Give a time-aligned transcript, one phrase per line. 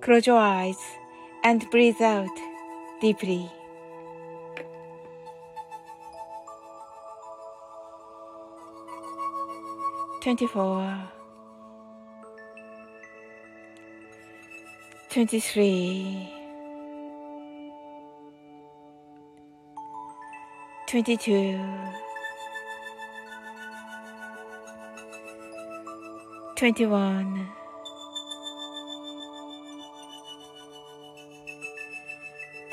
[0.00, 0.78] Close your eyes
[1.44, 2.30] and breathe out
[3.00, 3.50] deeply.
[10.22, 11.02] Twenty-four,
[15.10, 16.32] twenty-three,
[20.86, 21.60] twenty-two,
[26.56, 27.57] twenty-one.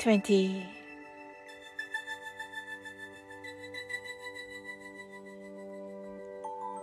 [0.06, 0.62] 20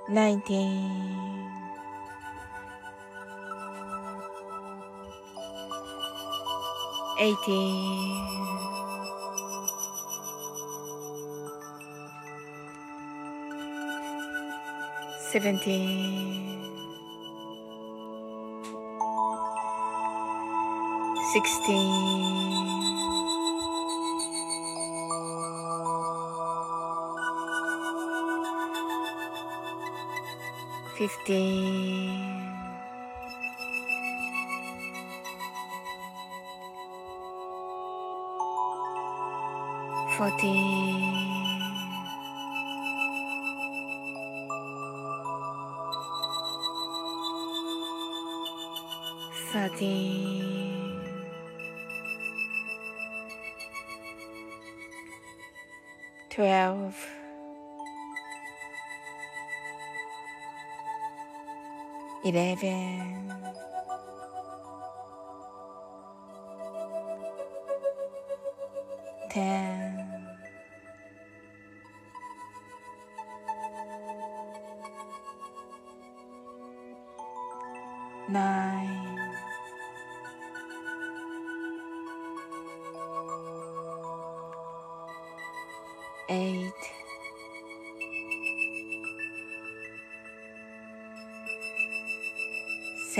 [0.09, 0.43] 19
[7.17, 8.43] 18
[15.31, 16.53] 17
[21.33, 23.12] 16
[30.97, 32.43] fifteen,
[40.17, 41.33] fourteen,
[49.51, 50.99] thirteen,
[56.29, 57.22] twelve.
[62.25, 63.33] Eleven,
[69.29, 70.07] ten,
[78.29, 79.12] nine,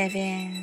[0.03, 0.62] 那边。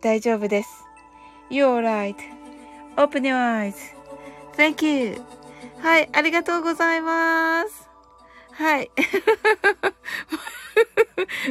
[0.00, 0.84] 大丈夫です。
[1.50, 3.72] You're all right.Open your
[4.54, 5.20] eyes.Thank you.
[5.78, 7.88] はい、ありがとうございます。
[8.52, 8.90] はい。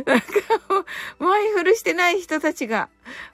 [0.05, 0.25] なんか
[0.69, 0.85] もう、
[1.23, 2.89] マイフルしてない人たちが、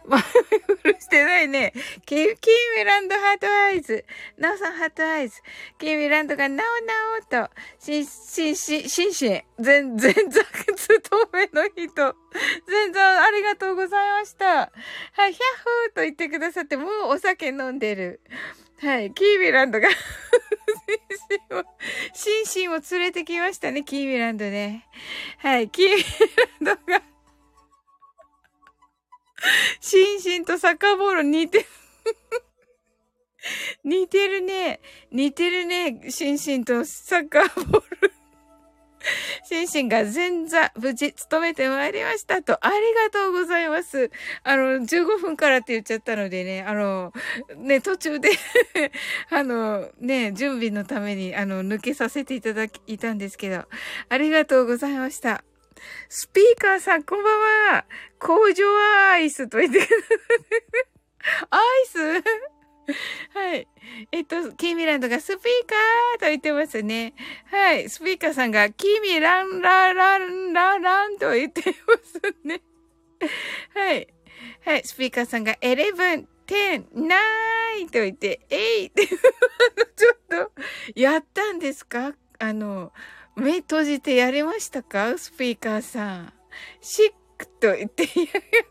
[0.08, 1.74] マイフルしてないね。
[2.06, 4.06] キー、キーミランド heart eyes。
[4.38, 5.42] ナオさん heart eyes。
[5.80, 6.68] キーミランドがナオ
[7.36, 9.44] ナオと、しん、しん、しん、しんしん。
[9.60, 10.44] 全、全然、
[10.76, 12.16] 勤めの人。
[12.68, 14.46] 全然ありがとうございました。
[14.46, 18.22] はい、ヒャッホーと言ってくださって、もうお酒飲んでる。
[18.82, 19.88] はい、キーミランドが
[22.14, 24.88] シンシンを連れてきましたね、キーミランドね。
[25.38, 26.04] はい、キーミ
[26.66, 27.02] ランドが
[29.82, 31.66] シンシンとサッカーボール似てる
[33.84, 34.80] 似てるね。
[35.12, 36.10] 似てるね。
[36.10, 38.14] シンシンとサッカーボール
[39.44, 44.10] シンシンが前座無事務めてまいりましたと、ありがとうございます。
[44.44, 47.12] あの、15分からって言っちゃったのでね、あの、
[47.58, 48.30] ね、途中で
[49.30, 53.66] あの、ね、準備のために、あの、抜けさせていただき、いたんですけど、
[54.08, 55.44] ありがとうございました。
[56.16, 57.40] スピーカーさん、こんばん
[57.74, 57.86] は。
[58.20, 58.64] 工場
[59.10, 59.80] アイスと言って。
[61.50, 61.98] アイス？
[63.34, 63.68] はい。
[64.12, 67.16] えっと、キーミランドがスピーカーと言ってますね。
[67.50, 67.90] はい。
[67.90, 71.74] スピーカーさんが、キーミランラランラランと言ってま
[72.04, 72.62] すね。
[73.74, 74.08] はい。
[74.66, 74.84] はい。
[74.86, 77.16] スピーカーさんが、エレブン、テン、ナ
[77.82, 79.18] イと言って、エイって ちょ
[80.14, 80.52] っと、
[80.94, 82.14] やったんですか？
[82.38, 82.92] あの、
[83.36, 85.18] 目閉じてやりましたか？
[85.18, 86.34] スピーカーさん。
[86.82, 88.10] シックと言って、や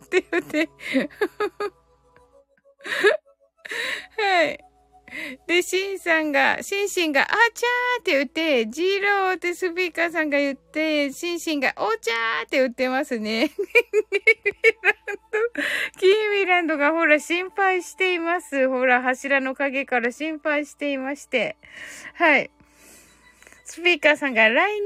[0.05, 0.69] ってよって。
[4.19, 4.59] はい。
[5.47, 13.51] で、シンさんが、シンシンが、あちゃーって言って、ジーローってスピーカーさんが言って、シンシンが、おちゃーって言ってますね。
[13.51, 13.67] キーミ
[14.83, 18.69] ランド、キーミランドがほら心配しています。
[18.69, 21.59] ほら、柱の影から心配していまして。
[22.15, 22.51] はい。
[23.73, 24.81] スピーカーさんが、ライ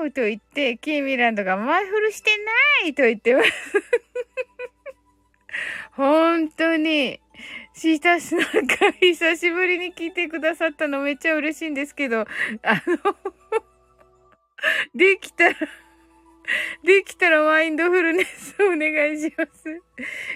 [0.00, 2.30] ナーと言って、キーミランドが、マイフルして
[2.82, 3.50] ないと言ってます。
[5.94, 7.20] 本当に。
[7.72, 12.26] シータスなんか久しぶりに聞いてくださったのめっちゃ嬉しいんですけど、
[12.62, 13.16] あの
[14.92, 15.56] できたら
[16.82, 19.80] できたらマインドフルネスお願いします。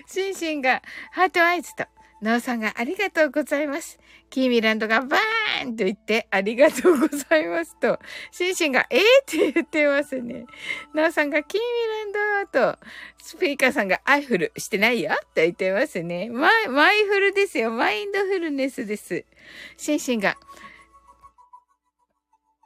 [0.06, 0.80] シンシンが
[1.10, 1.84] ハートアイズと、
[2.26, 4.00] なおさんがありがとうございます。
[4.30, 8.00] キーミランドがバーンと言ってありがとうございますと、
[8.32, 10.44] シンシンがえーって言ってますね。
[10.92, 12.78] なおさんがキーミランドと、
[13.22, 16.28] スピーカーさんがアイフルしてないよって言ってますね。
[16.28, 17.70] マイ、マイフルですよ。
[17.70, 19.24] マインドフルネスです。
[19.76, 20.36] シンシンが、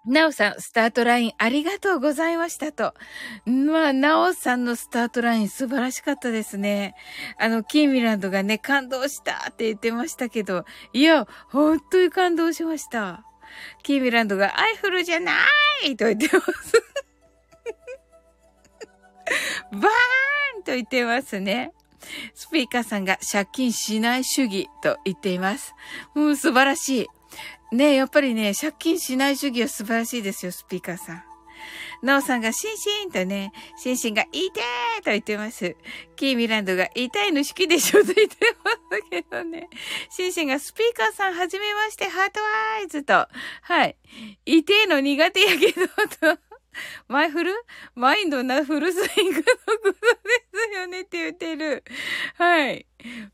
[0.07, 2.95] なおさん、スタートラインありがとうございましたと。
[3.45, 6.95] まあ、なおさんのスタートライン素晴らしかったですね。
[7.39, 10.65] あの、キーミランドがね、感動したって言ってましたけど、
[10.95, 13.25] いや、本当に感動しました。
[13.83, 15.33] キーミランドがアイフルじゃな
[15.85, 16.83] いと言ってます。
[19.73, 19.81] バー
[20.61, 21.73] ンと言ってますね。
[22.35, 25.75] スピーカーさんが借金しない主義と言っています。
[26.15, 27.07] もう素晴らしい。
[27.73, 31.23] ねやっぱりね、借金しない主義は素晴らしいですよ、スピーカーさん。
[32.03, 34.61] なおさんがシンシンとね、シンシンがいて
[35.05, 35.77] と言ってます。
[36.17, 39.69] キーミランドが痛いの好きでしょと言ってますけどね。
[40.11, 43.29] シンシンがスピーカーさんはじめまして、ハートワイズと。
[43.63, 43.97] はい。
[44.47, 45.87] 痛いの苦手やけど、
[46.37, 46.41] と。
[47.09, 47.53] マイフル
[47.95, 49.47] マインドなフルスイングのこ
[49.83, 49.99] とで
[50.73, 51.85] すよねって言ってる。
[52.37, 52.87] はい。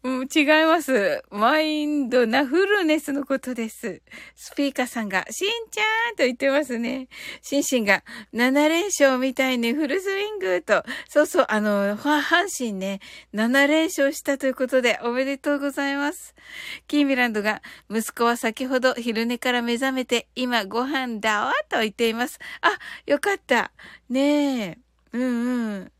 [0.03, 1.23] う、違います。
[1.31, 4.03] マインドなフルネスのことです。
[4.35, 7.09] スピーカーさんが、しんちゃんと言ってますね。
[7.43, 8.05] シンシンが、
[8.35, 13.01] 7連勝みたいにフルスイングと、そうそう、あの、阪神ね、
[13.35, 16.35] 7連勝したということで、おめでとうございます。
[16.87, 22.39] キーミランドが、息子は先ほど昼寝から目覚めて、今ご飯だわと言っています。
[22.61, 23.73] あ、よかった。
[24.09, 24.79] ねえ。
[25.13, 25.93] うんうん。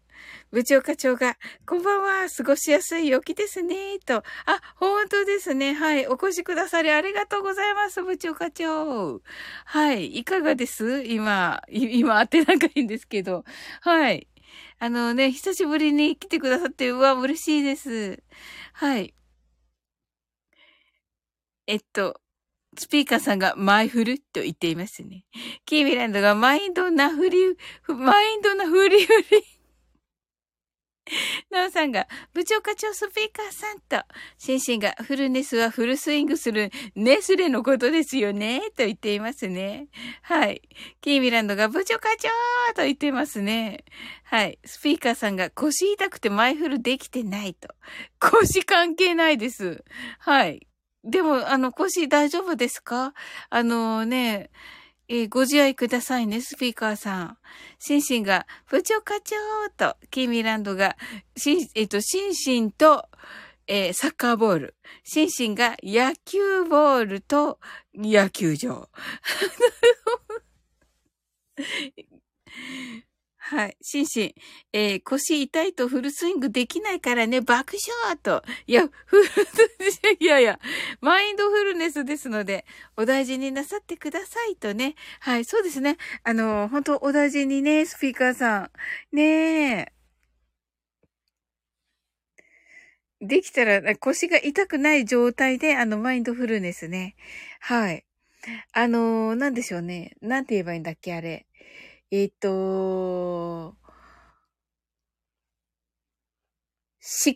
[0.53, 1.37] 部長課長が、
[1.67, 4.19] こんばんは、過ごしやすい陽気ですね、と。
[4.19, 4.23] あ、
[4.77, 5.75] 本当ですね。
[5.75, 6.07] はい。
[6.07, 9.21] お越しくださりありがとうございます、部長課長。
[9.65, 10.19] はい。
[10.19, 11.03] いかがです？
[11.03, 13.45] 今、 今、当て仲いいんですけど。
[13.81, 14.29] はい。
[14.79, 18.23] あのね、久しぶりに来てくださって、うわ、嬉しいです。
[18.73, 19.15] はい。
[21.67, 22.21] えっと、
[22.79, 25.25] スピーカーさんがマイフルと言っていますね。
[25.65, 27.39] キーミランドがマインドなフリ、
[27.89, 29.56] マインドなフリフリ。
[31.51, 34.05] なおさんが、部長課長スピーカーさんと、
[34.39, 39.89] シンシンが、フルネスはフルスイングするネスレのことですよね、と言っていますね。
[40.23, 40.63] はい。
[41.01, 42.29] キーミランドが、部長課長
[42.75, 43.85] と言ってますね。
[44.25, 44.59] はい。
[44.65, 47.69] スピーカーさんが、腰痛くて前フルできてないと。
[48.19, 49.85] 腰関係ないです。
[50.19, 50.67] はい。
[51.05, 53.15] でも、あの、腰大丈夫ですか？
[53.49, 54.51] あのね、
[55.09, 57.39] えー、ご自愛くださいね、スピーカーさん。
[57.79, 59.37] シンシンが、部長課長
[59.77, 60.97] と、キーミランドが、
[61.37, 63.07] シン、えっ、ー、と、シンシンと、
[63.69, 64.75] えー、サッカーボール。
[65.05, 67.59] シンシンが野球ボールと
[67.95, 68.89] 野球場。
[73.49, 73.77] はい。
[73.81, 74.35] シンシン、
[74.73, 78.43] えー、腰痛いとフルスイングできないからね、爆笑と。
[78.67, 79.23] いや、フル、
[80.19, 80.59] いやいや、
[81.01, 84.97] マインドフルネスですので、お大事になさってくださいとね。
[85.21, 85.97] はい、そうですね。
[86.25, 88.71] あの、本当お大事にね、スピーカーさん。
[89.13, 89.23] ね
[89.79, 89.93] え。
[93.21, 97.15] できたら腰が痛くない状態で、あの、マインドフルネスね。
[97.61, 98.05] はい。
[98.73, 100.17] あの、なんでしょうね。
[100.21, 101.47] なんて言えばいいんだっけ、あれ。
[102.13, 102.49] えっ、と、
[103.69, 103.77] 思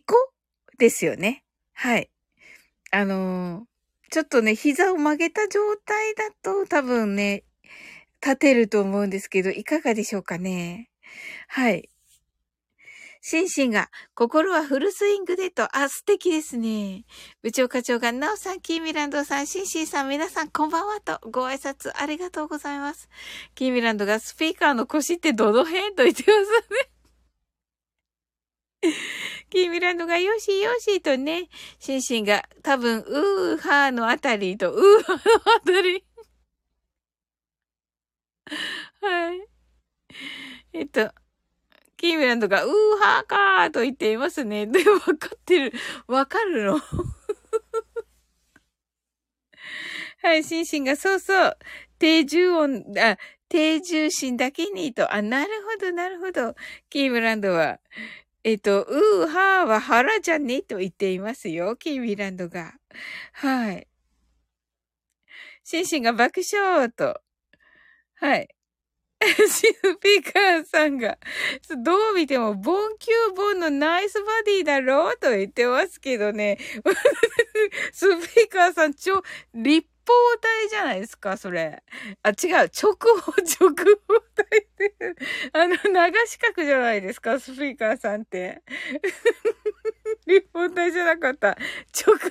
[0.06, 0.14] 考
[0.78, 1.44] ですよね。
[1.74, 2.10] はい。
[2.92, 3.66] あの
[4.10, 7.44] ちょっとね、膝を曲げた状態だと多分ね、
[8.22, 10.90] 立てると思うんですけど、いかがでしょうかね。
[11.48, 11.88] はい。
[13.22, 17.04] シンシンが、心はフルスイングでと、あ、素敵ですね。
[17.42, 23.10] 部長課長が、ナオさん、キーミランドさん、シンシンさん、皆さん、こんばんはと、ご挨拶ありがとうございます。
[23.54, 26.44] キーミランドが、スピーカーの腰ってどの辺と言ってま
[28.82, 28.92] すね。
[29.50, 36.06] キーミランドが、よしよしとね、シンシンが、多分、ウーハーのあたりと、ウーハーのあたり。
[39.02, 39.46] はい。
[40.72, 41.12] えっと、
[42.00, 44.64] キーミランドが、ウーハーかーと言っていますね。
[44.73, 45.73] で、わかってる。
[46.07, 46.80] わかるの？
[50.23, 51.59] はい、シンシンが、そうそう。
[51.99, 53.19] 低重音、あ、
[53.50, 55.12] 低重心だけにと。
[55.12, 56.54] あ、なるほど、なるほど。
[56.88, 57.80] キームランドは、
[58.45, 61.76] えっと、ウーハーは腹じゃねと言っていますよ。
[61.76, 62.78] キーミランドが。
[63.35, 63.87] はい。
[65.64, 67.21] シンシンが爆笑と。
[68.14, 68.49] はい。
[69.50, 71.18] シフピーカーさんが、
[71.84, 76.58] どう見ても、ボンキューボンのナイスバディだろうと言ってますけどね。
[77.92, 79.22] スピーカーさん、超、
[79.54, 81.82] 立方体じゃないですか、それ。
[82.22, 84.94] あ、違う、直方、 直方体って、
[85.52, 88.62] あの、長四角じゃないですか、スピーカーさんって。
[90.26, 91.58] 立方体じゃなかった。
[92.06, 92.30] 直方。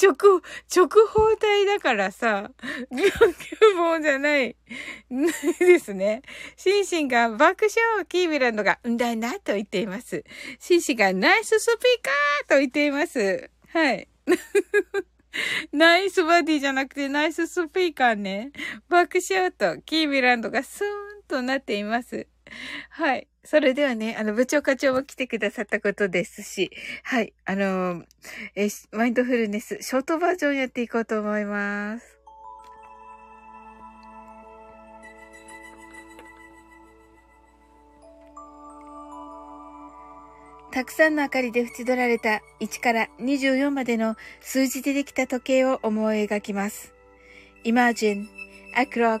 [0.00, 0.14] 直、
[0.74, 2.50] 直方体だからさ、
[2.90, 4.56] 9本じゃない、
[5.10, 6.22] ないですね。
[6.56, 10.24] シンシンが爆笑、キービランドが、うんだいなと言っています。
[10.58, 13.50] シンシンがナイススピーカーと言っています。
[13.68, 14.08] はい。
[15.72, 18.52] ナイスバディじゃなくてナイススピーカーね。
[18.88, 22.26] 爆笑とキービランドがスーンとなっています。
[22.90, 23.28] はい。
[23.44, 26.70] それではね、あの、部長課長も来てくださったことですし、
[27.04, 28.04] はい、あの
[28.54, 32.20] えマインドフルネス、ショートバージョンやっていこうと思います。
[40.72, 46.94] たくさんの明かりで縁取られた1から24までの数字でできた時計を思い描きます。
[47.64, 48.26] Imagine
[48.76, 49.20] a clock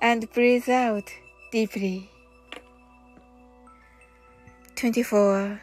[0.00, 1.12] and breathe out
[1.50, 2.10] deeply.
[4.76, 5.58] 24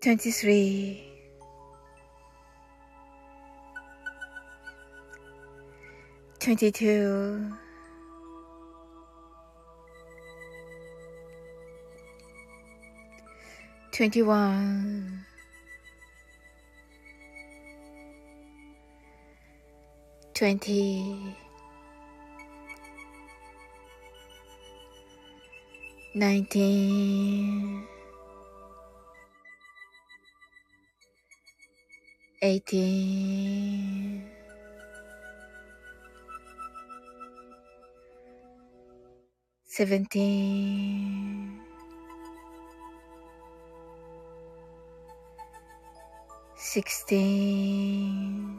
[0.00, 1.04] 23
[6.40, 7.52] 22
[13.92, 15.25] 21
[20.36, 21.34] 20
[26.14, 27.86] nineteen,
[32.42, 34.26] eighteen,
[39.64, 41.60] seventeen,
[46.56, 48.58] sixteen,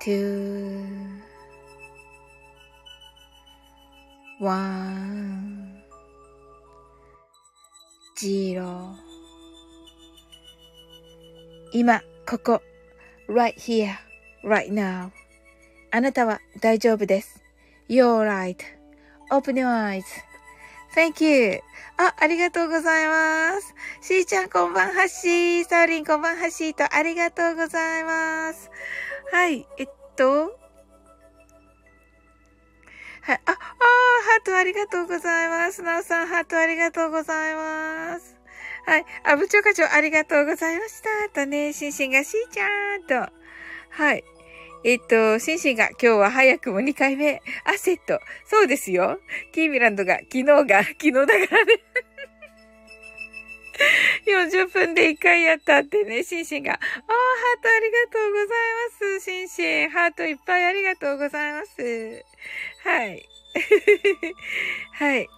[0.00, 0.82] two,
[4.40, 5.82] one,
[8.18, 8.94] zero
[11.72, 12.62] 今、ここ、
[13.28, 13.94] right here,
[14.42, 15.10] right now.
[15.90, 17.42] あなたは大丈夫です。
[17.88, 19.66] You're right.Open your
[20.96, 21.60] eyes.Thank you.
[21.98, 23.74] あ、ありがとうございます。
[24.00, 25.64] しーちゃんこんばんはっしー。
[25.64, 28.70] サオリンこんばんはっしーとありがとうございます。
[29.32, 30.42] はい、えっと。
[33.22, 35.82] はい、あ、あー、ハートありがとうございます。
[35.82, 38.36] なおさん、ハートありがとうございます。
[38.86, 39.04] はい。
[39.24, 41.42] あ、部長課長ありがとうございました。
[41.42, 42.66] とね、シンシンがしーちゃ
[42.98, 43.32] んと。
[43.90, 44.24] はい。
[44.82, 47.42] えっと、シンシンが今日は早くも2回目。
[47.64, 48.18] あ、セット。
[48.46, 49.20] そうですよ。
[49.52, 51.80] キーミランドが昨日が、昨日だからね。
[54.26, 56.72] 40分で1回やったってね、シンシンが。
[56.72, 58.48] あー、ハートありがとうござい
[59.14, 59.24] ます。
[59.24, 59.90] シンシン。
[59.90, 62.24] ハートいっぱいありがとうございます。
[62.84, 63.28] はい。
[64.94, 65.28] はい。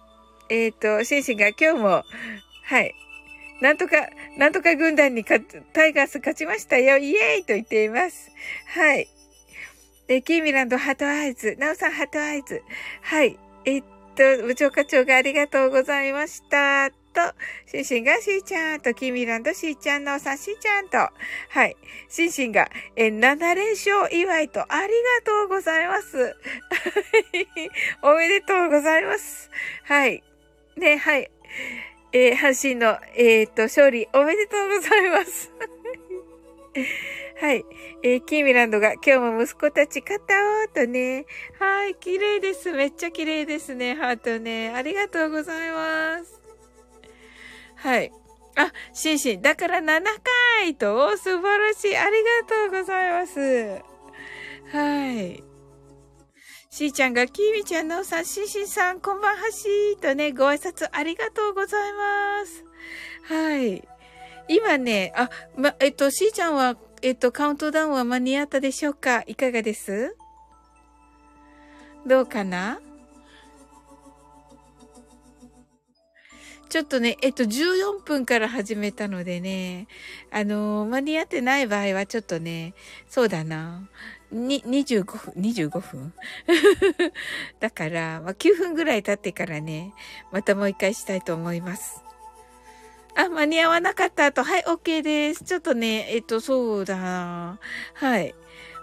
[0.49, 2.03] えっ、と、シンシンが今日も、
[2.63, 2.93] はい。
[3.61, 6.97] なんとか、なんとか軍団に勝タイガース勝ちましたよ。
[6.97, 8.29] イエーイと言っています。
[8.67, 9.07] はい。
[10.07, 11.55] で、キーミランドハートアイズ。
[11.57, 12.61] ナオさんハートアイズ。
[13.01, 13.39] はい。
[13.65, 13.83] えっ
[14.15, 17.02] と、部長課長がありがとうございました。
[17.13, 17.21] と、
[17.67, 20.97] シンシンがシーちゃんと、キーミランドシーちゃん、ナオさんシーちゃんと。
[20.97, 21.77] はい。
[22.09, 26.35] シンシンが、え、7連勝祝いと、ありがとうございます。
[28.01, 29.49] おめでとうございます。
[29.83, 30.23] はい。
[30.75, 31.31] ね、はい。
[32.11, 35.51] えー阪神の、えっ、と、勝利おめでとうございます。
[37.41, 37.65] はい。
[38.03, 41.25] えーキーミランドが今日も息子たち勝ったおーとね。
[41.59, 42.71] はい、綺麗です。
[42.71, 43.95] めっちゃ綺麗ですね。
[43.95, 44.71] ハートね。
[44.75, 46.42] ありがとうございます。
[47.83, 48.13] はい。
[48.55, 50.01] あ、シンシン、だから7
[50.57, 51.97] 回と、お素晴らしい。
[51.97, 53.81] ありがとうございます。
[54.71, 55.43] はい。
[56.69, 62.63] しーちゃんが、きみちゃんのおさん、しんしんさん、こんばんはしーとね、ご挨拶ありがとうございます。
[63.23, 63.85] はい。
[64.47, 69.23] 今ね、あ、ま、えっと、しーちゃんは、えっと、カウントダウンは間に合ったでしょうか？
[69.27, 70.15] いかがです？
[72.07, 72.79] どうかな？
[76.73, 79.85] ちょっとね、えっと、14分から始めたのでね、
[80.31, 82.73] あのー間に合ってない場合はちょっとね、
[83.07, 83.87] そうだな。
[84.31, 86.13] に、25分、25分
[87.61, 89.93] だから、まあ、9分ぐらい経ってからね、
[90.31, 92.01] またもう一回したいと思います。
[93.15, 95.43] あ、間に合わなかった後、はい、OK です。
[95.43, 97.59] ちょっとね、えっと、そうだな。
[97.93, 98.33] はい。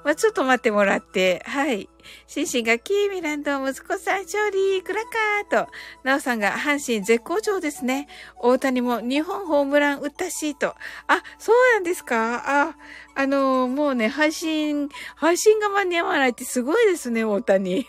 [0.05, 1.89] まあ、ちょっと待ってもらって、はい。
[2.27, 5.05] シンシンがキーミランド、息子さん勝利、クラッ
[5.51, 5.71] カーと、
[6.05, 8.09] ナオさんが阪神絶好調ですね。
[8.39, 10.75] 大谷も2本ホームラン打ったし、と。
[11.07, 12.69] あ、そうなんですか？
[12.69, 12.77] あ、
[13.15, 17.87] あのもうね、配信、配信が間に合わないってすごいですね、大谷。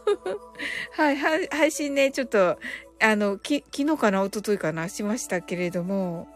[0.96, 2.58] はい、はい、配信ね、ちょっと、
[2.98, 6.28] あの、き、昨日かな、一昨日かな、しましたけれども、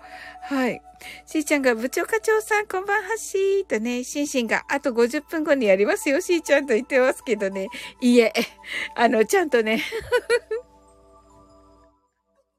[0.50, 0.82] はい。
[1.26, 7.68] しーちゃんが、部長課長さん、こんばんはしーとね、しんしんが、あと50分後にやりますよ、しーちゃんと言ってますけどね。
[8.00, 8.32] いいえ、
[8.96, 9.80] あの、ちゃんとね、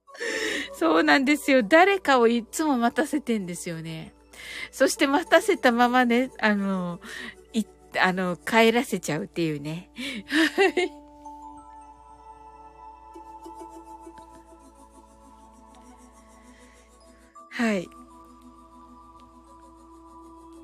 [0.72, 1.64] そうなんですよ。
[1.64, 4.14] 誰かをいつも待たせてんですよね。
[4.72, 7.02] そして待たせたままね、あの、
[7.52, 7.66] い、
[8.00, 9.92] あの、帰らせちゃうっていうね。
[10.56, 11.01] はい。
[17.52, 17.88] はい。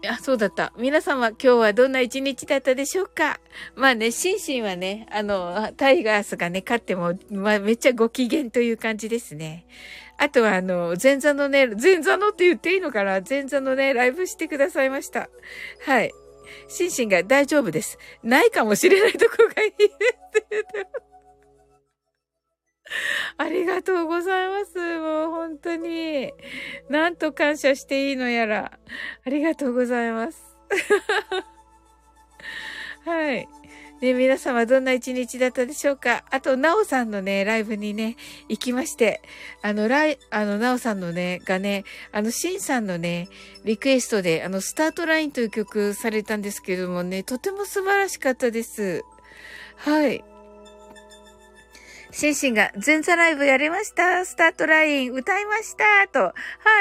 [0.10, 0.72] あ、そうだった。
[0.78, 3.42] 皆様、今日はどんな一日だったでしょうか？
[3.76, 9.66] まあね、シンシンはね、あの、タイガースがね、勝っても、まあ、めっちゃご機嫌という感じですね。
[10.18, 13.22] あとは、あの、前座のね、前座のって言っていいのかな？
[13.28, 15.30] 前座のね、ライブしてくださいました。
[15.86, 16.12] はい。
[16.70, 17.98] シンシンが大丈夫です。
[18.24, 19.90] ないかもしれないとこがいいって
[20.50, 20.88] 言って。
[23.38, 24.78] ありがとうございます。
[25.00, 26.32] もう本当に。
[26.90, 28.72] なんと感謝していいのやら。
[29.26, 30.58] ありがとうございます。
[33.06, 33.48] はい。
[34.00, 38.16] ね、皆様どんな一日だったでしょうかあと、なおさんのね、ライブにね、
[38.48, 39.24] 行きまして、
[39.64, 43.28] あの、ライ、あの、なおさんのね、がね、あの、しんさんのね、
[43.66, 49.04] リクエストで、あの、スタートラインという曲されたんですけどもね、とても素晴らしかったです。
[49.78, 50.24] はい。
[52.18, 56.20] シンシンが、前座ライブやりましたスタートライン歌いましたと。
[56.20, 56.34] は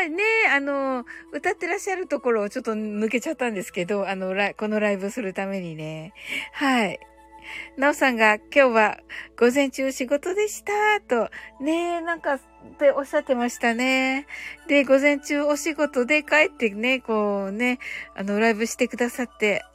[0.03, 6.15] い、ねあの、歌ってらっしゃるところをちょっと抜けちゃったんですけど、あの、このライブするためにね。
[6.55, 6.99] はい。
[7.77, 8.99] なおさんが、今日は
[9.39, 11.29] 午前中仕事でしたと。
[11.61, 12.41] ねなんか、っ
[12.79, 14.27] ておっしゃってましたね。
[14.69, 17.79] で、午前中お仕事で帰ってね、こうね、
[18.15, 19.67] あの、ライブしてくださって、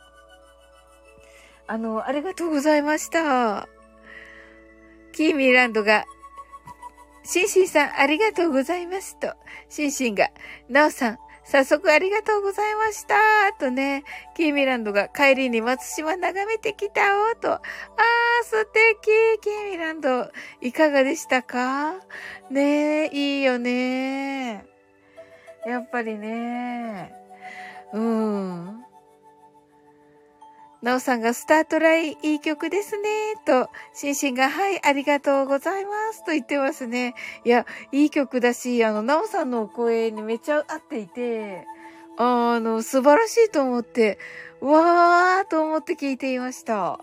[1.67, 3.69] あの、ありがとうございました。
[5.11, 6.05] キーミランドが、
[7.23, 9.33] シンシンさんありがとうございますと、
[9.69, 10.29] シンシンが、
[10.69, 13.15] ナオさん、早速ありがとうございました
[13.59, 14.03] とね、
[14.35, 17.61] キーミランドが帰りに松島眺めてきたおと、あー、
[18.43, 19.39] 素敵。
[19.41, 21.95] キーミランド、いかがでしたか？
[22.49, 24.65] ねえ、いいよね。
[25.65, 27.13] やっぱりね。
[27.91, 28.85] うん。
[30.81, 37.13] なおさんがスタートラインいい曲ですね、と、シンシンが、はい、ありがとうございます、と言ってますね。
[37.45, 41.67] いや、いい曲だし、あの、なおさんの声にめっちゃ合っていて、
[42.17, 44.17] あの、素晴らしいと思って、
[44.59, 46.99] わーと思って聞いていました。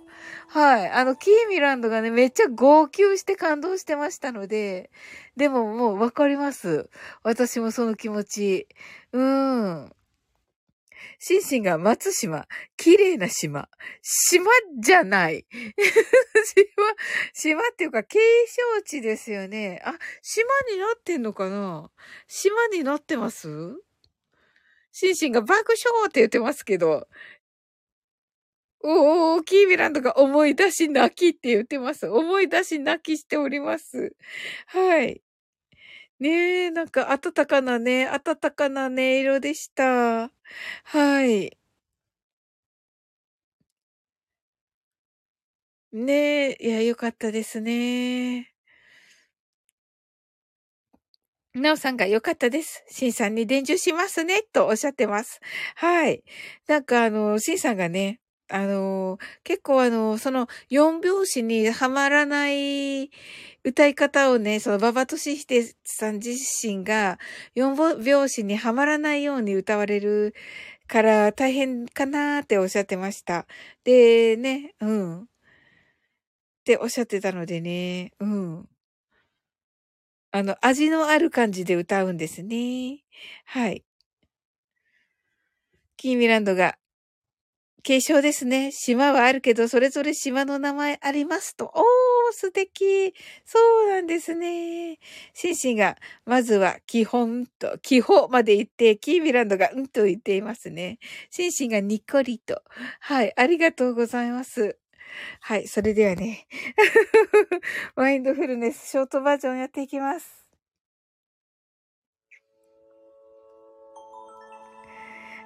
[0.48, 0.90] はい。
[0.90, 4.90] あの、キーミランドがね、めっちゃ号泣して感動してましたので、
[5.36, 6.88] でももうわかります。
[7.22, 8.68] 私もその気持ち。
[9.12, 9.92] うん。
[11.18, 13.68] シンシンが松島、綺麗な島。
[14.02, 14.50] 島
[14.80, 15.46] じゃない。
[15.52, 15.64] 島、
[17.32, 18.18] 島っていうか、景
[18.74, 19.82] 勝地ですよね。
[19.84, 21.90] あ、島になってんのかな？
[22.28, 23.48] 島になってます？
[24.92, 27.08] シンシンが爆笑って言ってますけど。
[28.80, 32.06] おー、キービランドが思い出し泣きって言ってます。
[32.06, 34.14] 思い出し泣きしております。
[34.66, 35.20] はい。
[36.20, 40.30] ねえ、なんか暖かなね、暖かな音色でした。
[40.84, 41.56] はい。
[45.92, 48.52] ねえ、いや、よかったですね。
[51.54, 52.84] なおさんが良かったです。
[52.88, 55.40] シンさんに伝授しますね、とおっしゃってます。
[55.76, 56.22] はい。
[56.66, 63.10] なんかあの、シンさんがね、あの、結構あの、その4拍子にはまらない
[63.64, 66.30] 歌い方をね、そのババトシヒデさん自
[66.62, 67.18] 身が
[67.54, 70.34] 4拍子にはまらないように歌われる
[70.88, 73.46] から大変かなーっておっしゃってました。
[73.84, 75.22] で、ね、うん。
[75.22, 75.26] っ
[76.64, 78.68] ておっしゃってたのでね、うん。
[80.30, 83.02] あの、味のある感じで歌うんですね。
[83.46, 83.84] はい。
[85.96, 86.76] キーミランドが、
[87.88, 88.70] 継承ですね。
[88.70, 91.72] 島はあるけど、それぞれ島の名前ありますと。
[91.74, 91.82] おー、
[92.32, 93.14] 素敵。
[93.46, 94.98] そうなんですね。
[95.32, 95.96] シンシンが、
[96.26, 100.98] まずは基本と、基本まで言って、キーミランドがうんと言っていますね。
[101.30, 102.60] シンシンがにっこりと。
[103.00, 104.76] はい、ありがとうございます。
[105.40, 106.46] はい、それではね。
[107.96, 110.37] マインドフルネスショートバージョンやっていきます。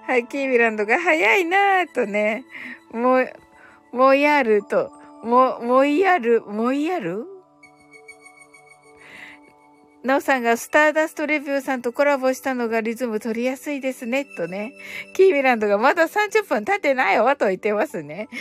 [0.07, 2.45] はい、キーミランドが早いなぁとね、
[2.93, 3.25] も、
[3.93, 4.91] もやると、
[5.23, 7.27] も、もいやる、もいやる？
[10.03, 14.73] なおさんがスターダストレビューさんとコラボしたのがリズム取りやすいですね、とね。
[15.15, 18.29] キーミランドがまだ30分経ってないわ、と言ってますね。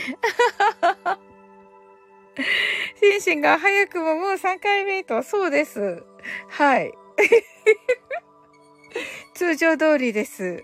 [3.00, 6.02] シンシンが早くももう3回目と、そうです。
[6.50, 6.92] はい。
[9.36, 10.64] 通常通りです。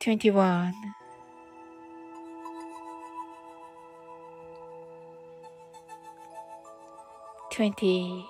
[0.00, 0.72] 21
[7.50, 8.24] 20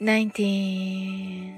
[0.00, 1.52] 19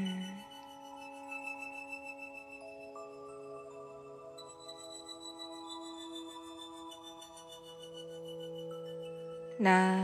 [9.64, 10.03] na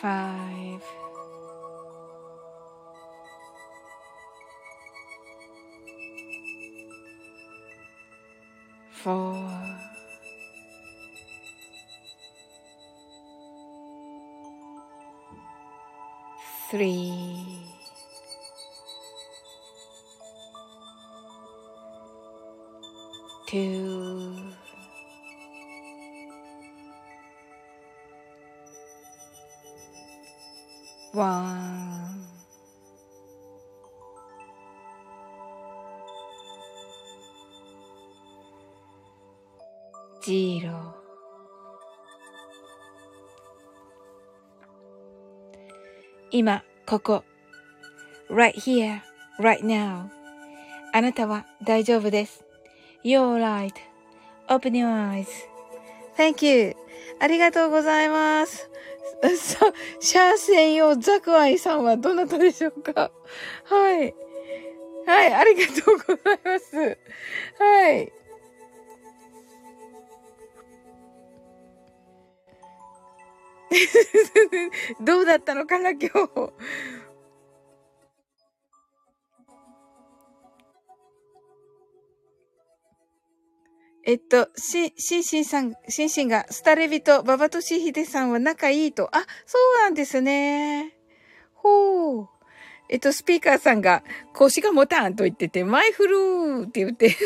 [0.00, 0.82] five,
[8.92, 9.48] four,
[16.70, 17.33] three,
[47.00, 47.24] ここ。
[48.30, 49.00] right here,
[49.40, 50.08] right now.
[50.92, 52.44] あなたは大丈夫です。
[53.04, 53.72] You're right.
[54.48, 55.26] Open your eyes.
[56.16, 56.76] Thank you.
[57.20, 58.70] ありがとうございます。
[59.36, 63.10] さ、シャー専用ザクアイさんはどなたでしょうか？
[63.64, 64.14] はい。
[65.06, 66.98] はい、ありがとうございます。
[67.58, 68.12] はい。
[75.00, 76.52] どうだったのかな、今日。
[84.06, 89.08] えっと、し、しんしんさん、しんしんが、スタレビとババトシヒデさんは仲いいと。
[89.16, 90.94] あ、そうなんですね。
[91.54, 92.28] ほう。
[92.90, 97.16] えっと、スピーカーさんが、腰が持たんと言ってて、マイフルーって言って、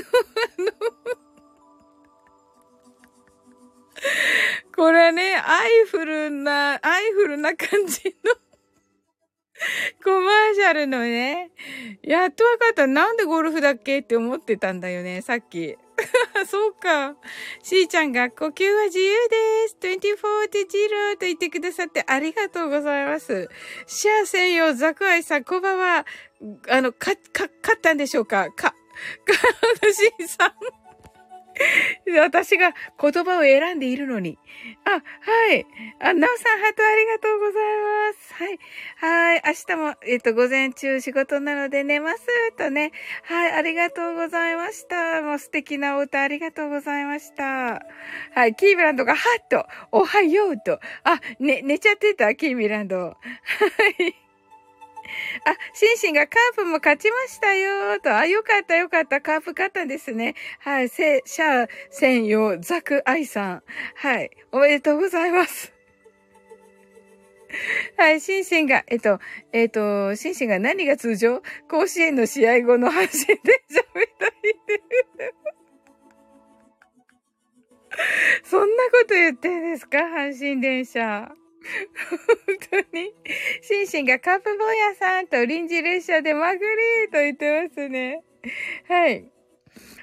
[4.75, 8.35] これね、アイフルな、アイフルな感じの
[10.05, 11.51] コマーシャルのね、
[12.03, 12.87] やっとわかった。
[12.87, 15.77] なんでゴルフだっけって思ってたんだよね、さっき。
[16.47, 17.17] そうか。
[17.63, 19.77] しーちゃんが呼吸は自由です。
[19.83, 23.49] 24でジローと言ってくださってありがとうございます。
[23.87, 26.07] シャー専用ザクアイさん、コバは、
[26.69, 28.51] あの、か、か、勝ったんでしょうか？
[28.53, 28.75] か、か、
[29.93, 30.88] しーさん。
[32.21, 34.39] 私が言葉を選んでいるのに。
[34.85, 35.67] あ、はい。
[36.01, 38.35] あ、なおさん、ハートありがとうございます。
[38.35, 38.59] はい。
[38.97, 39.43] はい。
[39.47, 42.27] 明日も、えっと、午前中仕事なので寝ます。
[42.57, 42.93] とね。
[43.25, 43.53] はい。
[43.53, 45.23] ありがとうございました。
[45.23, 47.87] もう素敵なお歌ありがとうございました。
[48.35, 48.55] はい。
[48.55, 50.81] キーブランドがハッと、おはようと。
[51.05, 52.99] あ、ね、寝ちゃってた、キーミランド。
[52.99, 53.15] は
[53.99, 54.28] い。
[55.45, 58.17] あ、シンシンがカープも勝ちましたよと。
[58.17, 59.21] あ、よかったよかった。
[59.21, 60.35] カープ勝ったんですね。
[60.61, 60.89] はい。
[60.89, 63.63] せ、シャー専用ザクアイさん。
[63.97, 64.31] はい。
[64.53, 65.73] おめでとうございます。
[67.97, 69.21] はい、シンシンが、えっと、
[69.53, 71.43] えっと、シンシンが何が通常？
[71.69, 74.33] 甲子園の試合後の配信で 喋ったり
[74.67, 75.35] て
[78.45, 79.99] そんなこと言ってんですか？
[79.99, 81.33] 阪神電車。
[82.71, 83.15] 本当に。
[83.63, 88.23] シンシンがカップ坊やさんと臨時列車でまぐりと言ってますね。
[88.89, 89.25] はい。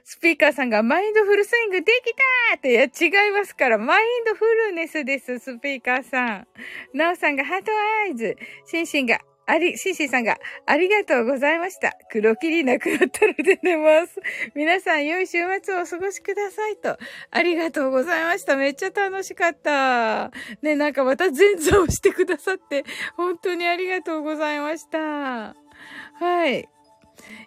[0.03, 2.13] スピーカーさんがマインドフルスイングでき
[2.51, 6.47] たって、いや、違いますから、マインドフルネスです、スピーカーさん。
[6.93, 7.71] ナオさんがハート
[8.03, 8.37] アイズ。
[8.65, 11.95] シンシンがあり、シンシンさんが、ありがとうございました。
[12.11, 14.19] 黒霧なくなったので寝ます。
[14.55, 16.97] 皆さん、良い週末をお過ごしくださいと。
[17.29, 18.55] ありがとうございました。
[18.55, 20.31] めっちゃ楽しかった。
[20.61, 24.97] ね、なんかまた前座をしてくださって、本当にありがとうございました。
[24.99, 26.67] はい。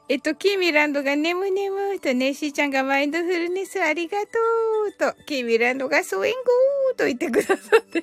[0.09, 4.27] えっと、キーミランドが眠眠とね、しーちゃんがマインドフルネスありがと
[4.89, 8.03] うと、キーミランドがソーイングーと言ってくださって。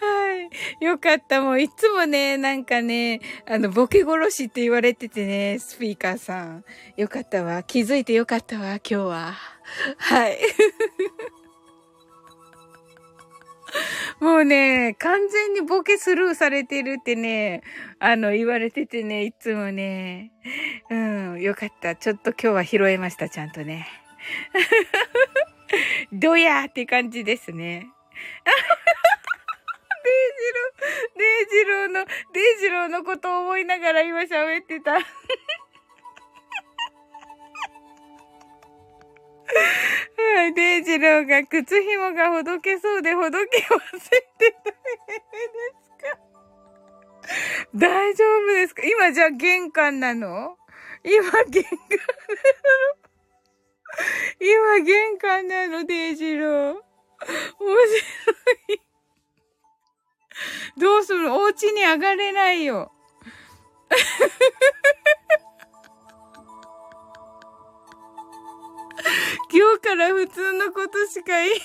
[0.00, 0.48] は
[0.80, 0.84] い。
[0.84, 1.40] よかった。
[1.40, 6.64] もういつもね、なんかね、あの、ボケ殺しって言われててね、スピーカーさん。
[6.96, 7.62] よかったわ。
[7.62, 9.34] 気づいてよかったわ、今日は。
[9.98, 10.38] はい。
[14.20, 17.62] もうね、完全にボケスルーされてるってね、
[17.98, 20.32] あの、言われててね、いつもね。
[20.90, 21.96] うん、よかった。
[21.96, 23.88] ちょっと今日は拾えました、ちゃんとね。
[26.12, 27.88] どやーって感じですね。
[30.04, 34.98] デイジロー、デイジローの、デイジローのことを思いながら今喋ってた。
[40.54, 43.78] デイジローが靴紐がほどけそうでほどけ忘
[44.10, 46.18] れてたですか？
[47.74, 48.82] 大丈夫ですか？
[48.82, 50.56] 今じゃあ玄関なの？
[51.04, 52.06] 今玄関なの？
[54.40, 56.48] 今玄関なの、デイジロー。
[56.48, 56.86] 面白
[58.74, 58.80] い。
[60.78, 61.32] どうする？
[61.32, 62.92] お家に上がれないよ。
[69.52, 71.56] 今日から普通のことしか言いま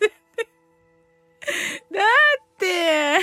[0.00, 0.10] せん、
[1.92, 3.20] だって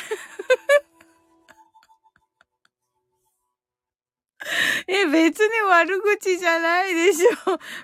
[4.87, 7.29] え、別に悪口じゃないでしょ。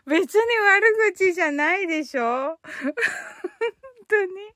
[0.05, 2.57] 別に悪口じゃないでしょ。
[2.61, 2.93] 本
[4.07, 4.55] 当に。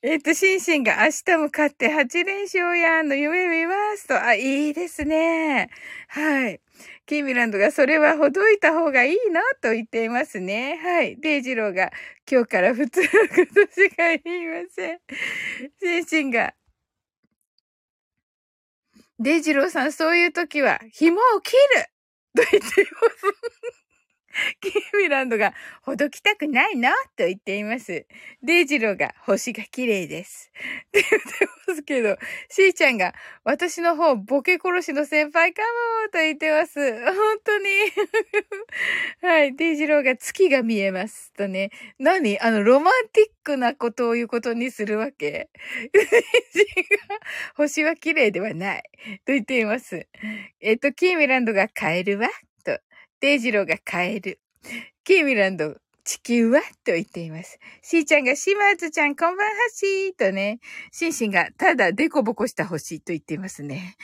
[0.03, 4.23] えっと、シンシンが明日も勝って8連勝やんの夢見ますと。
[4.23, 5.71] あ、いいですね。
[6.09, 6.61] はい。
[7.07, 10.79] キーミランドがそれはほどいた方がいいのと言っていますね。
[10.83, 11.17] はい。
[11.21, 11.91] デイジローが
[12.31, 13.11] 今日から普通のこ
[13.67, 15.01] としか言いません。
[15.81, 16.55] シンシンが
[19.19, 21.87] デイジローさんそういう時は紐を切る
[22.45, 23.84] と言っています。
[24.61, 26.90] キーミランドが、ほどきたくないの？
[27.16, 28.07] と言っています。
[28.42, 30.51] デイジローが、星が綺麗です。
[30.88, 32.16] って言ってますけど、
[32.49, 35.62] シーちゃんが、私の方、ボケ殺しの先輩か
[36.05, 36.81] もと言ってます。
[37.05, 37.68] 本当に。
[39.23, 39.57] はい。
[39.57, 41.33] デイジローが、月が見えます。
[41.33, 41.70] とね。
[41.99, 42.38] 何？
[42.40, 45.49] あの、ロマンティックなことを言うことにするわけ。
[45.92, 46.05] デイ
[46.53, 46.64] ジ
[47.09, 47.18] が、
[47.57, 48.83] 星は綺麗ではない。
[49.25, 50.07] と言っています。
[50.61, 52.29] えっと、キーミランドが、カエルは？
[53.25, 54.39] デイジローがカエル。
[55.03, 56.61] キーミランド、地球は？
[56.85, 57.59] と言っています。
[57.81, 60.61] シーちゃんがシマーズちゃんこんばんはしーとね、
[60.93, 63.97] シンシンがただデコボコした星と言っていますね。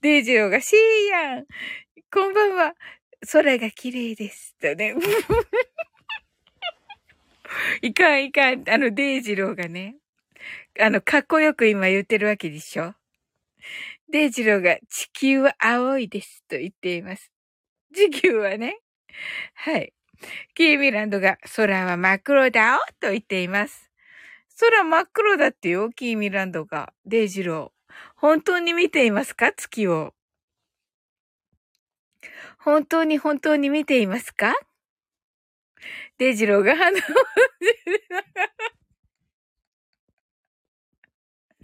[0.00, 0.78] デイジローがシー
[1.10, 1.44] やん
[2.10, 2.72] こんばんは
[3.30, 4.56] 空が綺麗です。
[4.58, 4.94] とね。
[7.82, 8.66] いかんいかん。
[8.70, 9.96] あの、デイジローがね、
[10.80, 12.94] あの、かっこよく今言ってるわけでしょ。
[14.10, 17.30] デイジローが地球は青いですと言っています。
[17.94, 18.80] 地球はね。
[19.54, 19.92] はい。
[20.54, 23.90] キーミランドが空は真っ黒だおと言っています。
[24.60, 26.92] 空真っ黒だってよ、キーミランドが。
[27.06, 27.94] デイジロー。
[28.16, 29.52] 本当に見ていますか？
[29.52, 30.14] 月を。
[32.58, 34.54] 本当に本当に見ていますか？
[36.18, 37.02] デイジローが鼻を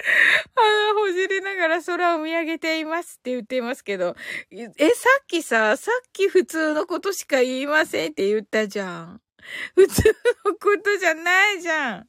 [0.01, 1.11] じりながら。
[1.12, 4.16] じりながら空を見上げていますって言っていますけど、
[4.51, 9.20] え、さっきさ、さっき普通のことしか言いませんって言ったじゃん。
[9.74, 10.03] 普通
[10.44, 12.09] のことじゃないじゃん。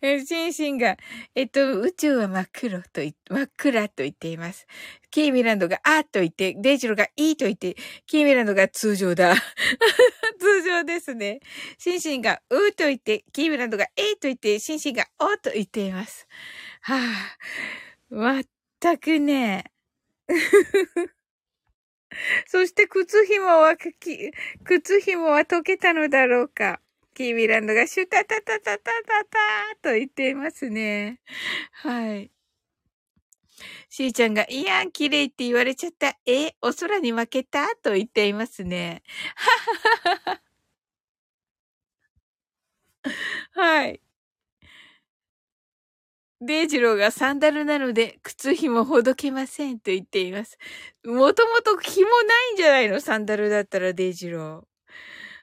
[0.00, 0.96] え、シンシンが、
[1.34, 4.66] えっと、宇宙は真っ黒と真っ暗と言っています。
[5.10, 7.76] キーミランドがあと言って、デイジロがいいと言って、
[8.06, 9.34] キーミランドが通常だ。
[10.40, 11.40] 通常ですね。
[11.78, 16.26] シンシンがうと言って、キーミランドがえと言って、シンシンがおと言っています。
[16.82, 18.42] はあ、まっ
[18.78, 19.64] たくね。
[22.46, 26.80] そして靴紐は、靴紐は溶けたのだろうか。
[27.14, 31.20] キーミランドがシュタタタタタタタと言っていますね。
[31.72, 32.30] はい。
[33.90, 36.16] しーちゃんが、いやん、綺麗って言われちゃった。
[36.26, 37.74] え、お空に負けた？
[37.76, 39.02] と言っていますね。
[39.34, 39.50] は
[40.10, 40.40] ははは。
[43.52, 44.00] はい。
[46.42, 50.56] デイジローがサンダルなので靴紐ほどけませんと言っています。
[51.04, 53.00] もともと紐ないんじゃないの？
[53.00, 54.70] サンダルだったらデイジロー。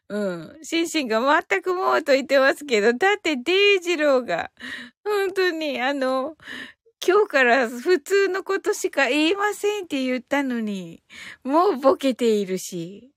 [0.10, 0.20] う
[0.60, 0.60] ん。
[0.64, 4.52] シンシンが全くもうと言ってますけど、だってデイジローが、
[5.04, 6.36] 本当にあの、
[7.06, 11.04] 今日から普通のことしか言いませんって言ったのに、
[11.44, 13.12] もうボケているし、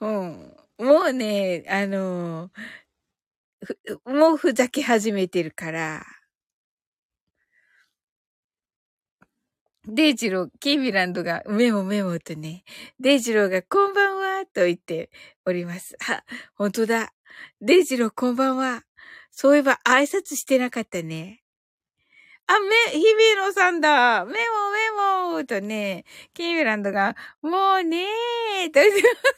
[0.00, 0.54] うん。
[0.78, 2.50] もうね、あの、
[4.04, 6.04] もうふざけ始めてるから、
[9.90, 12.62] デイジロー、キーミランドがメモメモとね、
[13.00, 15.08] デイジローがこんばんはと言って
[15.46, 15.96] おります。
[16.10, 16.24] あ、
[16.54, 17.14] 本当だ。
[17.62, 18.82] デイジローこんばんは。
[19.30, 21.40] そういえば挨拶してなかったね。
[22.46, 24.26] あ、め、日比野さんだ。
[24.26, 24.34] メモ
[25.32, 29.28] メモとね、キーミランドが、もうねーと言ってます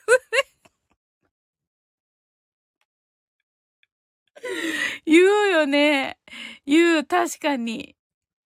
[5.06, 6.18] 言うよね。
[6.66, 7.94] 言う、確かに。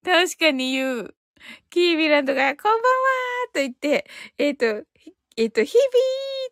[0.04, 1.14] 確かに言う。
[1.70, 2.80] キービランドが、こんばんは
[3.52, 4.06] と言って、
[4.38, 4.86] えっ、ー、と、
[5.36, 5.90] えっ、ー、と、日々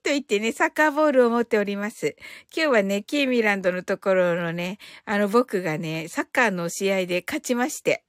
[0.03, 2.17] と言ってね、サッカーボールを持っております。
[2.55, 8.05] 今日はね、キーミランドのところのね、あの僕がね、サッカーの試合で勝ちまして。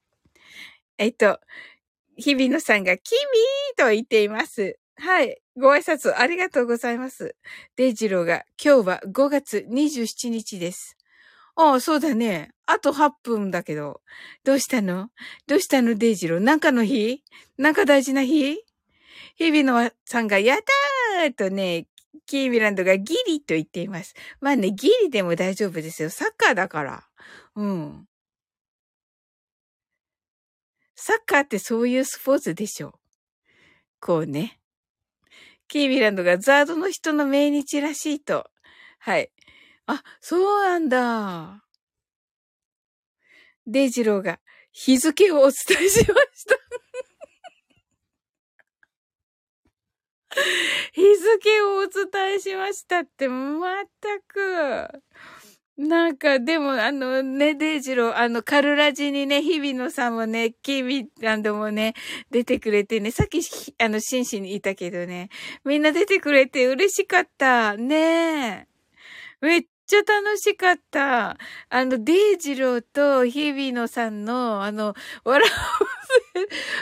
[0.97, 1.39] えっ、と、
[2.17, 4.77] 日比野さんが、キミーと言っています。
[4.97, 5.39] はい。
[5.57, 7.35] ご挨拶ありがとうございます。
[7.75, 10.97] デイジローが、今日は5月27日です。
[11.55, 12.51] ああ、そうだね。
[12.65, 14.01] あと8分だけど。
[14.43, 15.09] どうしたの？
[15.47, 16.39] どうしたのデイジロー？
[16.39, 17.23] なんかの日？
[17.57, 18.63] なんか大事な日？
[19.35, 21.87] 日々のさんが、やったーとね、
[22.25, 24.13] キーミランドがギリと言っています。
[24.39, 26.09] まあね、ギリでも大丈夫ですよ。
[26.09, 27.03] サッカーだから。
[27.55, 28.07] うん。
[30.95, 32.99] サッカーってそういうスポーツでしょ。
[33.99, 34.59] こうね。
[35.67, 38.49] キーミランドがザードの人の命日らしいと。
[38.99, 39.31] はい。
[39.85, 41.63] あ、そうなんだ。
[43.65, 44.39] デイジローが
[44.71, 45.53] 日付をお伝
[45.85, 46.57] えしました。
[50.93, 55.03] 日付をお伝えしましたって、まったく。
[55.75, 61.95] なんか、でも、あのね、デイジロー、あの、カルラジにね、日比野さんもね、キービランドもね、
[62.29, 63.41] 出てくれてね、さっき、
[63.79, 65.29] あの、紳士にいたけどね、
[65.65, 67.75] みんな出てくれて嬉しかった。
[67.75, 68.67] ねえ。
[69.41, 71.37] めっちゃ楽しかった。
[71.69, 75.51] あの、デイジローと日比野さんの、あの、笑う、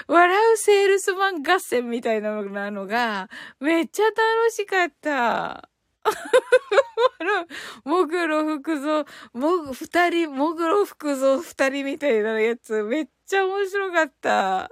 [0.12, 3.30] 笑うセールスマン合戦みたいなのが、
[3.60, 4.16] めっちゃ楽
[4.52, 5.70] しかった。
[7.86, 14.70] もぐろ福蔵、もぐ、二人、もぐろ福蔵二人みたいなやつ、めっちゃ面白かった。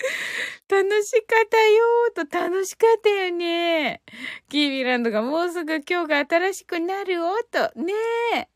[0.68, 4.02] 楽しかったよーと楽しかったよね。
[4.48, 7.70] キービランドがもうすぐ今日が新しくなるおと。
[7.76, 7.92] ね
[8.34, 8.48] え。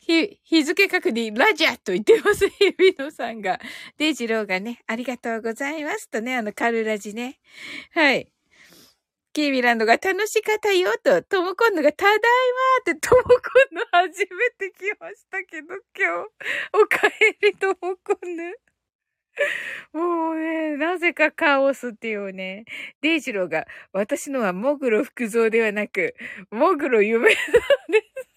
[0.00, 3.60] 日、日付確認、ラジャーと言ってます、 日比野さんが。
[3.98, 7.38] デイジローがね、ありがとうございますとね、あの、カルラジね。
[7.92, 8.32] はい。
[9.32, 13.30] キービランドが楽しかったよと、ともこんのがただいまって、ともこ
[13.70, 16.28] んの初めて来ましたけど、今日、
[16.72, 18.69] おかえりともこんぬ。
[19.92, 22.64] もうね、なぜかカオスっていうね。
[23.00, 26.14] デイジローが、私のはモグロ福蔵ではなく、
[26.50, 27.36] モグロ夢蔵
[27.88, 28.30] です。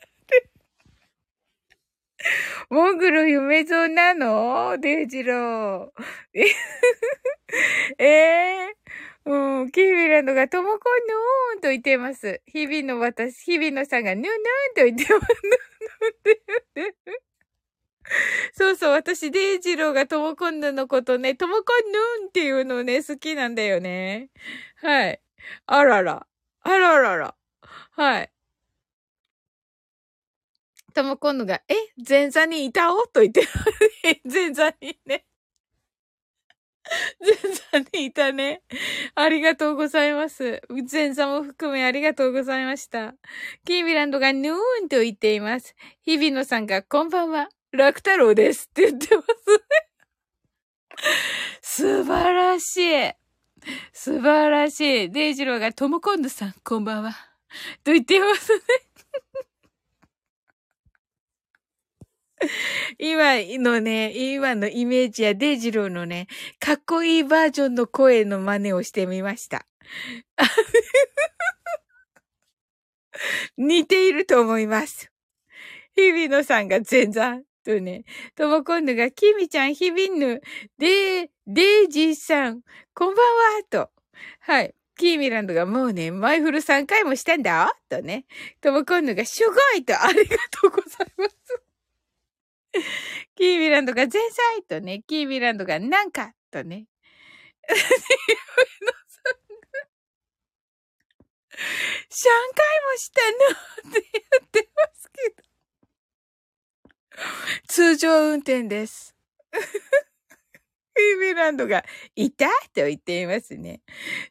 [2.69, 4.77] モグロ夢蔵なの？
[4.79, 6.03] デイジロー。
[7.99, 12.41] ええー、うん、キービランドがともこんぬーんと言ってます。
[12.47, 14.33] 日々の私、日々のさんがぬぬーん
[14.75, 15.33] と言ってます。
[18.53, 24.29] そうそう、私、デイジローがトモコンヌのことね、トモコンヌンっていうのね、好きなんだよね。
[24.77, 25.21] はい。
[25.65, 26.27] あらら。
[26.61, 27.35] あららら。
[27.91, 28.31] はい。
[30.93, 31.75] とも今度が、え、
[32.07, 32.93] 前座にいた？
[32.93, 33.47] おと言って、
[34.25, 35.25] 前座にね。
[37.19, 38.61] 前座にいたね。
[39.15, 40.61] ありがとうございます。
[40.91, 43.15] 前座も含めありがとうございました。
[43.65, 44.55] キービランドがヌー
[44.85, 45.75] ンと言っています。
[46.03, 47.49] 日比野さんがこんばんは。
[47.73, 49.33] 楽太郎ですって言ってますね
[51.61, 53.11] 素晴らしい。
[53.91, 55.11] 素晴らしい。
[55.11, 57.11] デイジローがともこんどさん、こんばんは。
[57.83, 58.59] と言ってますね。
[62.99, 66.27] 今のね、今のイメージやデイジローのね、
[66.59, 69.65] かっこいいバージョンの声の真似をしてみました。
[73.57, 75.09] 似ていると思います。
[75.95, 78.03] 日比野さんが前座とね、
[78.35, 80.41] ともこんぬが、きみちゃん、ひびんぬ、
[80.77, 82.61] で、デイジーさん、
[82.93, 83.25] こんばん
[83.57, 83.89] は、と。
[84.39, 84.75] はい。
[84.95, 88.25] キーミランドがもうね、マイフル3回もしたんだとね。
[88.61, 91.63] ともこんぬが、すごいと、ありがとうございます。
[93.35, 96.87] キーミランドが前菜とね、キーミランドがなんかとね。
[101.53, 105.52] 3回もしたのって言ってますけど。
[107.67, 109.15] 通常運転です。
[109.51, 111.83] フィービランドが、
[112.15, 113.81] いたと言っていますね。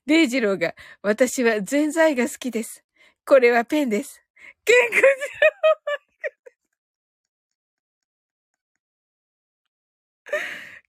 [0.07, 2.85] デイジローが、私は全財が好きです。
[3.25, 4.23] これはペンです。
[4.65, 5.13] ケンクジロー。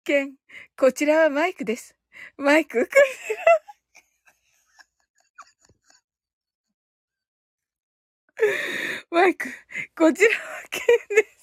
[0.03, 0.35] ケン、
[0.77, 1.95] こちらはマイクです。
[2.37, 2.91] マイク、こち
[3.35, 3.43] ら。
[9.09, 9.47] マイク、
[9.95, 10.35] こちらは
[10.69, 10.79] ケ
[11.13, 11.33] ンです。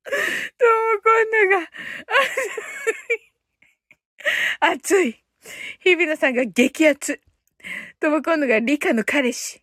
[0.11, 1.67] もこんなが、
[4.59, 5.23] 熱い。
[5.79, 7.19] 日比野さんが激熱。
[7.99, 9.61] ともこんのが理科の彼氏。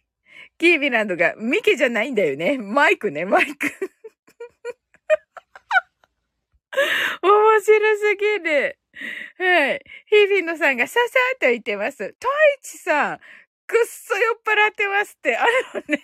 [0.58, 2.58] キービランドがミケじゃないんだよね。
[2.58, 3.70] マイクね、マイク。
[7.22, 8.78] 面白すぎる。
[9.38, 9.82] はい。
[10.06, 11.00] 日比野さんがささ
[11.36, 11.98] っと言ってます。
[11.98, 12.08] トイ
[12.62, 13.20] チさん、
[13.66, 16.02] くっそ酔っ払ってますって、あのね。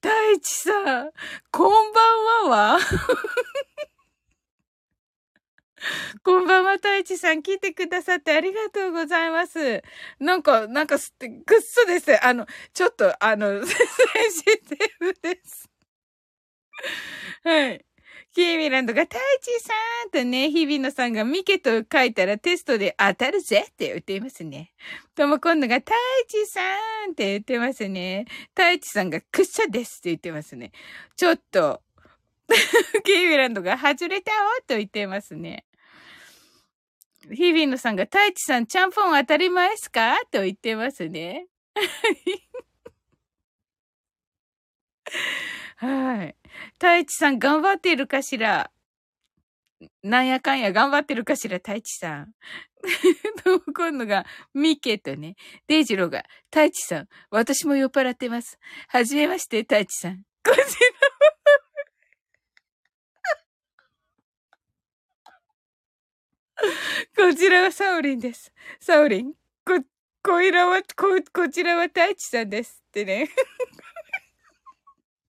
[0.00, 1.10] 太一さん、
[1.50, 2.78] こんばんはわ。
[6.22, 7.40] こんばんは、太一さん。
[7.40, 9.82] 聞いてくださってありがとうございます。
[10.20, 12.24] なんか、なんか、くっそです。
[12.24, 15.68] あの、ちょっと、あの、 センシティブです。
[17.42, 17.87] はい。
[18.38, 19.72] キーミランドが、タイチさ
[20.06, 24.70] んとね、日比野さんがミケと書いたらテストで当たるぜって言っていますね。
[25.16, 25.96] とも今度が、タイ
[26.28, 26.60] チさ
[27.08, 28.26] んって言ってますね。
[28.54, 30.70] タイチさんが、クッシャですって言ってますね。
[31.16, 31.82] ちょっと、
[33.04, 34.30] キーミランドが、外れた
[34.60, 35.64] おと言ってますね。
[37.28, 41.48] 日比野さんが、タイチさん、ちゃんぽん当たり前ですかと言ってますね。
[45.80, 46.36] はい。
[46.74, 48.70] 太一さん頑張っているかしら？
[50.02, 52.32] なんやかんや頑張ってるかしら、太一さん。
[53.44, 55.36] と、 今度が、ミケとね、
[55.68, 58.58] デイジローが、太一さん、私も酔っ払ってます。
[58.88, 60.24] はじめまして、太一さん。
[60.44, 60.64] こちら
[67.16, 68.52] こちらはサオリンです。
[68.80, 69.32] サオリン、
[69.64, 69.80] こ、
[70.24, 72.82] こいらは、こ、こちらは太一さんです。
[72.88, 73.28] ってね。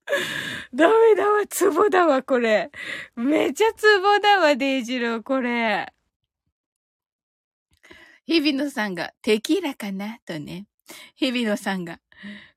[0.74, 2.72] ダメだわ、ツボだわ、これ。
[3.16, 5.93] めちゃツボだわ、デイジロー、これ。
[8.26, 10.20] 日比野さんが、テキーラかな？
[10.26, 10.68] とね。
[11.16, 11.99] 日比野さんが、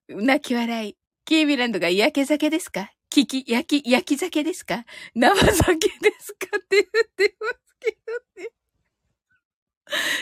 [0.08, 0.96] 泣き笑い。
[1.24, 2.90] キービランドが、焼け酒ですか？
[3.08, 4.84] キき、焼き、焼き酒ですか？
[5.14, 6.46] 生酒ですか？
[6.58, 6.84] って言っ
[7.14, 7.96] てますけ
[8.36, 8.48] どね。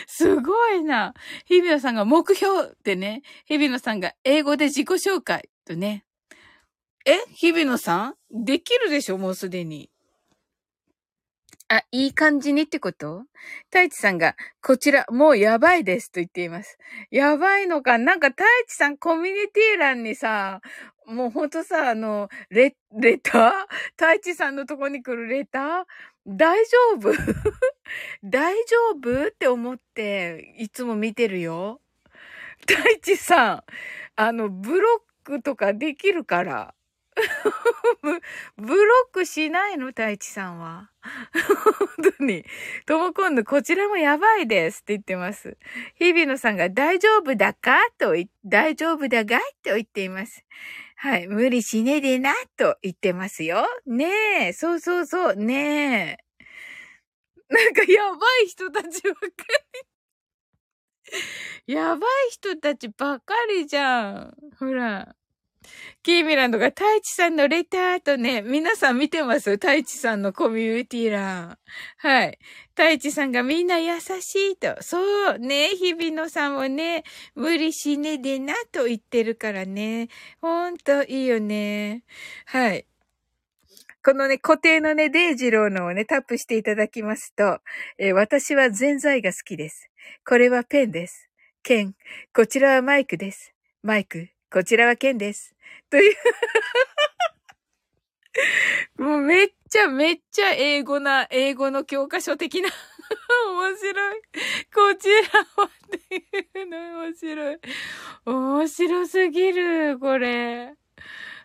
[0.07, 1.13] すごいな。
[1.45, 3.21] 日比野さんが目標ってね。
[3.45, 6.05] 日比野さんが英語で自己紹介とね。
[7.05, 8.45] え日比野さん？
[8.45, 9.17] できるでしょ？
[9.17, 9.89] もうすでに。
[11.67, 13.23] あ、いい感じにってこと？
[13.71, 16.77] 太一さんが、こちら、もうやばいですと言っています。
[17.09, 17.97] やばいのか？
[17.97, 20.61] なんか太一さんコミュニティ欄にさ、
[21.07, 23.51] もうほんとさ、あの、レ、レター？
[23.97, 25.83] 太一さんのとこに来るレター？
[26.27, 27.11] 大丈夫？
[28.23, 31.81] 大丈夫って思って、いつも見てるよ。
[32.67, 33.63] 太一さん、
[34.17, 36.75] あの、ブロックとかできるから。
[38.57, 40.91] ブ、ロックしないの太一さんは。
[42.03, 42.45] 本当に。
[42.85, 45.57] とも今度こちらもやばいですって言ってます。
[45.95, 47.77] 日比野さんが大丈夫だか？
[47.97, 49.37] と大丈夫だが？
[49.39, 50.43] いと言っています。
[50.95, 51.27] はい。
[51.27, 52.33] 無理しねえでな？
[52.57, 53.65] と言ってますよ。
[53.85, 54.53] ねえ。
[54.53, 55.35] そうそうそう。
[55.35, 57.53] ねえ。
[57.53, 59.45] なんかやばい人たちばっか
[61.67, 61.73] り。
[61.73, 64.33] やばい人たちばっかりじゃん。
[64.59, 65.15] ほら。
[66.03, 69.51] キーミランドが太一さんのレターとね、皆さん見てます？
[69.51, 71.57] 太一さんのコミュニティ欄。
[71.97, 72.39] はい。
[72.69, 74.75] 太一さんがみんな優しいと。
[74.81, 77.03] そうね、日比野さんもね、
[77.35, 80.09] 無理しねでなと言ってるからね。
[80.41, 82.03] ほんといいよね。
[82.45, 82.87] はい。
[84.03, 87.59] このね、固定のね、デイジローのをね、タップしていただきますと、
[87.99, 89.91] えー、私は全財が好きです。
[90.27, 91.29] これはペンです。
[91.61, 91.93] ケン。
[92.33, 93.53] こちらはマイクです。
[93.83, 94.29] マイク。
[94.51, 95.55] こちらはケンです。
[95.89, 96.15] という
[99.01, 102.69] もうめっちゃめっちゃ英語な、英語の教科書的な
[103.47, 104.21] 面白い。
[104.73, 105.69] こちらはっ
[106.09, 107.57] ていうの面白い。
[108.25, 110.75] 面白すぎる、これ。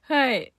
[0.03, 0.56] はい。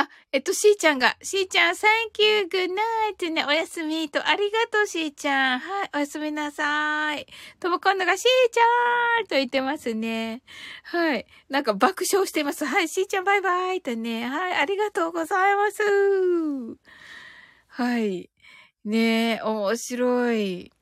[0.00, 5.58] あ、えっと、しーちゃんが、しーちゃん、サンキュー、グッナイトね、おやすみと、ありがとう、しーちゃん。
[5.58, 7.26] はい、おやすみなさい。
[7.58, 10.42] とも今度が、しーちゃんと言ってますね。
[10.84, 11.26] はい。
[11.48, 12.64] なんか爆笑してます。
[12.64, 14.24] はい、しーちゃん、バイバイとね。
[14.28, 15.82] はい、ありがとうございます。
[17.66, 18.30] はい。
[18.84, 20.72] ねえ、面白い。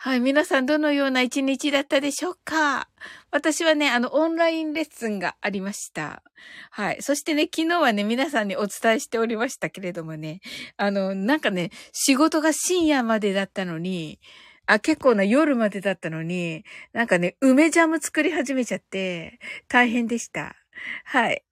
[0.00, 0.20] はい。
[0.20, 2.88] 皆さんどのような一日だったでしょうか？
[3.30, 6.22] 私はね、あの、オンラインレッスンがありました。
[6.70, 7.02] はい。
[7.02, 10.40] そしてね、昨日はね、皆さんにお伝えしておりましたけれどもね、
[10.76, 14.18] あの、なんかね、仕事が深夜までだったのに、
[14.66, 20.56] あ、結構な夜までだったのに、なんかね、梅ジャム作り始めちゃって、大変でした。
[21.04, 21.44] はい。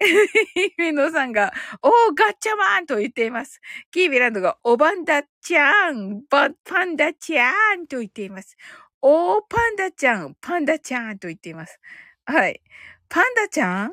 [0.76, 3.60] 姫野さんが、おー、ガッチャマンと言っています。
[3.90, 8.56] キービランドが、おばんだちゃーん、ば、パンダちゃーんと言っています。
[9.02, 11.78] おー、パンダちゃん、パンダちゃんと言っています。
[12.24, 12.60] はい。
[13.08, 13.92] パンダちゃん？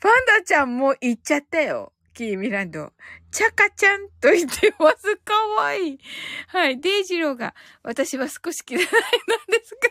[0.00, 1.92] パンダちゃんも言っちゃったよ。
[2.14, 2.92] キーミランド。
[3.30, 5.16] チャカちゃんと言ってます。
[5.18, 5.98] かわいい。
[6.48, 6.80] はい。
[6.80, 8.90] デイジローが、私は少し嫌いなん
[9.48, 9.88] ですか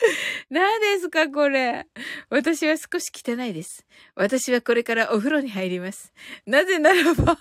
[0.50, 1.86] 何ですかこれ。
[2.28, 3.86] 私は少し汚いです。
[4.14, 6.12] 私はこれからお風呂に入ります。
[6.46, 7.38] なぜならば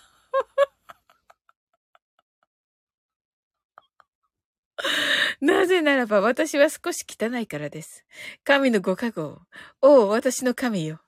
[5.42, 8.06] なぜならば私は少し汚いからです。
[8.44, 9.42] 神のご加護
[9.82, 11.02] おお、私の神よ。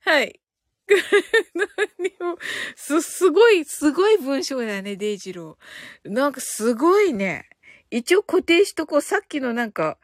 [0.00, 0.40] はい。
[1.54, 2.38] 何を、
[2.76, 6.10] す、すごい、すごい文章だね、デイジロー。
[6.10, 7.48] なんかすごいね。
[7.90, 9.00] 一応固定しとこう。
[9.00, 9.98] さっきのなんか、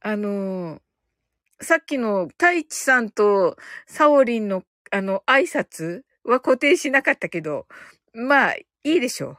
[0.00, 3.56] あのー、さっきの太一さんと
[3.86, 7.66] サオリンのあの挨拶は固定しなかったけど、
[8.12, 9.38] まあ、いいでしょう。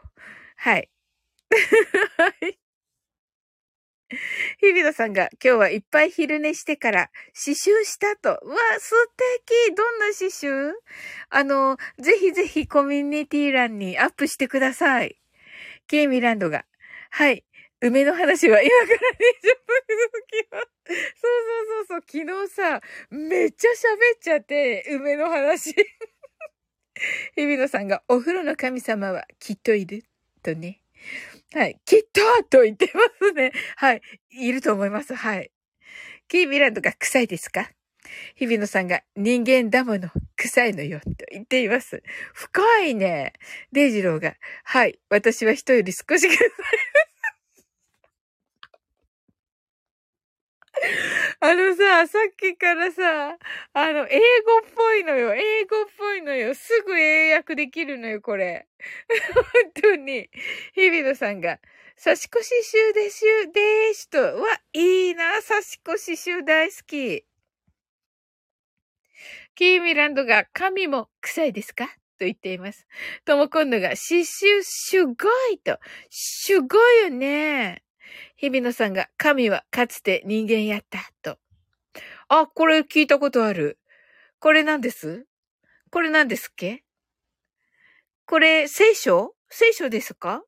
[0.56, 0.90] はい。
[2.18, 2.63] はい。
[4.62, 8.40] 日比野さんが今日はいっぱい昼寝してから刺繍したと。
[8.42, 8.96] うわ、素
[9.46, 10.74] 敵どんな刺繍？
[11.30, 15.20] あの、ぜひぜひコミュニティ欄にアップしてください。
[15.88, 16.66] ケイミランドが。
[17.12, 17.44] はい。
[17.82, 18.98] 梅の話は今から20
[19.68, 20.68] 分続きます。
[20.88, 22.02] そうそうそうそう。
[22.06, 23.74] 昨日さ、めっちゃ喋
[24.16, 25.76] っちゃって、梅の話。
[27.36, 30.06] 日比野さんがお風呂の神様はきっといる。
[30.42, 30.82] とね。
[31.54, 31.80] はい。
[31.86, 33.52] きっとと言ってますね。
[33.78, 34.02] はい。
[34.32, 35.14] いると思います。
[35.14, 35.52] はい。
[36.30, 37.72] キーミランドが臭いですか？
[38.36, 42.04] 日比野さんが人間だもの、臭いのよ、と言っています。
[42.34, 43.34] 深いね。
[43.74, 44.36] デイジローが、
[44.66, 45.00] はい。
[45.10, 46.38] 私は人より少し臭い。
[51.46, 53.38] あのさ、さっきからさ、
[53.74, 54.22] あの、英語
[54.66, 55.34] っぽいのよ。
[55.36, 56.56] 英語っぽいのよ。
[56.56, 58.66] すぐ英訳できるのよ、これ。
[59.36, 60.30] 本当に。
[60.74, 61.60] 日比野さんが、
[61.98, 64.20] 差し越し集でしゅ、でーしと。
[64.20, 67.26] わ、いいな、差し越し集大好き。
[69.56, 71.88] キーミランドが、神も臭いですか？
[71.88, 72.88] と言っています。
[73.26, 74.26] とも今度が、刺繍
[74.62, 75.12] すご
[75.52, 75.78] いと。
[76.10, 77.84] すごいよね。
[78.44, 81.40] 日比野さんが、神はかつて人間やった、と。
[82.28, 83.80] あ、これ聞いたことある。
[84.40, 85.26] これ何です？
[85.90, 86.84] これ何ですっけ？
[88.26, 89.34] これ、聖書？
[89.48, 90.44] 聖書ですか？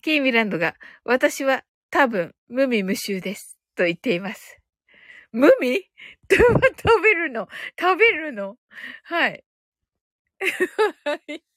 [0.00, 3.58] キーミランドが、私は多分、無味無臭です。
[3.76, 4.58] と言っています。
[5.30, 5.84] 無味？
[6.32, 7.48] 食べるの？
[7.78, 8.56] 食べるの？
[9.02, 9.44] はい。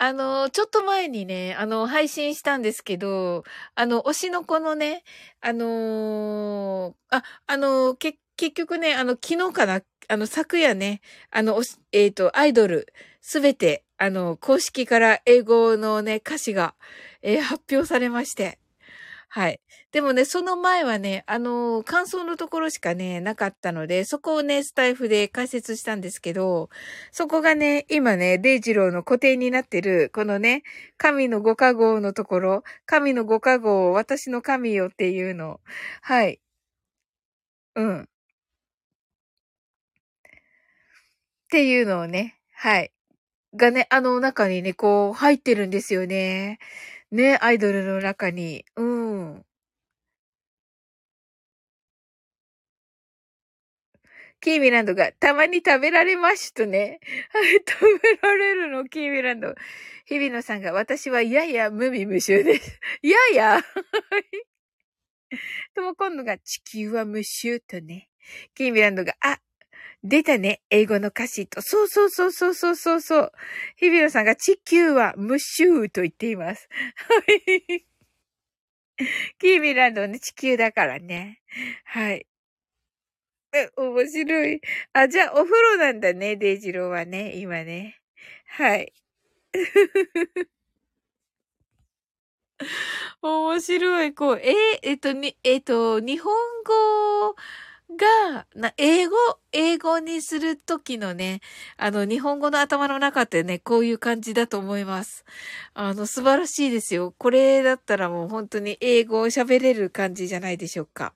[0.00, 3.42] あの、ちょっと前にね、あの、配信したんですけど、
[3.74, 5.02] あの、推しの子のね、
[5.40, 11.00] あのー、あ、あの、け、結局ね、あの、昨日かな、あの、昨夜ね、
[11.32, 16.76] あの、えっ、ー、と、アイドル、すべて、あの、公式から英語のね、歌詞が、
[17.22, 18.60] えー、発表されまして、
[19.30, 19.60] はい。
[19.92, 26.70] でもね、その前はね、あのー、感想のところしかね、なかったので、そこをね、スタイフで解説したんですけど、
[27.12, 30.62] そこがね、今ね、デイジローの固定になってる、このね、
[30.96, 35.60] 神のご加護のところ、神のご加護を私の神よっていうの。
[36.00, 36.40] はい。
[37.74, 38.08] うん。
[41.48, 42.92] っていうのをね、はい。
[43.56, 46.58] がね、あの中にね、こう、入ってるんですよね。
[47.12, 48.64] ね、アイドルの中に。
[48.76, 49.44] うん。
[54.42, 57.00] キーミランドがたまに食べられましたね。
[57.32, 59.54] はい、食べられるの、キーミランド。
[60.06, 62.80] 日比野さんが私はやや無味無臭です。
[63.02, 63.60] やや？
[65.74, 68.08] とも今度が地球は無臭とね。
[68.54, 69.38] キーミランドが、あ、
[70.08, 71.60] 出たね、英語の歌詞と。
[71.60, 73.32] そうそうそうそうそうそうそう。
[73.76, 76.66] 日比野さんが地球は無臭と言っています。
[77.28, 77.32] は
[77.76, 77.84] い。
[79.38, 81.40] キーミランドの地球だからね。
[81.84, 82.26] はい。
[83.52, 84.60] え、面白い。
[84.94, 88.00] あ、じゃあお風呂なんだね、デイジローはね、今ね。
[88.46, 88.92] はい。
[93.22, 94.14] 面白い。
[94.14, 96.34] こう、えー、えっと、に、えっと、日本
[96.64, 97.36] 語
[97.96, 99.16] が、な、英語、
[99.52, 101.40] 英語にするときのね、
[101.76, 105.24] あの、日本語の頭の中ってね、こういう感じだと思います。
[105.74, 107.14] あの、素晴らしいですよ。
[107.16, 111.14] これだったらもう本当に英語を喋れる感じじゃないでしょうか。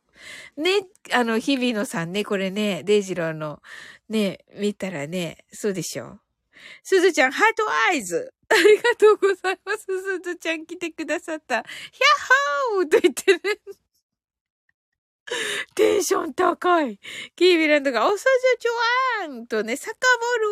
[0.56, 3.62] ね、あの、日々野さんね、これね、デイジローの、
[4.08, 6.20] ね、見たらね、そうでしょう。
[6.82, 9.84] すずちゃん、ハートアイズありがとうございます。
[9.84, 11.62] すずちゃん来てくださった。
[11.62, 13.40] ヒャッホーと言ってる。
[15.74, 16.98] テンション高い。
[17.36, 18.72] キービランドが、おさじゃちょ
[19.32, 19.96] わーんとね、サカ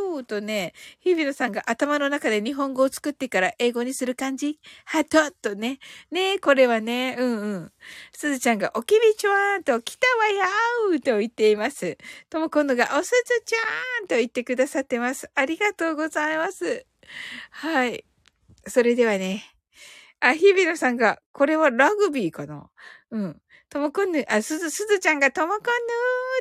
[0.09, 4.59] ボルとね、ヒビロさんが頭の中で日本語を作ってから英語にする感じ？
[4.85, 5.79] はととね。
[6.11, 7.73] ねこれはね、うんうん。
[8.13, 11.99] すずちゃんが、おきびちょわーんと、来たわやーと言っています。
[12.29, 15.31] とも今度が、おすずちゃーんと言ってくださってます。
[15.35, 16.87] ありがとうございます。
[17.51, 18.05] はい。
[18.67, 19.45] それではね。
[20.21, 22.71] あ、日比野さんが、これはラグビーかな？
[23.11, 23.43] うん。
[23.71, 25.67] ともこんぬ、あ、すず、すずちゃんがともこんぬ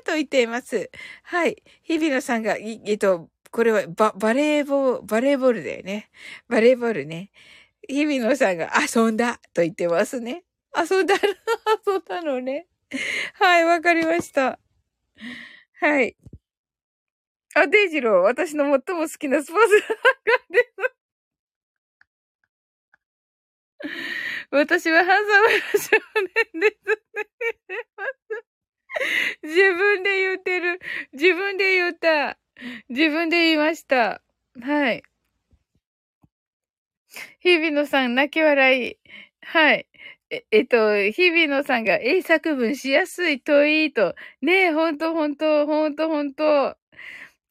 [0.03, 0.89] ーと言っています。
[1.23, 1.61] はい。
[1.83, 6.09] 日比野さんが、えっと、これはバ、バレーボール、バレーボールだよね。
[6.47, 7.29] バレーボールね。
[7.87, 10.43] 日比野さんが遊んだと言ってますね。
[10.75, 11.13] 遊んだ、
[11.85, 12.67] 遊んだのね。
[13.35, 14.59] はい、わかりました。
[15.79, 16.17] はい。
[17.53, 19.83] あ、デイジロー、私の最も好きなスポーツ。
[24.51, 25.89] 私はハンサムな少
[26.53, 27.25] 年ですね。
[29.43, 30.79] 自分で言ってる。
[31.13, 32.37] 自分で言った。
[32.89, 34.21] 自分で言いました。
[34.61, 35.03] はい。
[37.41, 38.97] 日比野さん、泣き笑い。
[39.41, 39.87] はい。
[40.29, 44.15] え、えっと、日比野さんが英作文しやすいといいと。
[44.41, 46.77] ねえ、ほんとほんと、ほんとほんと。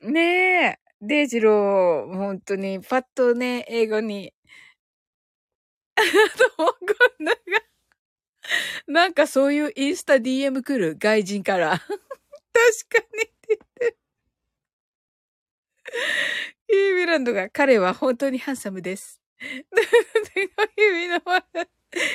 [0.03, 4.33] ねえ、デイジロー、本当に、パッとね、英語に
[6.57, 6.79] と
[7.21, 7.39] んなが、
[8.87, 11.79] なんかそういうインスタ DM 来る外人から。
[11.79, 11.97] 確か
[13.17, 13.99] にって言ってる。
[16.69, 19.21] キーミランドが彼は本当にハンサムです。
[19.41, 21.21] ヒビの、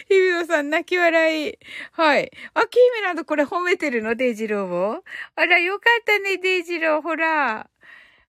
[0.07, 1.57] ヒビノさん泣き笑い。
[1.91, 2.31] はい。
[2.53, 4.15] あ、キーミランドこれ褒めてるの？
[4.15, 5.03] デイジローを？
[5.35, 7.01] あら、よかったね、デイジロー。
[7.01, 7.69] ほら。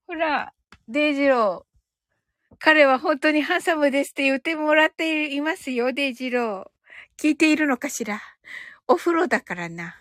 [0.07, 0.52] ほら、
[0.88, 1.74] デイジロー。
[2.65, 7.23] 彼は本当にハンサムですって言ってもらっていますよ、デイジロー。
[7.23, 8.23] 聞いているのかしら？
[8.89, 9.97] お風呂だからな。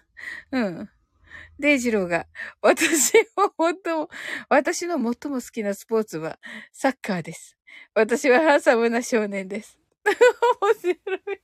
[0.50, 0.90] うん。
[1.60, 2.26] デイジローが、
[2.62, 4.10] 私は本当、
[4.48, 6.40] 私の最も好きなスポーツは
[6.72, 7.58] サッカーです。
[7.94, 9.78] 私はハンサムな少年です。
[10.62, 11.42] 面白い。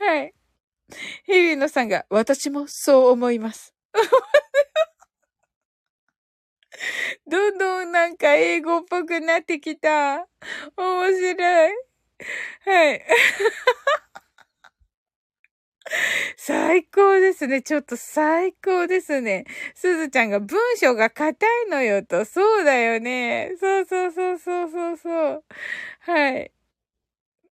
[0.00, 0.34] はい。
[1.26, 3.72] 日比野さんが、私もそう思います。
[7.26, 10.26] どんどんなんか英語っぽくなってきた。
[10.76, 11.72] 面白い。
[12.64, 13.04] はい。
[16.36, 17.62] 最高ですね。
[17.62, 19.44] ちょっと最高ですね。
[19.74, 22.24] すずちゃんが文章が硬いのよと。
[22.24, 23.52] そうだよね。
[23.58, 25.44] そうそうそうそうそうそう。
[26.00, 26.52] はい。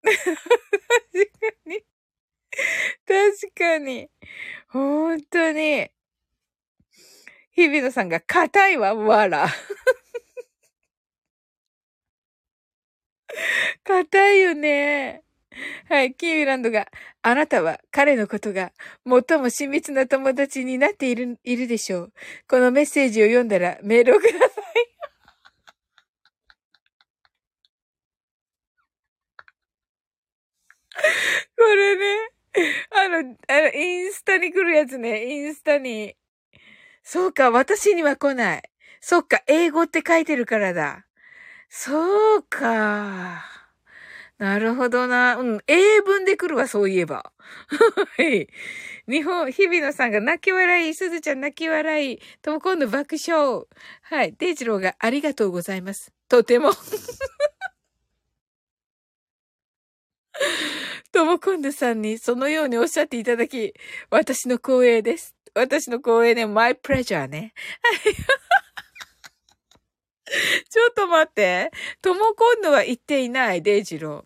[0.04, 0.16] 確
[1.40, 1.84] かに。
[3.06, 4.08] 確かに。
[4.68, 5.90] 本当に。
[7.54, 9.48] 日比野さんが硬いわ、わら。
[13.84, 15.22] 硬いよね。
[15.88, 16.88] はい、キーミランドが、
[17.22, 18.72] あなたは彼のことが
[19.06, 22.12] 最も親密な友達になっている、いるでしょう。
[22.48, 24.50] このメッセージを読んだらメールをください。
[31.56, 32.30] これね。
[32.90, 35.24] あの、あの、インスタに来るやつね。
[35.26, 36.16] インスタに。
[37.04, 38.62] そうか、私には来ない。
[39.00, 41.04] そっか、英語って書いてるからだ。
[41.68, 43.44] そうか。
[44.38, 45.36] なるほどな。
[45.36, 45.58] うん。
[45.66, 47.32] 英文で来るわ、そういえば。
[48.16, 48.48] はい。
[49.08, 53.64] 日本、日比野さんが泣き笑い、すずちゃん泣き笑い、とも今度爆笑。
[54.02, 54.34] はい。
[54.38, 56.12] デイジローがありがとうございます。
[56.28, 56.70] とても。
[61.12, 63.74] ともこんぬさんにそのようにおっしゃっていただき、
[64.10, 65.34] 私の光栄です。
[65.54, 67.54] 私の光栄ね、my pleasure ね。
[70.70, 71.70] ちょっと待って。
[72.02, 74.24] とも今度は言っていない、デイジロー。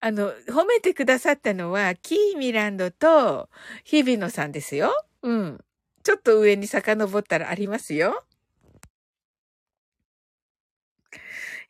[0.00, 3.48] あの、褒めてくださったのは、キーミランドと、
[3.84, 4.92] 日比野さんですよ。
[5.22, 5.64] うん。
[6.02, 8.24] ちょっと上に遡ったらありますよ。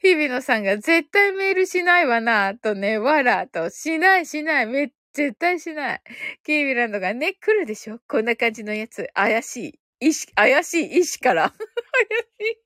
[0.03, 6.03] 日比野さんが絶対メールしないわな、とね、わら、と、しないしない、めっ、絶対しない。
[6.43, 8.01] キーミランドがね、来るでしょ？
[8.09, 9.09] こんな感じのやつ。
[9.15, 10.09] 怪しい。
[10.09, 11.51] 石、怪しい石から。
[11.51, 11.61] 怪し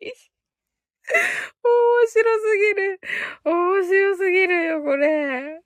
[0.00, 0.12] い。
[1.62, 3.00] 面白すぎる。
[3.44, 5.60] 面白すぎるよ、これ。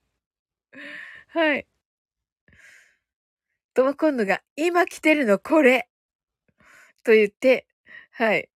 [1.29, 1.67] はい。
[3.75, 5.89] とも今度が、今着てるのこれ。
[7.05, 7.69] と言って、
[8.11, 8.51] はい。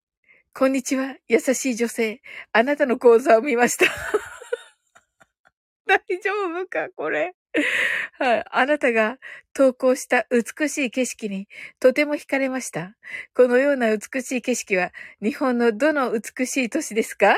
[0.53, 2.23] こんにちは、優しい女性。
[2.53, 3.85] あなたの講座を見ました。
[5.85, 7.35] 大丈夫かこれ？
[8.19, 8.45] はい。
[8.51, 9.17] あなたが
[9.53, 11.47] 投稿した美しい景色に
[11.79, 12.95] とても惹かれました。
[13.33, 14.91] このような美しい景色は
[15.21, 17.37] 日本のどの美しい都市ですか？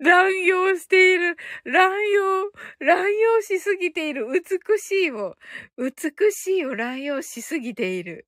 [0.00, 1.36] 乱用している。
[1.64, 2.50] 乱用。
[2.80, 4.26] 乱用しすぎている。
[4.28, 5.36] 美しいを。
[5.78, 8.26] 美しいを乱用しすぎている。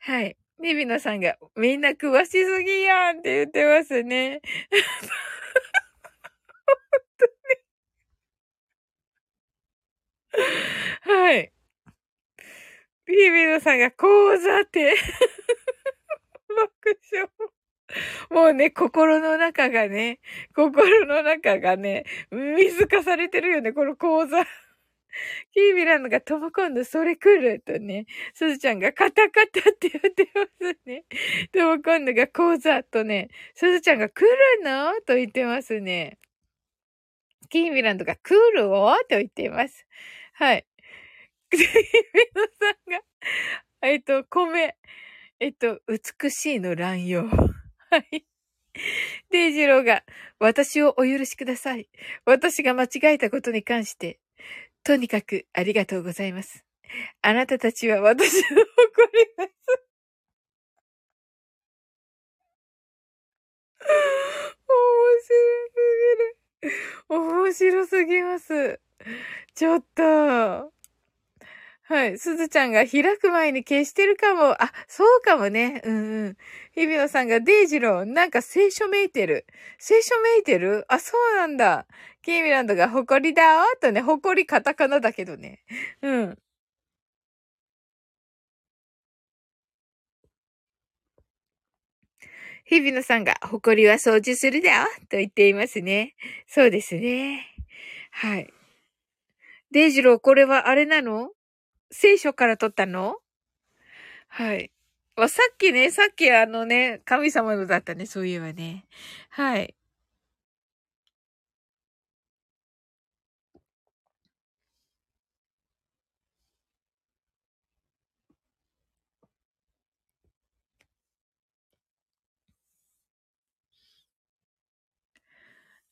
[0.00, 0.36] はい。
[0.60, 4.40] ニビナさんが、みんな詳しすぎやんって言ってますね。
[4.70, 4.80] 本
[7.18, 7.32] 当に。
[11.02, 11.52] はい。
[13.06, 14.94] ビビナさんが講座って。
[16.48, 17.28] 爆笑。
[18.30, 20.18] もうね、心の中がね、
[20.54, 24.44] 心の中がね、水化されてるよね、この講座。
[25.52, 31.04] キービランドがとも今度それ来るとね、すずちゃんがカタカタって言ってますね。
[31.52, 34.92] とも今度が講座とね、すずちゃんが来るの？
[35.02, 36.18] と言ってますね。
[37.48, 39.86] キービランドが来るをと言っています。
[40.38, 40.66] はい。
[41.50, 43.00] キービランドさんが、
[43.80, 44.76] えっと、米、
[45.40, 47.24] えっと、美しいの乱用。
[47.90, 48.26] はい。
[49.30, 50.04] デイジローが、
[50.38, 51.88] 私をお許しください。
[52.26, 54.20] 私が間違えたことに関して、
[54.84, 56.66] とにかくありがとうございます。
[57.22, 59.86] あなたたちは私の誇りです。
[64.68, 65.86] 面白す
[66.60, 66.76] ぎる。
[67.08, 68.85] 面白すぎます。
[69.54, 70.72] ちょっと。
[71.84, 72.18] はい。
[72.18, 74.60] すずちゃんが開く前に消してるかも。
[74.62, 75.80] あ、そうかもね。
[75.84, 76.36] うんうん。
[76.74, 79.46] 日比野さんがデイジロー、なんか聖書めいてる。
[79.78, 80.84] 聖書めいてる？
[80.88, 81.86] あ、そうなんだ。
[82.22, 85.60] キーミランドが誇りだーとね、誇りカタカナだけどね。
[86.02, 86.38] うん。
[92.64, 96.14] 日比野さんが、誇りは掃除するだよと言っていますね。
[96.48, 97.46] そうですね。
[98.10, 98.55] はい。
[99.72, 101.30] デイジロー、これはあれなの？
[101.90, 103.16] 聖書から取ったの？
[104.28, 104.70] はい。
[105.16, 108.84] さっきね、さっきあのね、神様のだったね、そういえばね。
[109.30, 109.74] はい。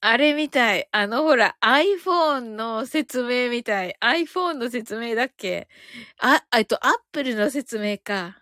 [0.07, 0.87] あれみたい。
[0.93, 3.97] あのほら、iPhone の説明みたい。
[4.03, 5.67] iPhone の説明だっけ？
[6.19, 8.37] あ、えっと、Apple の説明か。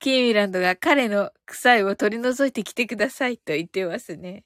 [0.00, 4.42] キーミランドが彼の臭いを取り除いてきてくださいと言ってますね。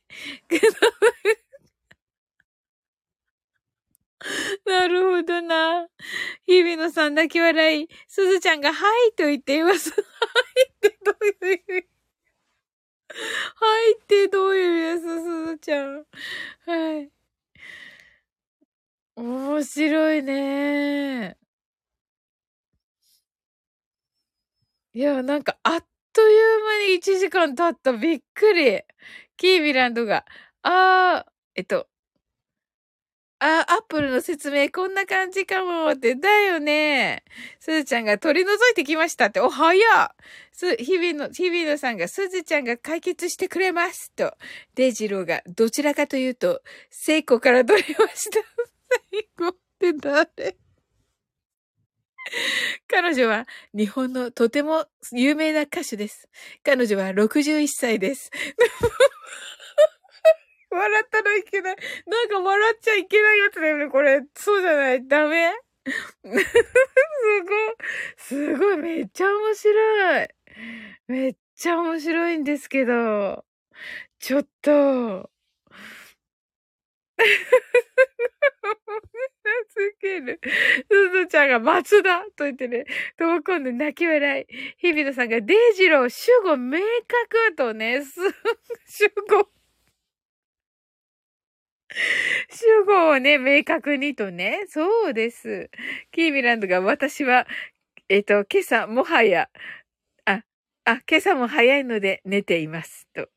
[4.66, 5.86] なるほどな。
[6.46, 7.88] 日比野さん泣き笑い。
[8.08, 9.90] すずちゃんがはいと言っています。
[9.92, 11.88] はいってどういう意味？
[13.56, 16.04] はいってどういう意味ですすずちゃん。
[16.66, 17.11] はい。
[19.16, 21.36] 面白いね。
[24.94, 27.92] いや、なんか、あっという間に1時間経った。
[27.92, 28.82] びっくり。
[29.36, 30.24] キービランドが、
[30.62, 31.88] あー、えっと、
[33.41, 37.22] あ、アップルの説明こんな感じかもって、だよね。
[37.61, 40.09] すずちゃんが取り除いてきましたって、お、早っ
[40.53, 44.36] す、日々の、日々のさんがすずちゃんが解決してくれますと、
[44.74, 48.41] デイジローがどちらかというと、聖子から取りました。
[49.12, 50.57] 最後って誰？
[52.89, 56.28] 彼女は日本のとても有名な歌手です。
[56.64, 58.30] 彼女は61歳です。
[60.70, 61.76] 笑ったらいけない。
[62.06, 64.22] なんか笑っちゃいけないやつだよね、これ。
[64.34, 65.06] そうじゃない？
[65.06, 65.52] ダメ？
[66.24, 67.76] すごい。
[68.18, 68.76] すごい。
[68.78, 70.28] めっちゃ面白い。
[71.08, 73.44] めっちゃ面白いんですけど。
[74.20, 75.30] ちょっと。
[79.70, 80.40] すげる。
[80.90, 82.84] すずちゃんが松田と言ってね、
[83.16, 84.74] とも今度泣き笑い。
[84.78, 88.20] 日比野さんがデイジロー、主語明確とね、す、
[88.86, 89.48] 主語。
[92.51, 94.64] 主語をね、明確にとね。
[94.68, 95.70] そうです。
[96.12, 97.46] キーミランドが私は、
[98.09, 99.51] えっ、と、今朝もはや、
[100.26, 100.44] あ、
[100.84, 103.09] あ、今朝も早いので寝ています。
[103.14, 103.28] と。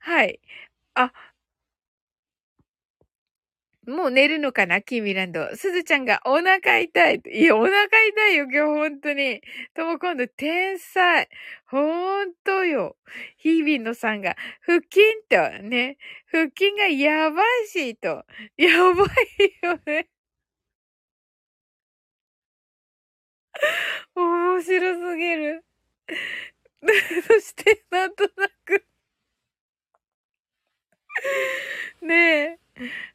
[0.00, 0.40] はい。
[0.94, 1.12] あ、
[3.90, 5.54] もう寝るのかなキーミランド。
[5.56, 7.22] すずちゃんがお腹痛い。
[7.32, 9.40] いや、お腹痛いよ、今日本当に。
[9.74, 11.28] とも今度、天才。
[11.66, 12.96] ほんとよ。
[13.38, 15.98] ヒービンのさんが、腹筋と、ね。
[16.30, 18.24] 腹筋がやばいし、と。
[18.56, 20.08] やばいよね。
[24.14, 25.64] 面白すぎる。
[27.26, 28.89] そして、なんとなく
[32.02, 32.60] ねえ。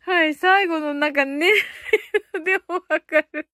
[0.01, 1.51] はい、最後のなんかね、
[2.43, 3.49] でもわかる。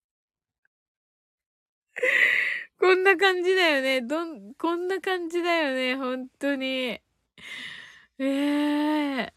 [2.79, 4.01] こんな感じだよね。
[4.01, 5.95] どん、こんな感じだよね。
[5.95, 6.67] 本当に。
[6.67, 7.01] え
[8.19, 9.33] え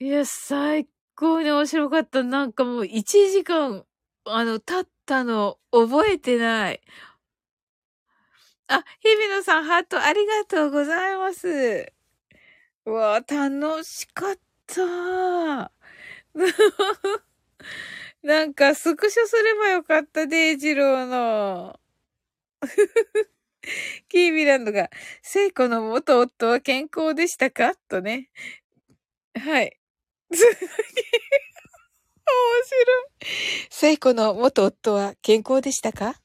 [0.00, 2.22] ー、いや、最高に面白かった。
[2.22, 3.84] なんかもう1時間、
[4.24, 6.80] あの、経ったの覚えてない。
[8.68, 11.92] あ、日比野さん、ハートありがとうございます。
[12.86, 15.70] うわ楽しかった。
[18.22, 21.80] なんか、スクショすればよかった、デイジローの。
[24.08, 24.90] キービランドが、
[25.22, 27.74] 聖子の元夫は健康でしたか？
[27.88, 28.30] とね。
[29.36, 29.78] はい。
[30.30, 30.40] 面
[32.64, 33.06] 白い。
[33.70, 36.16] 聖子の元夫は健康でしたか？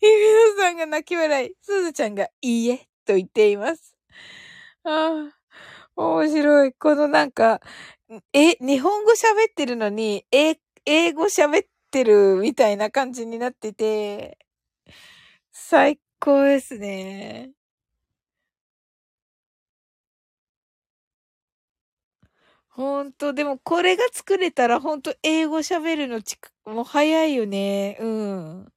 [0.00, 0.10] イビ
[0.56, 3.96] ノさんが泣き笑い、すずちゃんがいいえと言っています。
[4.84, 5.41] ああ。
[5.96, 6.72] 面白い。
[6.74, 7.60] このなんか、
[8.32, 14.38] え、日本語喋ってるのに、え、英語喋ってるみたいな感じになってて、
[15.52, 17.52] 最高ですね。
[22.68, 27.96] ほんと、でもこれが作れたらほんと英語喋るのちもう早いよね。
[28.00, 28.72] うん。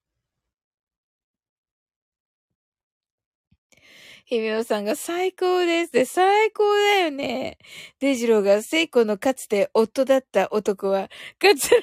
[4.27, 6.05] ひみおさんが最高です。
[6.05, 7.59] 最高だよね。
[7.99, 11.09] デジローが聖子のかつて夫だった男は、
[11.39, 11.81] カツラを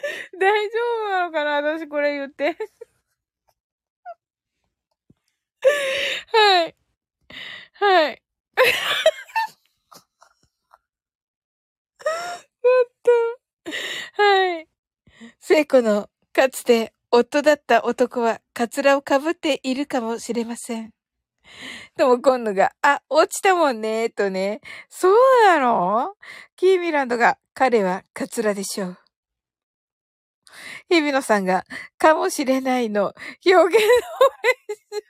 [0.40, 2.56] 大丈夫なのかな私これ言って。
[6.32, 6.74] はい。
[7.74, 8.22] はい。
[12.62, 12.90] ちょっ
[14.16, 14.22] と。
[14.22, 14.68] はい。
[15.40, 20.92] 聖子のかつて夫だった男はカツラをかぶっているかもしれません。
[21.98, 24.62] とも今度が、あ、落ちたもんね、とね。
[24.88, 25.14] そう
[25.46, 26.14] なの？
[26.56, 28.98] キーミランドが、彼はカツラでしょう。
[30.88, 31.64] 日比野さんが、
[31.98, 33.12] かもしれないの、
[33.44, 35.02] 表現の練習。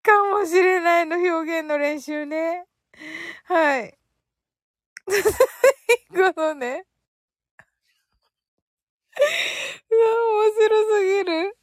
[0.00, 2.66] かもしれないの表現の練習ね。
[3.46, 3.98] はい。
[6.14, 6.86] このね。
[9.90, 11.56] 面白すぎる。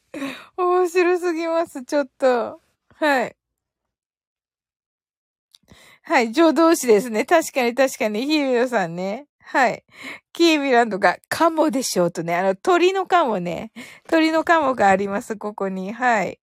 [0.58, 2.62] 面白すぎます、ちょっと。
[2.96, 3.36] はい。
[6.04, 7.26] はい、助動詞ですね。
[7.26, 9.28] 確かに確かに、ヒービロさんね。
[9.40, 9.84] はい。
[10.34, 12.36] キービランドが、カモでしょうとね。
[12.36, 13.72] あの、鳥のカモね。
[14.10, 15.94] 鳥のカモがあります、ここに。
[15.94, 16.40] はい。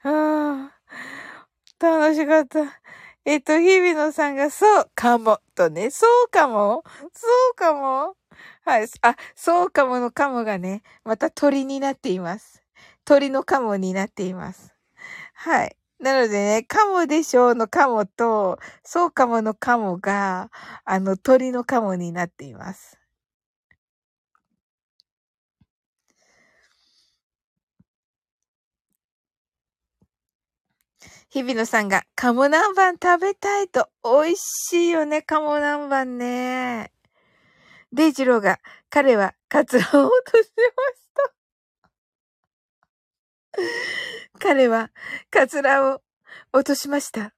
[0.00, 0.72] は
[1.80, 2.80] あ、楽しかった。
[3.26, 6.82] えっと、日比野さんが、そうかも、とね、そうかも？
[7.14, 8.16] そうかも？
[8.64, 8.88] はい。
[9.02, 12.62] あ、そうかものかもがね、また鳥になっています。
[13.04, 14.74] 鳥のかもになっています。
[15.34, 15.76] はい。
[16.00, 20.50] なのでね、かもでしょうのかもと、そうかものかもが、
[20.84, 22.98] あの、鳥のかもになっています。
[31.32, 36.92] 日比野さんが、鴨南蛮食べたいと、美味しいよね、鴨南蛮ね。
[37.90, 38.60] デイジローが、
[38.90, 40.50] 彼はカツラを落とし
[43.54, 43.64] まし
[44.34, 44.40] た。
[44.40, 44.90] 彼は、
[45.30, 46.02] カツラを
[46.52, 47.32] 落としました。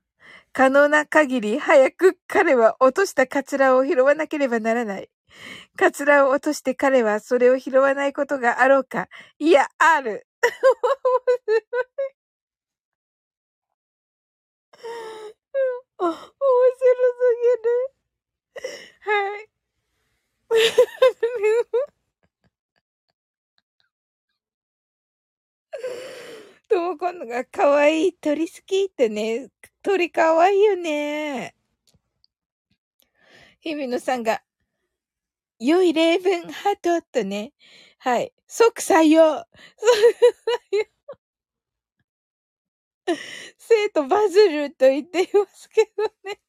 [0.53, 5.09] 可能な限り早く彼は落としたカツラを拾わなければならない。
[5.77, 9.09] カツラを落として彼はそれを拾わないことがあろうか。
[9.39, 10.27] いや、ある。
[15.99, 16.21] 面白す
[17.41, 17.95] ぎる。
[19.01, 19.49] はい。
[26.69, 29.49] ともこのが可愛い鳥好きってね、
[29.83, 31.55] 鳥可愛いよね。
[33.61, 34.43] 日比野さんが、
[35.59, 37.53] 良い例文ハートとね、
[37.99, 39.45] はい、即採用。
[43.59, 46.41] 生徒バズると言っていますけどね。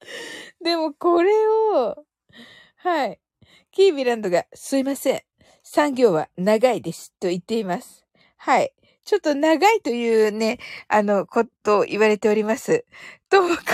[0.62, 2.04] でもこれを、
[2.76, 3.20] はい。
[3.72, 5.22] キービランドが、すいません。
[5.62, 7.12] 産業は長いです。
[7.20, 8.04] と言っています。
[8.36, 8.74] はい。
[9.04, 10.58] ちょっと長いというね、
[10.88, 12.84] あの、ことを言われております。
[13.28, 13.64] ともこんのが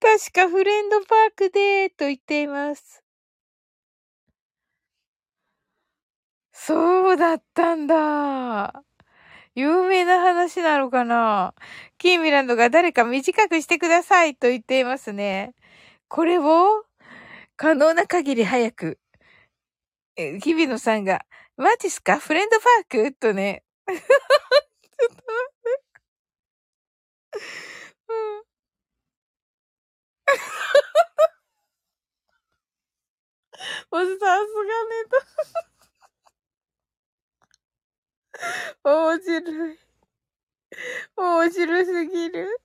[0.00, 3.02] 確かフレンドパークで、と言っています。
[6.60, 8.72] そうだったんだ。
[9.54, 11.54] 有名な話なのかな
[11.98, 15.54] キーミランドが誰か短くしてくださいと言っていますね。
[16.08, 16.84] これを
[17.56, 18.98] 可能な限り早く。
[20.16, 21.24] え、日比野さんが、
[21.56, 22.18] マジっすか？
[22.18, 23.12] フレンドパーク？
[23.18, 23.62] とね。
[23.88, 24.14] ちょっと待
[25.14, 25.18] っ
[25.62, 25.82] て。
[28.08, 28.42] うん。
[33.90, 34.40] もうさすがね
[35.10, 35.77] と。
[38.84, 39.78] 面白い。
[41.16, 42.60] 面白すぎる。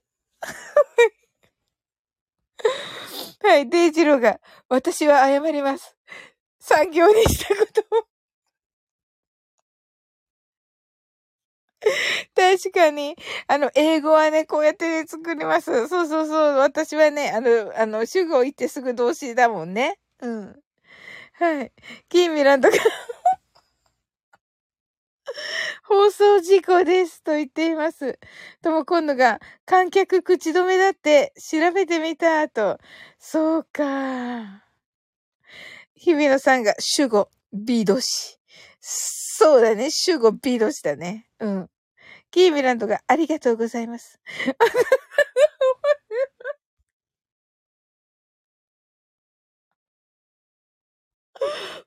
[3.42, 5.96] はい、デイジローが、私は謝ります。
[6.60, 8.08] 産業にしたこと
[12.34, 13.16] 確かに、
[13.46, 15.88] あの、英語はね、こうやって作ります。
[15.88, 16.56] そうそうそう。
[16.58, 19.98] 私はね、あの、あの、主語を言ってすぐ動詞だもんね。
[20.20, 20.56] うん。
[21.34, 21.72] はい。
[22.08, 22.76] キーミランドが
[25.84, 28.18] 放送事故ですと言っています。
[28.62, 32.78] とも今度が観客口止めだって調べてみたと。
[33.18, 34.64] そうか。
[35.94, 38.38] 日比野さんが主語 B 動詞。
[38.80, 39.90] そうだね。
[39.90, 41.26] 主語 B 動詞だね。
[41.40, 41.70] うん。
[42.30, 44.20] キーミランドがありがとうございます。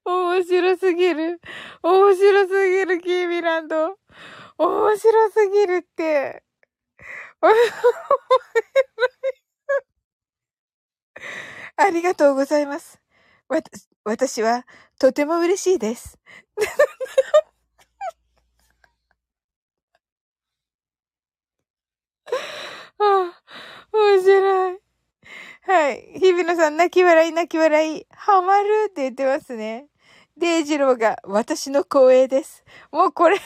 [0.06, 1.40] 面白すぎる。
[1.84, 3.98] 面白すぎる、キーミランド。
[4.58, 6.44] 面白すぎるって。
[11.78, 13.00] ありがとうございます。
[13.50, 13.60] わ、
[14.04, 14.66] 私は
[15.00, 16.18] とても嬉しいです。
[23.00, 23.44] あ あ、
[23.94, 24.87] 面白い。
[25.64, 26.20] はい。
[26.20, 29.88] 日比野さん、泣き笑い、泣き笑い、ハマるって言ってますね。
[30.38, 32.64] デイジローが、私の光栄です。
[32.92, 33.38] もうこれ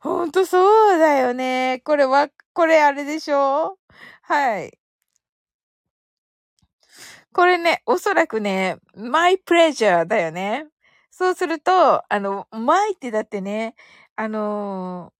[0.00, 1.80] ほんとそうだよね。
[1.84, 3.78] これは、これあれでしょ？
[4.22, 4.78] はい。
[7.32, 10.66] これね、おそらくね、my pleasure だよね。
[11.10, 13.74] そうすると、あの、my ってだってね、
[14.16, 15.12] あの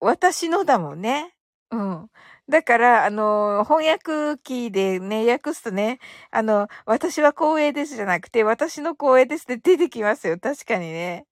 [0.00, 1.34] 私のだもんね。
[1.70, 2.10] うん。
[2.48, 5.98] だから、あの、翻訳機でね、訳すとね、
[6.30, 10.38] あの、私は光栄ですじゃなくて、私の光栄ですって出てきますよ。
[10.38, 11.26] 確かにね。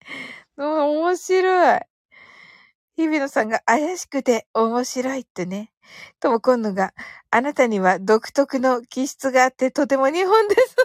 [0.58, 1.80] うん、面白い。
[2.96, 5.70] 日比野さんが怪しくて面白いってね。
[6.18, 6.92] とも今度が、
[7.30, 10.76] あなたには独特の気質があってとても日本です。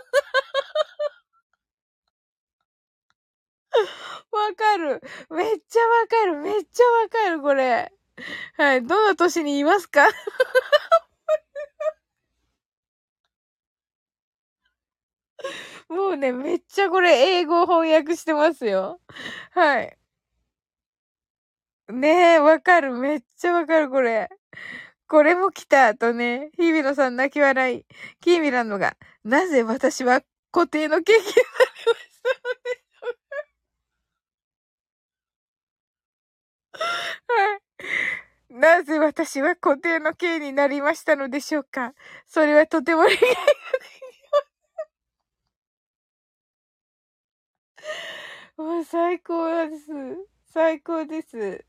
[4.31, 5.01] わかる。
[5.29, 6.37] めっちゃわかる。
[6.37, 7.91] めっちゃわかる、これ。
[8.57, 8.85] はい。
[8.85, 10.07] どの年にいますか？
[15.89, 19.01] もうね、めっちゃこれ英語翻訳してますよ。
[19.51, 19.97] はい。
[21.89, 22.93] ねえ、わかる。
[22.93, 24.29] めっちゃわかる、これ。
[25.07, 26.51] これも来た、とね。
[26.57, 27.85] 日比野さん泣き笑い。
[28.21, 30.21] キーミランドが、なぜ私は
[30.51, 31.37] 固定のケーキになり
[31.87, 32.33] ましたの
[32.63, 33.13] では
[38.49, 38.53] い。
[38.53, 41.93] なぜ私は固定の刑になりましたのでしょうか？
[42.27, 43.61] それはとても理解ができます。
[48.57, 49.85] もう最高です。
[50.53, 51.65] 最高です。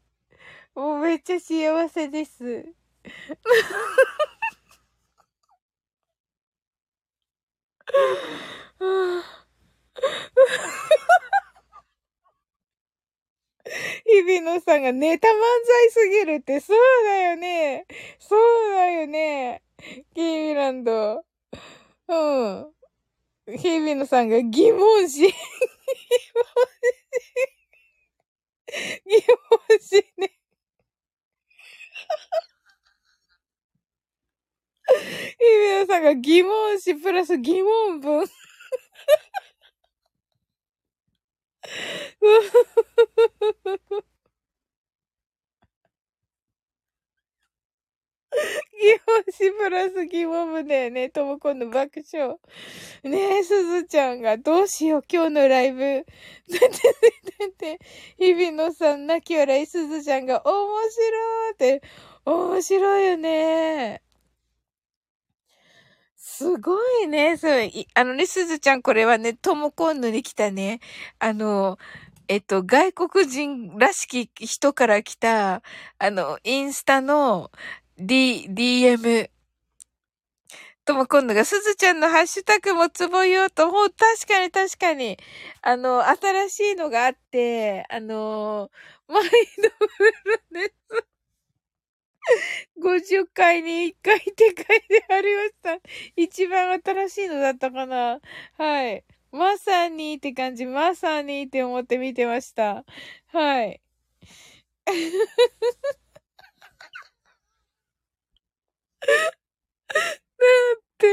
[0.74, 2.66] もうめっちゃ幸せです。
[14.07, 17.86] 日々野さんがネタ漫才すぎるって、そうだよね。
[18.19, 19.62] そうだよね。
[20.15, 21.24] キーミランド。
[22.09, 22.73] うん。
[23.57, 25.23] 日々野さんが疑問詞。
[25.23, 25.32] 疑問
[28.70, 29.03] 詞。
[29.07, 29.23] 疑
[29.69, 30.32] 問詞ね。
[35.39, 38.27] 日々野さんが疑問詞プラス疑問文。
[48.32, 48.39] 疑
[49.06, 51.10] 問しプラス疑問部だよね。
[51.10, 52.36] ともこの爆笑。
[53.05, 55.80] ねえ、すずちゃんが、どうしよう、今日のライブ。
[55.80, 56.06] だって、
[57.39, 57.78] だって、
[58.18, 61.82] 日比野さん泣き笑い、すずちゃんが、面白いって、
[62.24, 64.02] 面白いよね。
[66.24, 67.36] すごいね。
[67.36, 70.78] そう、あのね、すずちゃん、これはね、ともこんぬに来たね、
[71.19, 71.78] あの、
[72.28, 75.62] えっと、外国人らしき人から来た、
[75.99, 77.51] あの、インスタの
[77.99, 79.31] D、DM。
[80.85, 85.16] とも今度が、すずちゃんのハッシュタグもつぼようと、もう確かに確かに、
[85.62, 88.70] あの、新しいのがあって、あの、
[89.09, 89.28] 毎度
[89.86, 91.11] フルです。
[92.81, 95.89] 50回に1回って書いてありました。
[96.16, 98.20] 一番新しいのだったかな
[98.59, 99.05] はい。
[99.32, 102.85] まさにって感じ、まさにって思って見てました。
[103.28, 103.81] はい。
[104.86, 104.93] だ
[110.77, 111.07] って、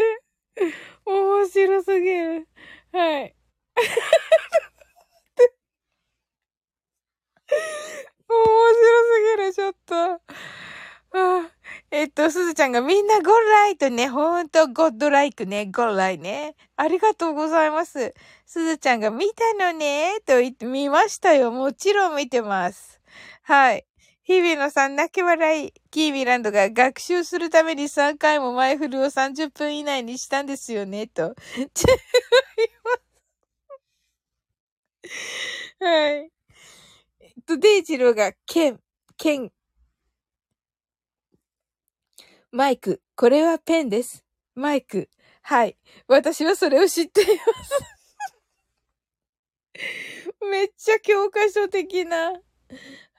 [1.06, 2.48] 面白すぎる。
[2.92, 3.36] はい。
[8.28, 8.76] 面白
[9.06, 10.22] すぎる、ちょっと。
[11.92, 16.56] えっと、すずちゃんがみんなゴッライとね、ほんとゴッドライクね、ゴッライね。
[16.76, 18.14] ありがとうございます。
[18.46, 21.52] すずちゃんが見たのね、と言って見ましたよ。
[21.52, 23.02] もちろん見てます。
[23.44, 23.86] はい。
[24.24, 25.74] 日々のさん泣き笑い。
[25.90, 31.34] キービランドが学習するために3回も前振りを30分以内にしたんですよね、と。
[35.80, 36.32] はい。
[37.22, 38.80] えっと、デイジローが、ケン、
[39.18, 39.52] ケン、
[42.52, 44.26] マイク、これはペンです。
[44.56, 45.10] マイク。
[45.44, 45.78] はい。
[46.08, 47.32] 私はそれを知っていま
[47.64, 47.80] す。
[50.50, 52.34] めっちゃ教科書的な。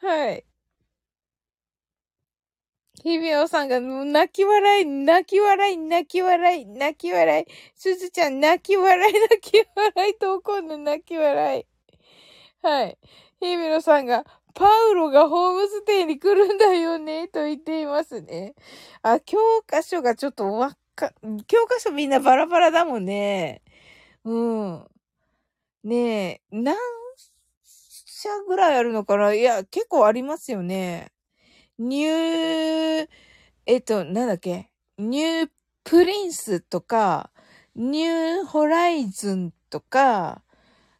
[0.02, 0.44] はい。
[3.02, 7.46] ひびおさんが泣き笑い、泣き笑い、泣き笑い、泣き笑い。
[7.74, 10.14] すずちゃん泣き笑い、泣き笑い。
[10.14, 11.66] と今度泣き笑い。
[12.62, 12.98] はい。
[13.40, 14.24] ひびおさんが
[14.54, 18.54] パウロがホームステイに来るんだよね、と言っていますね。
[19.02, 21.12] あ、教科書がちょっとわか、
[21.46, 23.62] 教科書みんなバラバラだもんね。
[24.24, 24.86] うん。
[25.84, 26.76] ねえ、何
[27.64, 29.32] 社ぐらいあるのかな？
[29.32, 31.10] いや、結構ありますよね。
[31.78, 33.08] ニュー、
[33.64, 34.70] えっと、なんだっけ？
[34.98, 35.50] ニュー
[35.84, 37.30] プリンスとか、
[37.74, 40.42] ニューホライズンとか、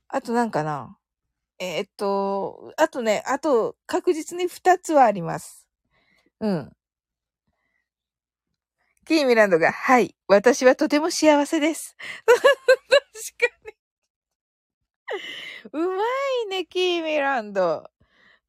[0.09, 0.97] あとなんかな？
[1.61, 5.69] えー、っと、あとね、あと確実に二つはあります。
[6.41, 6.73] うん。
[9.07, 10.15] キーミランドが、はい。
[10.27, 11.97] 私はとても幸せです。
[12.27, 13.75] 確かに。
[15.73, 16.03] うま
[16.47, 17.89] いね、キーミランド。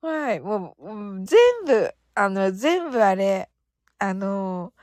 [0.01, 0.39] はい。
[0.39, 3.49] もう、全部、あの、全部あれ、
[3.99, 4.73] あの、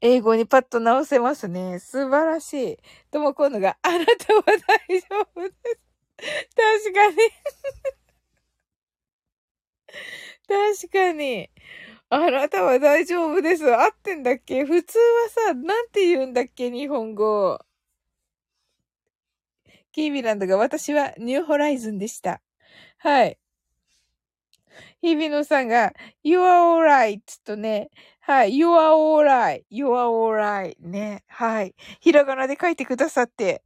[0.00, 1.78] 英語にパッと直せますね。
[1.80, 2.78] 素晴らしい。
[3.10, 4.42] とも今度が、あなたは
[4.88, 5.85] 大丈夫です。
[6.18, 7.16] 確かに
[10.48, 11.50] 確かに。
[12.08, 13.64] あなたは大丈夫です。
[13.74, 14.64] 合ってんだっけ？
[14.64, 16.70] 普通はさ、なんて言うんだっけ？
[16.70, 17.58] 日本語。
[19.92, 22.40] キーミランドが私はニューホライズンでした。
[22.98, 23.38] はい。
[25.02, 27.90] 日比野さんが、you are alright とね、
[28.20, 31.74] はい、you are alright, you are alright ね、はい。
[32.00, 33.62] ひらがなで書いてくださって、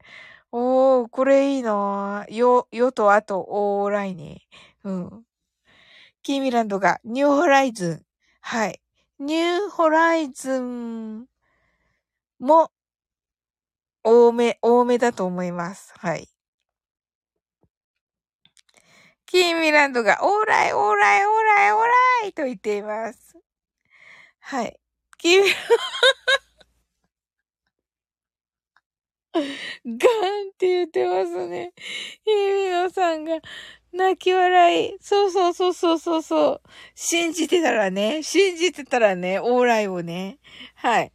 [0.52, 4.42] おー、これいいなよ、よとあと、オーライね。
[4.84, 5.24] うん。
[6.22, 8.06] キーミランドが、ニューホライズン。
[8.40, 8.80] はい。
[9.20, 11.26] ニューホライズン
[12.40, 12.72] も、
[14.02, 15.92] 多め、多めだと思います。
[15.96, 16.28] はい。
[19.26, 21.92] キーミランドが、オーライ、オーライ、オーライ、オーラ
[22.26, 23.38] イと言っています。
[24.40, 24.80] はい。
[25.18, 26.49] キーミランド
[29.34, 31.72] ガンって言ってますね。
[32.24, 32.30] ひ
[32.64, 33.38] みのさんが
[33.92, 34.96] 泣き笑い。
[35.00, 36.62] そうそうそうそうそうそう。
[36.94, 40.38] 信じてたらね、信じてたらね、オーライをね。
[40.74, 41.12] はい。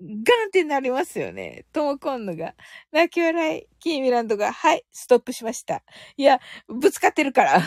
[0.00, 0.06] ガ
[0.44, 1.64] ンってなりますよね。
[1.72, 2.54] ともこんのが。
[2.92, 3.66] 泣き笑い。
[3.80, 5.82] キーミランドが、はい、ストップしました。
[6.16, 7.60] いや、ぶつかってるから。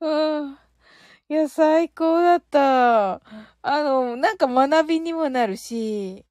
[0.00, 0.61] うん。
[1.32, 3.14] いや、最高だった。
[3.62, 6.26] あの、なんか学びにもなるし、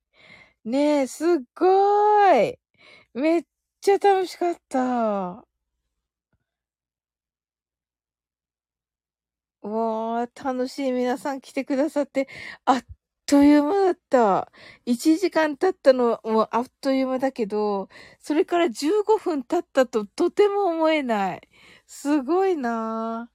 [0.66, 2.60] ねえ、すっごーい。
[3.14, 3.44] めっ
[3.82, 4.80] ちゃ楽しかった。
[9.62, 10.92] わー、楽しい。
[10.92, 12.28] 皆さん来てくださって、
[12.66, 12.86] あっ
[13.26, 14.52] という間だった。
[14.86, 21.42] 1時間経ったのもあっという間だけど、それから15分経ったととても思えない。
[21.88, 23.32] すごいな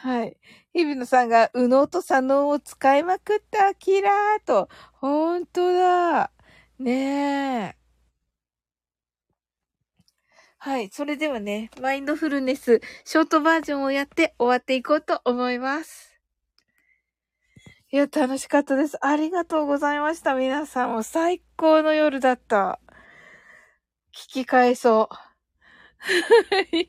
[0.00, 0.36] はい。
[0.74, 4.68] 日比野さんが、右脳と左脳を使いまくった、キラーと。
[4.92, 6.30] ほんとだ。
[6.78, 7.76] ねえ。
[10.58, 10.88] はい。
[10.92, 16.20] それではね、マインドフルネス、ショートバージョンをやって終わっていこうと思います。
[17.90, 19.04] いや、楽しかったです。
[19.04, 20.34] ありがとうございました。
[20.34, 22.78] 皆さんも最高の夜だった。
[24.14, 26.88] 聞き返そう。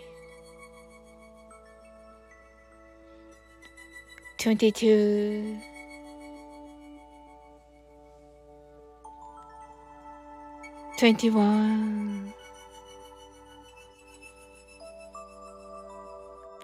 [4.41, 5.59] 22
[10.97, 12.33] 21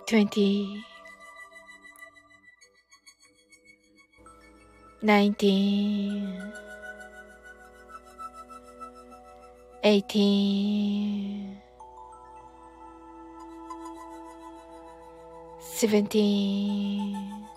[0.08, 0.84] 20
[5.04, 6.54] 19
[9.84, 11.62] 18
[15.62, 17.57] 17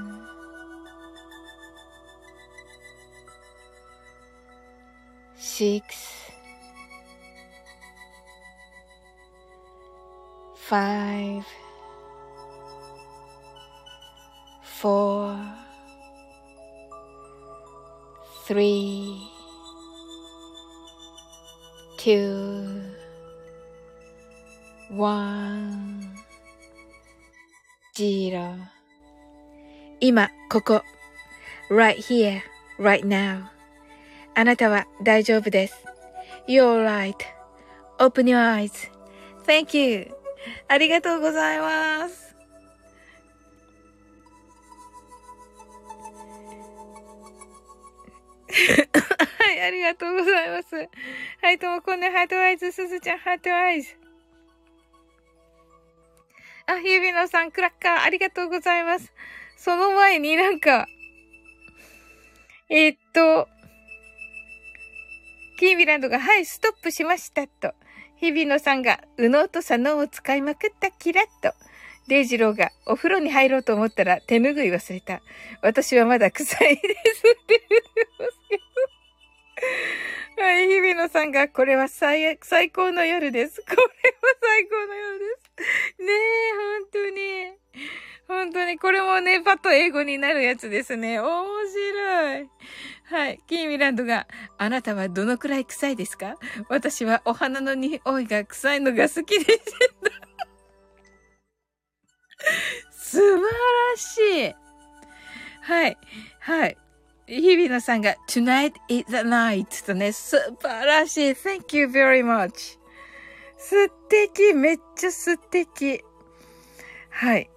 [5.60, 5.96] six,
[10.54, 11.46] five,
[14.62, 15.38] four,
[18.46, 19.16] three,
[21.98, 22.82] two,
[24.90, 26.16] one,
[27.96, 28.56] zero
[29.98, 30.82] 今、ここ。
[31.70, 32.42] right here,
[32.78, 33.50] right now.
[34.33, 35.83] あなたは大丈夫です。
[36.47, 36.85] You're
[37.97, 40.11] right.Open your eyes.Thank you.
[40.67, 42.35] ありがとうございます。
[48.51, 50.75] はい、ありがとうございます。
[51.41, 53.95] はい、ともこんね、 heart eyes、すずちゃん、 heart eyes。
[56.67, 59.13] あ、日比野さん、クラッカー、ありがとうございます。
[59.57, 60.87] その前になんか、
[62.69, 63.47] えー、っと、
[65.61, 67.75] キーミランドが、はい、ストップしましたと。
[68.15, 71.53] 日比野さんが、右脳と左脳を使いまくったキラッと。
[72.07, 75.21] デイジローが、お風呂に入ろうと思ったら手ぬぐい忘れた。
[75.61, 78.63] 私はまだ臭いですって言ってますけど。
[80.41, 83.61] はい、日比野さんが、これは最、最高の夜です。
[83.69, 83.83] これは
[84.41, 85.25] 最高の夜で
[85.99, 86.01] す。
[86.01, 86.15] ねえ、
[86.55, 87.53] 本当に。
[88.27, 91.19] 本当に、これもね、パッと英語になるやつですね。
[91.19, 92.49] 面白い。
[93.03, 93.39] はい。
[93.45, 94.25] キーミランドが、
[94.57, 96.37] あなたはどのくらい臭いですか？
[96.69, 99.59] 私はお花の匂いが臭いのが好きです。
[103.11, 103.47] 素晴ら
[103.95, 104.17] し
[104.49, 104.55] い。
[105.61, 105.97] はい。
[106.39, 106.75] はい。
[107.31, 111.31] 日比野さんが Tonight is the night とね、素晴らしい。
[111.31, 112.77] Thank you very much.
[113.57, 114.53] 素敵。
[114.53, 116.03] めっちゃ素敵。
[117.09, 117.49] はい。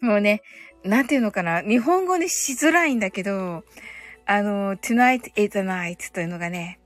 [0.00, 0.42] もうね、
[0.82, 3.62] なんていうのかな、日本語にしづらいんだけど、
[4.26, 6.80] あの、tonight is the night というのがね、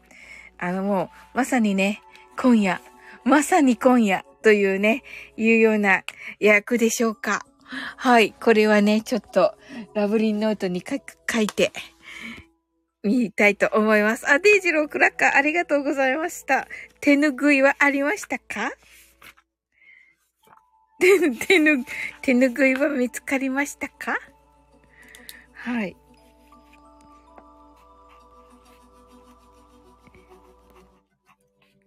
[0.59, 2.03] あのもう、まさにね、
[2.39, 2.83] 今夜、
[3.25, 5.03] まさに今夜というね、
[5.39, 6.03] いうような
[6.41, 7.46] 役でしょうか。
[7.69, 8.33] はい。
[8.33, 9.55] これはね、ちょっと、
[9.95, 11.73] ラブリンノートに書いて、
[13.03, 14.29] みたいと思います。
[14.29, 16.69] あ、デイジロークラッカーありがとうございました。
[17.01, 18.73] 手ぬぐいはありましたか？
[21.01, 21.85] 手、 手ぬ、
[22.23, 24.17] 手ぬぐいは見つかりましたか？
[25.53, 25.97] はい。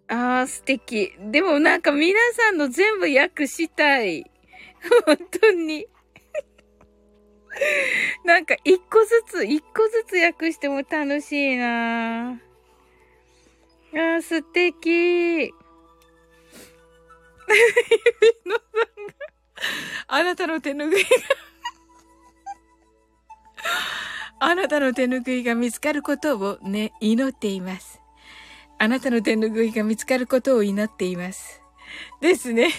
[0.07, 1.13] ああ、素敵。
[1.19, 4.29] でもなんか皆さんの全部訳したい。
[5.05, 5.87] 本当に。
[8.23, 12.39] なんか一個ずつ、一個ずつ訳しても楽しいなぁ
[13.97, 14.89] ああ、素敵。
[14.89, 15.53] ゆ
[18.45, 19.13] のさんが
[20.07, 21.09] あなたの手ぬぐいが
[24.39, 27.99] あなたの手ぬぐいが見つかることをね、祈っています。
[28.77, 31.61] あなたの手ぬぐいが見つかることを祈っています。
[32.21, 32.69] ですね。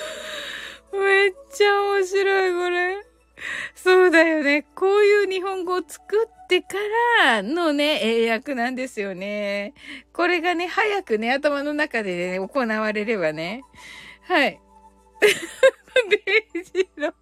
[0.92, 3.06] めっちゃ面白い、これ。
[3.74, 4.66] そうだよね。
[4.74, 6.76] こういう日本語を作ってか
[7.22, 9.74] らのね、英訳なんですよね。
[10.12, 13.62] これがね、早くね、頭の中でね、行われればね。
[14.22, 14.60] はい。
[16.10, 17.12] デイジロ。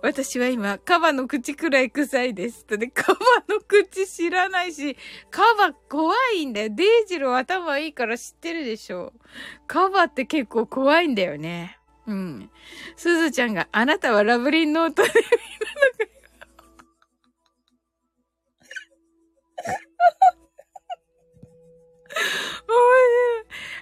[0.00, 2.64] 私は今、カバの口くらい臭いです。
[2.64, 4.96] とね、 カバの口知らないし、
[5.30, 6.68] カバ怖いんだよ。
[6.70, 9.12] デイジロー頭いいから知ってるでしょ。
[9.66, 11.78] カバって結構怖いんだよね。
[12.06, 12.50] うん。
[12.96, 16.48] すずちゃんが、あなたはラブリンノートで見るのか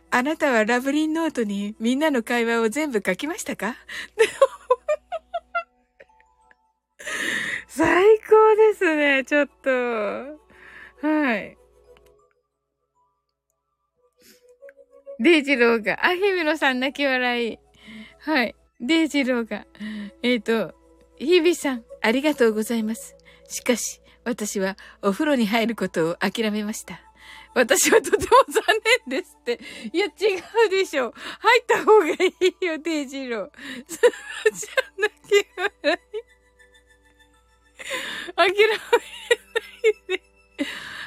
[0.10, 3.76] あなたはラブリンノートにみんなの会話を全部書きましたか？
[7.68, 9.70] 最高ですね、ちょっと。
[11.06, 11.56] はい。
[15.18, 17.58] デイジローが、あ、ひみのさん泣き笑い。
[18.20, 18.54] はい。
[18.80, 19.66] デイジローが、
[20.22, 20.74] えっ、ー、と、
[21.18, 23.16] 日々さん、ありがとうございます。
[23.48, 27.00] しかし、私はお風呂に入ることを諦めました。
[27.54, 28.62] 私はとても残
[29.08, 29.58] 念ですって。
[29.92, 30.08] いや、違
[30.66, 31.14] うでしょ。
[31.38, 32.14] 入った方がい
[32.60, 33.50] いよ、デイジロー。
[34.52, 36.00] じゃなきゃない。
[38.36, 38.78] 諦めない
[40.08, 40.22] で。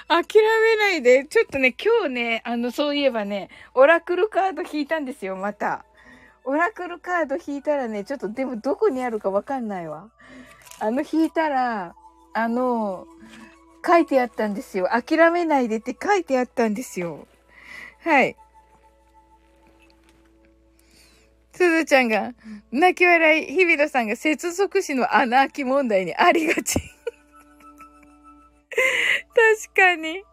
[0.07, 1.25] 諦めないで。
[1.25, 5.85] ちょっとね、今日ね、あの、そういえばね、オラクルカード引いたんですよ、また。
[6.45, 10.09] オラクルカード引いたらね、ちょっとでもどこにあるかわかんないわ。
[10.79, 11.95] あの、引いたら、
[12.33, 13.05] あの、
[13.85, 14.89] 書いてあったんですよ。
[14.91, 17.27] 諦めないでって書いてあったんですよ。
[18.01, 18.35] はい。
[21.59, 22.31] すずちゃんが、
[22.71, 26.79] 泣き笑い、日比野さんが接続詞の穴開き問題にありがち。
[28.71, 30.23] 確かに。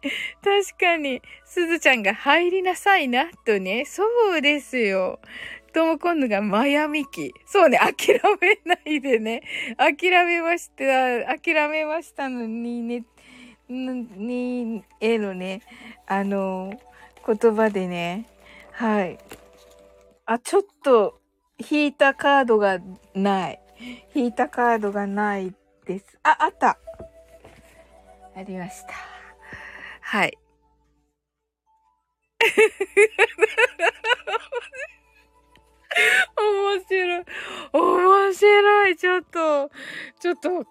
[0.44, 1.20] 確かに。
[1.44, 3.86] すずちゃんが入りなさいな、とね。
[3.86, 4.05] そ
[4.36, 5.19] うですよ。
[5.73, 7.35] とも今度がマヤミキ。
[7.44, 9.43] そうね、諦めないでね。
[9.78, 10.85] 諦めました。
[11.36, 13.03] 諦めましたのにね、
[13.69, 15.62] に、へのね、
[16.07, 16.73] あの、
[17.27, 18.27] 言葉でね。
[18.70, 19.19] はい。
[20.28, 21.20] あ、ちょっと、
[21.70, 22.81] 引いたカードが
[23.15, 23.61] ない。
[24.12, 25.55] 引いたカードがない
[25.86, 26.19] です。
[26.24, 26.78] あ、あった
[28.35, 28.94] ありました。
[30.01, 30.36] はい。
[36.36, 37.24] 面白い。
[37.73, 38.97] 面白い。
[38.97, 39.70] ちょっと、
[40.20, 40.65] ちょっと、オ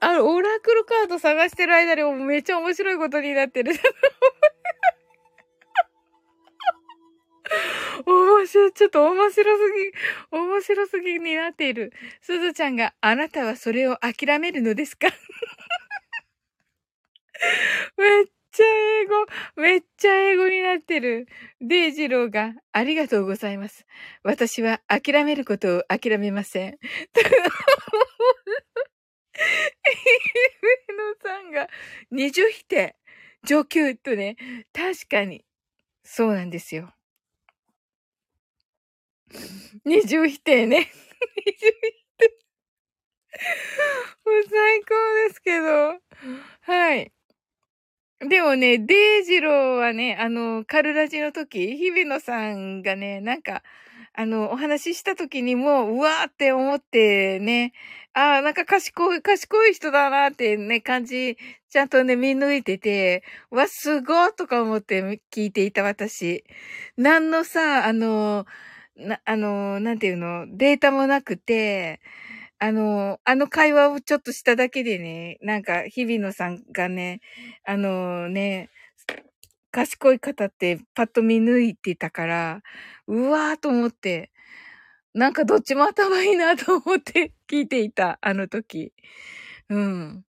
[0.00, 3.72] あオラクルカード探してる間にめっちゃ面白いことになってる。
[8.04, 9.72] 面白い、ちょっと面白す
[10.32, 11.92] ぎ、面白すぎになっている。
[12.20, 15.08] すずちゃんが、あなたはそれを諦めるのですか？
[17.96, 18.64] めっちゃ
[19.02, 19.12] 英語、
[19.62, 21.26] めっちゃ英語になってる。
[21.60, 23.86] デイジローが、ありがとうございます。
[24.22, 26.78] 私は諦めることを諦めません。
[30.62, 31.68] 上野さんが、
[32.10, 32.96] 二重否定、
[33.44, 34.36] 上級とね、
[34.72, 35.44] 確かに、
[36.04, 36.95] そうなんですよ。
[39.84, 40.90] 二重否定ね。
[41.36, 42.38] 二重否定。
[44.24, 44.94] もう最高
[45.28, 46.00] ですけど。
[46.62, 47.12] はい。
[48.20, 53.62] でもね、デイジローはね、あの、カルラジの時、日比野さんがね、なんか、
[54.14, 57.72] あの、お話しした時にも、うわーって思ってね、
[58.14, 61.36] ああ、なんか賢い、賢い人だなーってね、感じ、
[61.68, 66.44] ちゃんとね、見抜いてて、わ、すごーとか思って聞いていた私。
[66.96, 68.46] 何のさ、あの、
[68.96, 72.00] な、あの、なんていうの、データもなくて、
[72.58, 77.20] あの、あの会話をちょっとしただけでね、なんか、日比野さんがね、
[77.64, 78.70] あのね、
[79.70, 82.62] 賢い方ってパッと見抜いてたから、
[83.06, 84.30] うわーと思って、
[85.14, 88.92] なんかどっちも頭いいなと思って 聞いていた、あの時。
[89.70, 90.24] うん。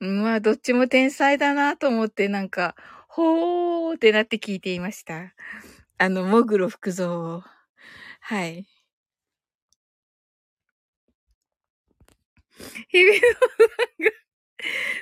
[0.00, 2.74] まあ、どっちも天才だなと思って、なんか、
[3.08, 5.34] ほーってなって聞いていました。
[5.98, 7.44] あの、もぐろ福蔵を。
[8.28, 8.66] はい。
[12.88, 14.10] 日々のさんが、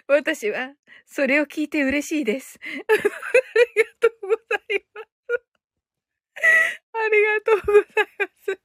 [0.08, 0.74] 私は、
[1.06, 2.60] それを聞いて嬉しいです。
[2.62, 3.04] ありが
[3.98, 4.36] とうござ
[4.74, 5.08] います。
[6.92, 7.84] ありがとうござい
[8.18, 8.60] ます。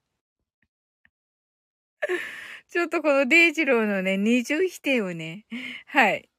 [2.68, 5.46] ちょっとこのデイジローのね、二重否定をね、
[5.86, 6.30] はい。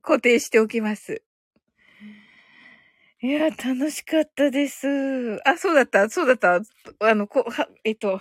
[0.00, 1.25] 固定しておきます。
[3.26, 4.86] いや、楽しかったです。
[5.44, 6.60] あ、そうだった、そうだった。
[7.00, 8.20] あの、こ、は、えっと、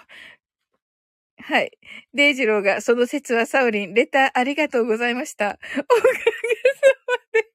[1.37, 1.71] はい。
[2.13, 5.59] デイジローが、その説はサウリン、レターありがとうございました。
[5.79, 6.21] おかげさ
[7.07, 7.51] まで、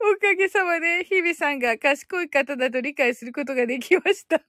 [0.00, 4.42] おかげさまで、日々さんが賢い方だと理解することができました。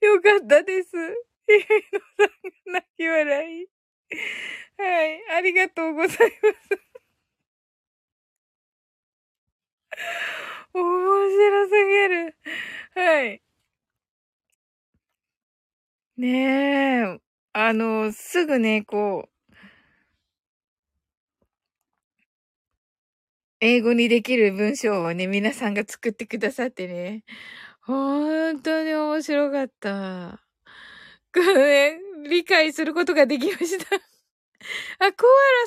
[0.00, 0.90] よかったです。
[0.90, 3.68] 日々のさんが泣き笑い。
[4.76, 5.36] はい。
[5.38, 6.87] ありがとうございます。
[10.74, 12.36] 面白すぎる。
[12.94, 13.42] はい。
[16.18, 17.20] ねえ、
[17.54, 19.48] あの、すぐね、こう、
[23.60, 27.24] 英語にできる文章をね、皆さんが作ってくださってね、
[27.82, 30.40] ほんとに面白かった。
[31.34, 32.00] これね、
[32.30, 33.96] 理解することができました。
[33.96, 33.98] あ、
[34.98, 35.12] コアラ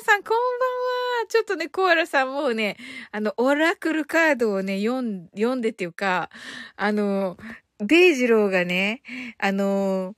[0.04, 1.01] さん、こんばんは。
[1.28, 2.76] ちょっとね、コアラさんもうね、
[3.12, 6.30] あの、オラクルカードをね、読ん、読んでっていうか、
[6.76, 7.36] あの、
[7.78, 9.02] デイジローがね、
[9.38, 10.14] あの、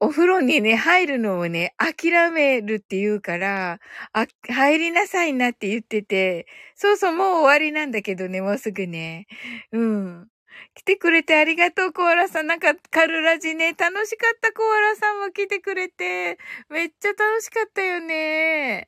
[0.00, 3.78] お風呂にね、入るのをね、諦めるって言うから、
[4.12, 9.26] あ、入りなさいなって言ってて、そうそう、もう終わりなんだけどね、もうすぐね。
[9.70, 10.31] うん。
[10.74, 12.46] 来てくれてありがとう、コアラさん。
[12.46, 16.38] なんか、カルラジね、楽しかった、コアラさんも来てくれて。
[16.68, 18.86] めっちゃ楽しかったよね。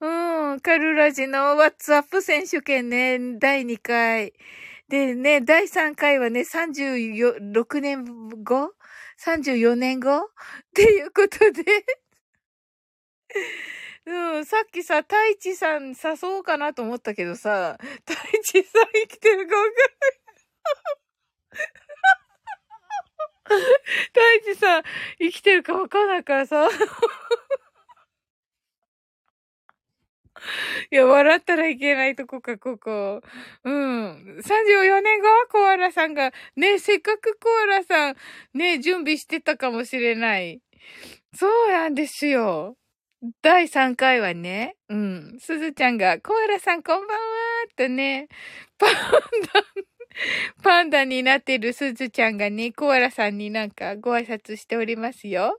[0.00, 4.32] うん、カルラジのワッツアップ選手権ね、第2回。
[4.88, 8.04] でね、第3回はね、36年
[8.44, 8.72] 後
[9.18, 10.16] ？34年後？
[10.18, 10.20] っ
[10.74, 11.64] ていうことで
[14.06, 15.96] うん、さっきさ、太一さん誘
[16.36, 17.76] おうかなと思ったけどさ、
[18.06, 21.05] 太一さん生きてるかわかんない。
[23.46, 24.82] 太一さん
[25.18, 26.68] 生きてるかわかんないからさ。
[30.90, 33.20] いや、笑ったらいけないとこか、ここ。
[33.64, 34.38] うん。
[34.42, 38.16] 34年後はコアラさんが、ね、せっかくコアラさん、
[38.54, 40.60] ね、準備してたかもしれない。
[41.34, 42.76] そうなんですよ。
[43.42, 45.36] 第3回はね、うん。
[45.40, 48.28] すずちゃんが、コアラさんこんばんはーとね、
[48.78, 49.95] パンダ
[50.62, 55.58] パンダになってるすずちゃんがね、コアラさんになんかご挨拶しておりますよ。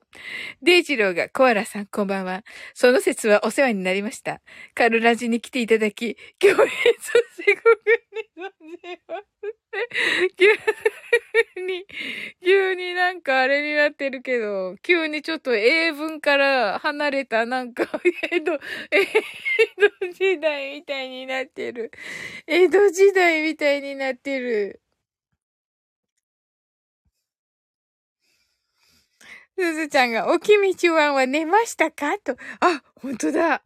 [0.62, 2.44] デイジローが、コアラさんこんばんは。
[2.74, 4.42] その説はお世話になりました。
[4.74, 6.70] カルラジに来ていただき、共演
[7.00, 10.48] させてごめんなさい急
[11.62, 11.86] に、
[13.28, 17.84] かあれになってるけど、急にちょっと英文から離れたなんか、
[18.32, 18.54] 江戸、
[18.92, 19.06] 江
[20.08, 21.92] 戸時代みたいになってる。
[22.48, 24.82] 江戸時代みたいになってる。
[29.58, 32.18] すずちゃんが、おきみちゅわんは寝ましたか？
[32.20, 32.38] と。
[32.62, 33.64] あ、ほんとだ。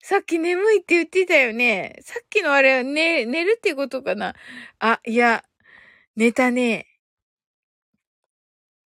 [0.00, 1.96] さっき眠いって言ってたよね。
[2.02, 4.34] さっきのあれは寝、寝るってことかな。
[4.78, 5.44] あ、いや、
[6.16, 6.86] 寝たね。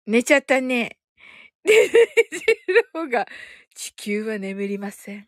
[0.09, 0.97] 寝ちゃったね。
[1.63, 1.93] で、ジ
[2.95, 3.27] ローが、
[3.75, 5.27] 地球は眠りません。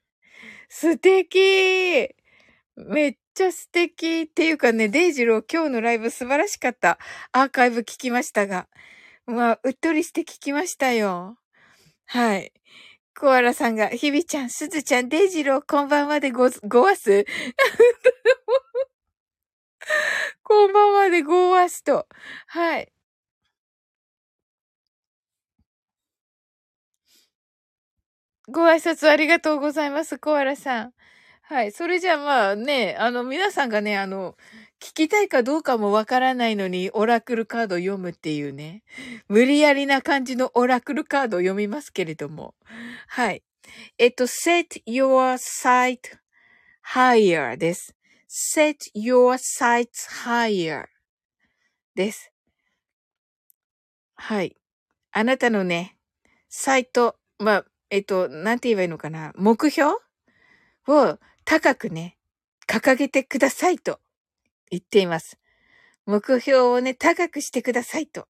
[0.70, 2.10] 素敵
[2.76, 6.98] めっちゃ素敵っていうかね、デイジロー今日のライブ素晴らしかった。
[7.32, 8.68] アーカイブ聞きましたが。
[9.28, 11.38] まあ、うっとりして聞きましたよ。
[12.08, 12.52] はい。
[13.16, 17.24] コアラさんが、ひびちゃん、すずちゃん、デイジロー、こんばんまでご、ごわす？
[20.42, 22.08] こんばんまでごわすと。
[22.48, 22.92] はい。
[28.52, 30.94] ご挨拶ありがとうございます、コアラさん。
[31.42, 31.72] はい。
[31.72, 34.36] それじゃあまあね、あの、皆さんがね、あの、
[34.82, 38.84] 聞きたいかどうかもわからないのに、オラクルカード読むっていうね。
[39.30, 42.54] 無理やりな感じのオラクルカードを読みますけれども。
[43.08, 43.42] はい。
[43.98, 46.00] えっと、set your sight
[46.94, 47.96] higher です。
[48.28, 50.86] set your sights higher
[51.96, 52.34] です。
[54.16, 54.58] はい。
[55.12, 55.98] あなたのね、
[56.50, 59.34] サイト、まあ、えっと、なんて言えばいいのかな？
[59.36, 59.92] 目標
[60.88, 62.18] を高くね、
[62.66, 64.00] 掲げてくださいと
[64.70, 65.38] 言っています。
[66.06, 68.30] 目標をね、高くしてくださいと。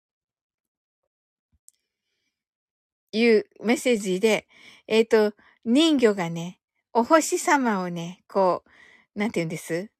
[3.11, 4.47] いうメッセージで、
[4.87, 5.33] えっ、と、
[5.63, 6.59] 人魚がね、
[6.91, 8.63] お星様をね、こ
[9.15, 9.91] う、なんて言うんです？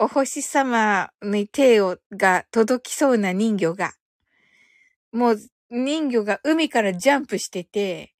[0.00, 3.94] お星様に手を、が届きそうな人魚が、
[5.12, 5.38] もう
[5.70, 8.14] 人魚が海からジャンプしてて、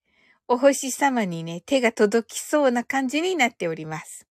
[0.48, 4.27] お星様にね、手が届きそうな感じになっております。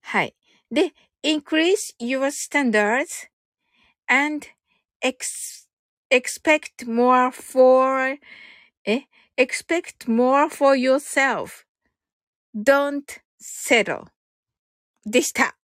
[0.00, 0.34] はい。
[0.70, 3.28] で、increase your standards
[4.06, 4.46] and
[5.02, 5.68] ex,
[6.10, 8.18] expect more for,
[8.84, 9.02] え
[9.36, 11.66] expect more for yourself.
[12.54, 14.06] don't settle.
[15.06, 15.56] でした。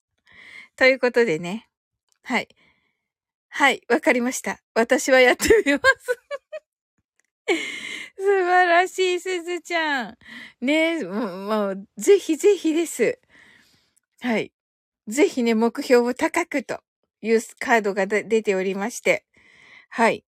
[0.77, 1.69] ということでね。
[2.23, 2.49] はい。
[3.59, 4.61] はい、わかりました。
[4.74, 6.19] 私はやってみます。
[8.19, 10.19] 素晴らしい、すずちゃん。
[10.61, 13.19] ねえ、もう、ぜひぜひです。
[14.20, 14.53] はい。
[15.09, 16.83] ぜひね、目標を高くと
[17.23, 19.24] いうカードが出ておりまして。
[19.89, 20.27] はい。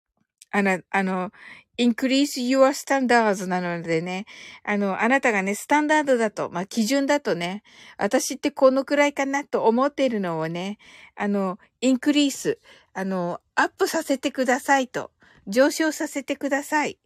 [0.50, 1.30] あの、あの、
[1.78, 4.26] increase your standards なのでね、
[4.64, 7.62] あの、あなたがね、スタンダードだと、まあ、基準だとね、
[7.98, 10.78] 私ってこのくらいかなと思っているのをね、
[11.16, 12.58] あの、インクリース、
[12.92, 15.10] あの、アップさせてくださいと、
[15.46, 16.98] 上昇させてください。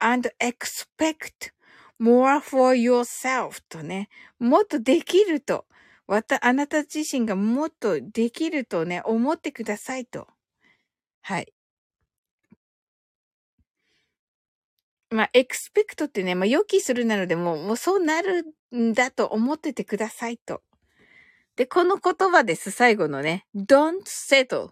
[0.00, 1.52] and expect
[2.00, 4.08] more for yourself とね、
[4.38, 5.66] もっとできると、
[6.06, 10.26] わた、あなた自身がもっとできるとね、思ってくださいと。
[11.22, 11.52] はい。
[15.10, 20.62] まあ、エクスペクトってね、まあ、予期するなので、もう、もうそうなるんだと思っててくださいと。
[21.56, 23.44] で、この言葉です、最後のね。
[23.54, 24.70] don't settle.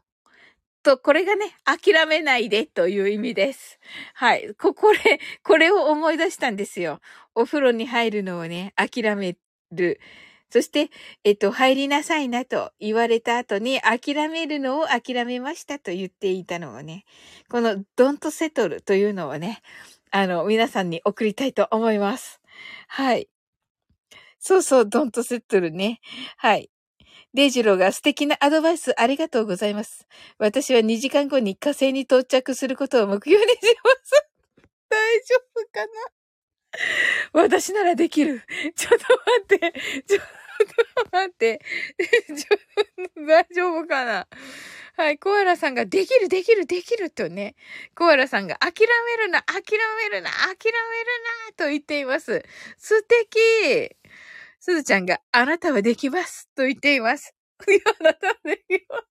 [0.84, 3.78] と、これがね、諦めないでという意味です。
[4.14, 4.54] はい。
[4.54, 7.00] こ、これ、これを思い出したんですよ。
[7.34, 9.36] お風呂に入るのをね、諦め
[9.72, 10.00] る。
[10.50, 10.88] そして、
[11.24, 17.04] えっと、入りなさいなと言われた後に、諦めるのを諦めましたと言っていたのをね、
[17.50, 19.60] この don't settle というのをね、
[20.10, 22.40] あの、皆さんに送りたいと思います。
[22.88, 23.28] はい。
[24.40, 26.00] そうそう、don't settle ね。
[26.36, 26.70] はい。
[27.34, 30.06] デイジローが素敵なアドバイスありがとうございます。
[30.38, 34.28] 私は2時間後に火星に到着することを目標にします。
[34.88, 35.92] 大丈夫かな？
[37.32, 38.42] 私ならできる。
[38.76, 39.06] ちょっと
[39.48, 40.04] 待って。
[40.06, 40.24] ちょっ
[41.04, 41.60] と待って。
[43.26, 44.28] 大丈夫かな？
[44.98, 47.54] はい、コアラさんができる、できる、できるとね、
[47.94, 48.72] コアラさんが諦
[49.16, 49.62] めるな、諦
[50.02, 50.74] めるな、諦める
[51.46, 52.42] な、と言っています。
[52.78, 53.38] 素敵
[54.58, 57.32] すずちゃんが、あなたはできますと言っています。
[58.00, 59.06] あなたはできます。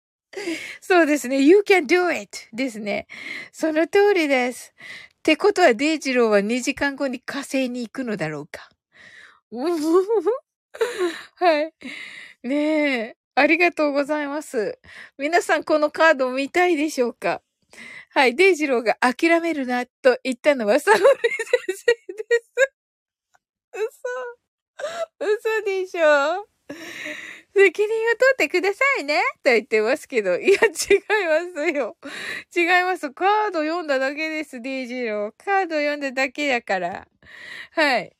[0.81, 1.41] そうですね。
[1.41, 2.29] You can do it!
[2.53, 3.07] ですね。
[3.51, 4.73] その通りです。
[5.19, 8.69] ってことは、デイジローは2時間後に火星に行くのだろうか。
[11.35, 11.73] はい。
[12.43, 13.17] ねえ。
[13.37, 14.79] ありがとうございます。
[15.17, 17.41] 皆さんこのカード見たいでしょうか？
[18.11, 18.35] はい。
[18.35, 21.09] デイジローが諦めるなと言ったのはサオリ先
[21.67, 22.53] 生です。
[25.19, 25.19] 嘘。
[25.19, 26.47] 嘘でしょ？
[27.55, 30.57] 責任を取ってくださいねと言ってますけど、いや、違い
[31.55, 31.97] ますよ。
[32.55, 33.11] 違います。
[33.11, 35.33] カード読んだだけです、DJ ロー。
[35.43, 37.07] カード読んだだけだから。
[37.71, 38.15] はい。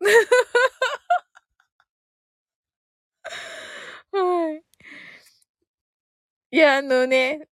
[4.12, 4.82] はい。
[6.50, 7.48] いや、あのね、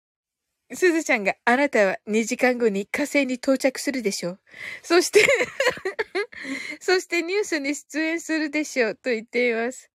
[0.74, 4.40] すずちゃんが、あなたは2時間後に火星に到着するでしょう。
[4.82, 5.20] そして
[6.80, 8.94] そしてニュースに出演するでしょう。
[8.96, 9.90] と言っています。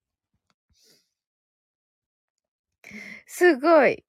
[3.25, 4.03] すごい。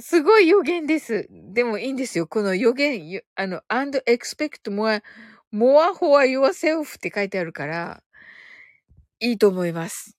[0.00, 1.28] すごい予言です。
[1.30, 2.26] でもいいんですよ。
[2.26, 5.02] この予言、あの、and expect more,
[5.52, 8.02] more for yourself って書いてあるから、
[9.20, 10.16] いいと思います。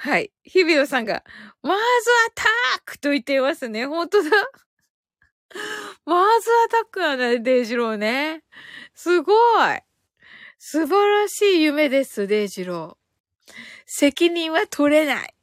[0.00, 0.30] はい。
[0.44, 1.24] 日比野さんが、
[1.60, 1.80] まず
[2.28, 2.44] アタ
[2.78, 3.84] ックと言っていますね。
[3.86, 4.30] 本当だ。
[6.06, 8.44] まずアタックなんだね、デイジローね。
[8.94, 9.36] すごい。
[10.58, 13.52] 素晴らしい夢です、デイジロー。
[13.86, 15.34] 責任は取れない。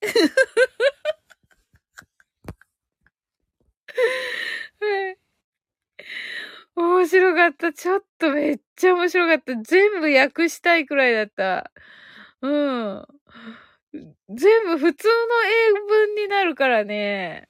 [6.76, 7.72] 面白かった。
[7.72, 9.56] ちょっとめっちゃ面白かった。
[9.56, 11.72] 全部訳したいくらいだった。
[12.40, 13.04] うん。
[13.92, 14.08] 全
[14.66, 15.12] 部普通の
[15.44, 17.48] 英文になるからね。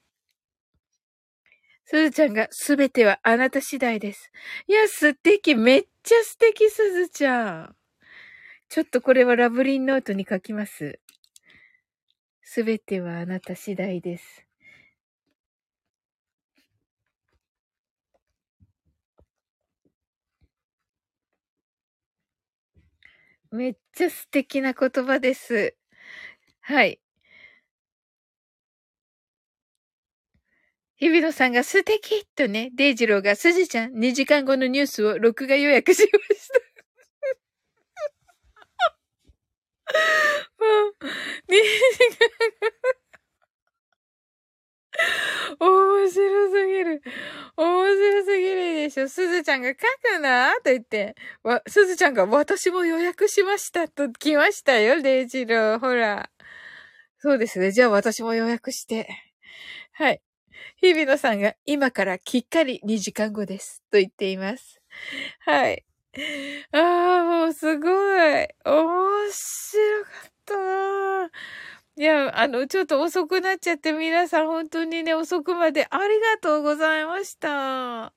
[1.85, 4.31] すずちゃんがすべてはあなた次第です。
[4.69, 5.55] いや、素敵。
[5.55, 7.77] めっちゃ素敵、すずちゃん。
[8.69, 11.01] ちょっとこれはラブリンノートに書きます。
[12.43, 14.47] すべてはあなた次第です。
[23.51, 25.75] めっちゃ素敵な言葉です。
[26.71, 27.01] はい。
[30.99, 36.61] 日比野さんが素敵とね、デイジローがすじちゃん2時間後のニュースを録画予約しました。
[40.61, 40.95] もう、
[41.51, 41.63] 2時
[42.19, 42.31] 間
[45.59, 45.67] 後
[45.99, 47.03] 面白すぎる。
[47.57, 49.09] 面白すぎるでしょ。
[49.09, 51.17] すずちゃんが書くなと言って、
[51.67, 55.79] すずちゃんが私も予約しましたと来ましたよ、レイジロー。
[55.81, 56.31] ほら。
[57.23, 57.71] そうですね。
[57.71, 59.07] じゃあ私も予約して。
[59.93, 60.23] はい。
[60.81, 63.83] 日比野さんが今からきっかり2時間後です。
[63.91, 64.81] と言っています。
[65.41, 65.85] はい。
[66.73, 67.93] ああ、もうすごい。
[67.93, 68.49] 面
[69.33, 71.31] 白かったな
[71.97, 78.15] いや、あの、ちょっと遅くなっちゃって皆さん本当にね、遅くまでありがとうございました。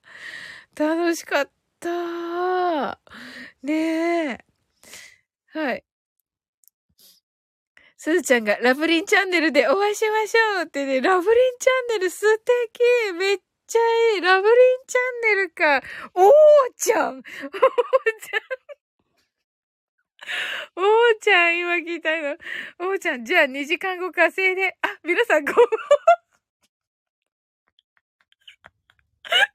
[0.77, 1.51] 楽しかっ
[1.81, 2.99] た。
[3.63, 4.45] ねえ。
[5.47, 5.83] はい。
[8.03, 12.43] すずちゃんがラブリンチャンネルでお会いしましょうってね、ラブリンチャンネル素敵
[13.17, 13.79] めっちゃ
[14.15, 14.99] いいラブリンチャ
[15.31, 15.81] ンネルか
[16.13, 16.31] おー
[16.75, 17.23] ちゃんおーちゃん
[20.75, 22.91] おーちゃん、今聞いたの。
[22.91, 24.75] おーちゃん、じゃあ2時間後火星で。
[24.81, 25.71] あ、皆さんご、ちょっと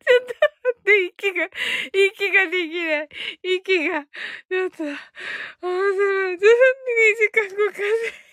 [0.09, 1.51] 待って、息が、
[1.93, 3.09] 息ができない。
[3.43, 4.05] 息が、
[4.49, 4.95] ちょっと、面
[5.93, 6.35] 白い。
[6.35, 6.49] 2時
[7.31, 8.28] 間後火星。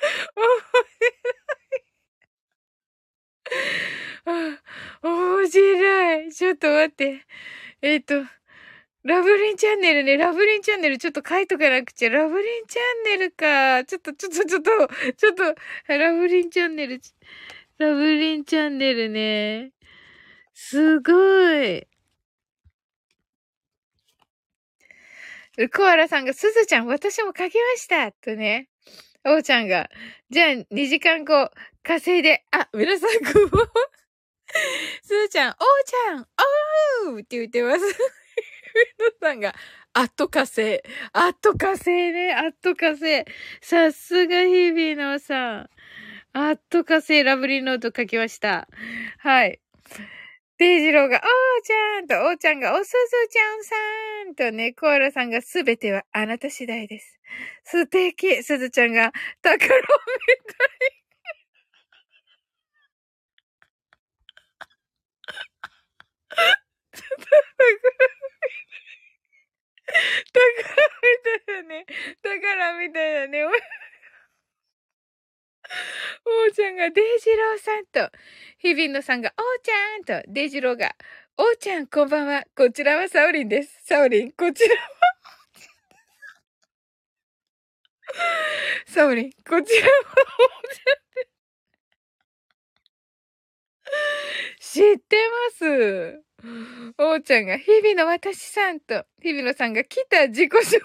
[5.02, 6.32] 面白い。
[6.32, 7.26] ちょっと待って。
[7.82, 8.14] えっ、ー、と、
[9.02, 10.18] ラブリンチャンネルね。
[10.18, 12.10] ラブリンチャンネルちょっと書いとかなくちゃ。
[12.10, 13.84] ラブリンチャンネルか。
[13.84, 14.70] ちょっと、ちょっと、ちょっと、
[15.14, 15.54] ちょっと、
[15.88, 17.00] ラブリンチャンネル。
[17.78, 19.72] ラブリンチャンネルね。
[20.52, 21.12] すご
[21.62, 21.86] い。
[25.74, 28.68] コアラさんが、すずちゃん、私も書きましたとね。
[29.24, 29.90] おうちゃんが、
[30.30, 31.50] じゃあ2時間後、
[31.82, 33.68] 火星で、あ、皆さんこんばんは。
[35.02, 36.26] すーちゃん、おうちゃん、
[37.14, 37.80] おーって言ってます。
[39.20, 39.54] 皆さんが、
[39.92, 40.80] あっと火星。
[41.12, 42.32] あっと火星ね。
[42.32, 43.24] あっと火星。
[43.60, 45.70] さすが日々のさん。
[46.32, 48.68] あっと火星ラブリーノート書きました。
[49.18, 49.60] はい。
[50.58, 51.22] デイジローが、おー
[51.62, 52.96] ちゃんと、おーちゃんが、おすず
[53.28, 57.18] ちゃんさんんとね、コアラさんがすべてはあなた次第です。
[57.64, 59.80] 素敵すずちゃんが、宝みたい。
[70.32, 70.50] 宝
[71.02, 71.86] みたいだね。
[72.22, 73.44] 宝みたいだね。
[76.24, 78.10] おーちゃんがデイジローさんと、
[78.58, 80.94] 日比野さんがおーちゃんと、デイジローが、
[81.42, 82.44] おーちゃんこんばんは。
[82.54, 83.80] こちらはサオリンです。
[83.86, 84.80] サオリン、こちらは
[88.86, 91.00] サオリン、こちらはおーちゃん
[94.58, 94.74] です。
[94.74, 96.22] 知ってます？
[96.98, 100.78] おーちゃんが、日々の私さんと、日比野さんが来た自己紹介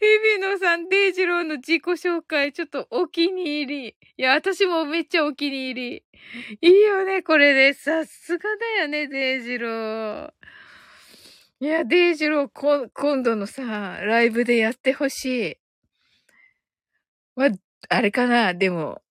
[0.00, 3.96] 日比野さん、デイジローの自己紹介、ちょっとお気に入り。
[4.16, 6.04] いや、私もめっちゃお気に入り。
[6.60, 7.72] いいよね、これで。
[7.72, 10.32] さすがだよね、デイジロー。
[11.60, 15.56] いや、デイジロー、こ、今度のさ、ライブでやってほしい。
[17.36, 17.48] ま、
[17.88, 19.02] あれかなでも、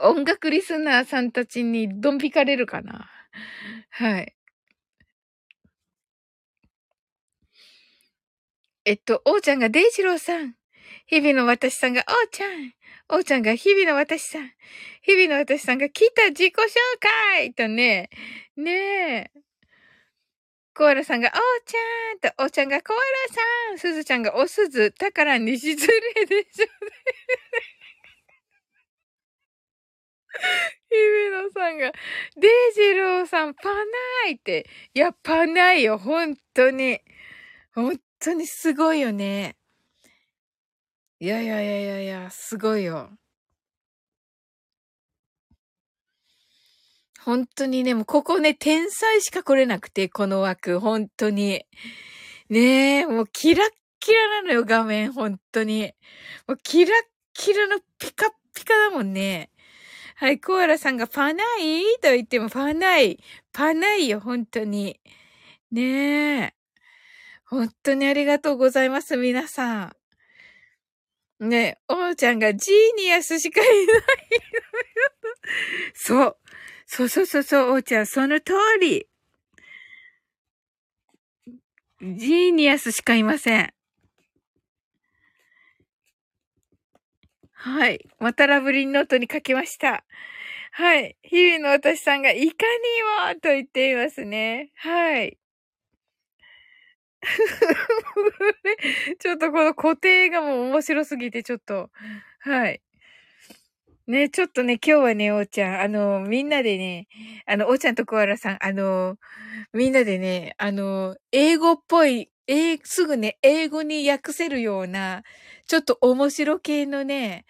[0.00, 3.10] 音楽リスナーさんたちにドン引かれるかな
[3.90, 4.34] はい。
[8.84, 10.54] えっと、おうちゃんがデイジローさん。
[11.06, 12.72] 日々の私さんが、おうちゃん。
[13.08, 14.50] おうちゃんが日々の私さん。
[15.02, 16.58] 日々の私さんが来た自己紹
[17.36, 18.10] 介とね、
[18.56, 19.42] ねえ。
[20.74, 21.34] コアラさんが、おー
[21.64, 23.02] ちゃんと、おーちゃんがコアラ
[23.70, 26.66] さんすずちゃんがおすず、だからに失礼でしょ。
[30.90, 31.92] 日比野さんが、
[32.36, 34.66] デイジローさん、パナイって。
[34.94, 37.00] いや、パナイよ、本当に。
[37.74, 39.56] 本当にすごいよね。
[41.18, 43.10] いやいやいやいやいや、すごいよ。
[47.24, 51.64] 本当にね、もうここね、天才しか来れなくて、この枠、本当に。
[52.48, 53.68] ねえ、もうキラッ
[54.00, 55.92] キラなのよ、画面、本当に。
[56.48, 57.04] もうキラッ
[57.34, 59.50] キラのピカピカだもんね。
[60.16, 61.82] はい、コアラさんがパナイ？
[62.02, 63.22] と言ってもパナイ。
[63.52, 65.00] パナイよ、本当に。
[65.70, 66.54] ねえ。
[67.52, 69.94] 本当にありがとうございます、皆さ
[71.38, 71.48] ん。
[71.50, 73.96] ね、おーちゃんがジーニアスしかいない。
[75.92, 76.36] そう。
[76.86, 79.06] そうそうそうそう、おーちゃん、その通り。
[82.00, 83.74] ジーニアスしかいません。
[87.52, 88.08] はい。
[88.18, 90.06] またラブリンノートに書きました。
[90.70, 91.18] はい。
[91.22, 92.64] 日々の私さんがいか
[93.26, 94.72] にもと言っていますね。
[94.76, 95.36] はい。
[99.20, 101.90] ちょっとこの固定がもう面白すぎて、ちょっと、
[102.40, 102.80] はい。
[104.08, 107.06] ね、ちょっとね、今日はね、おーちゃん、あの、みんなでね、
[107.46, 109.16] あの、おーちゃんとコアラさん、あの、
[109.72, 115.22] みんなでね、あの、英語っぽい、えすぐね、英語に訳せるような、
[115.66, 117.46] ちょっと面白系のね、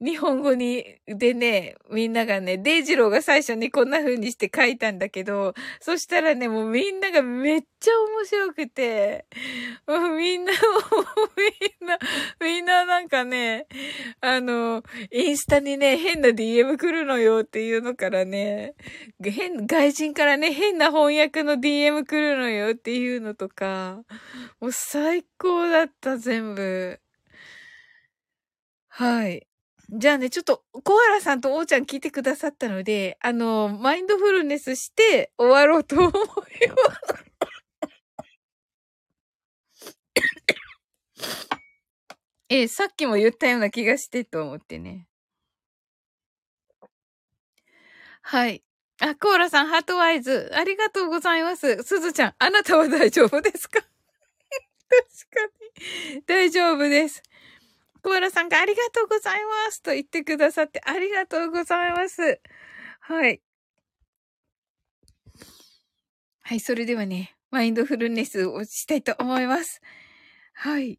[0.00, 9.26] 日本語に、でね、みんながね、デイジローが最初にこんな風にして書いたんだけど、そしたらね、もうみんながめっちゃ面白くて、
[9.86, 10.60] もうみんな、もう
[11.80, 11.98] みんな、
[12.40, 13.68] みんななんかね、
[14.20, 14.82] あの、
[15.12, 18.74] インスタにね、変な DM 来るのよっていうのからね、
[19.22, 24.00] 変、外人からね、変な翻訳の DM 来るのよっていうのとか、
[24.60, 27.00] もう最高だった、全部。
[28.88, 29.46] はい。
[29.90, 37.24] じゃあね、ちょっと、コアラさんとオーちゃん聞いてくださったので、あの、マインドフルネスして終わろうと思います。
[42.48, 45.06] えさっきも言ったような気がしてと思ってね。
[48.22, 48.62] はい。
[49.00, 50.50] あ、コーラさん、ハートワイズ。
[50.54, 51.82] ありがとうございます。
[51.82, 53.89] すずちゃん、あなたは大丈夫ですか？
[54.90, 55.46] 確か
[56.14, 56.22] に。
[56.26, 57.22] 大丈夫です。
[58.02, 62.40] コーラさんがありがとうございますと言ってくださってありがとうございます。
[63.00, 63.40] はい。
[66.42, 69.80] はい、それではね、マインドフルネスをしたいと思います。
[70.52, 70.98] はい。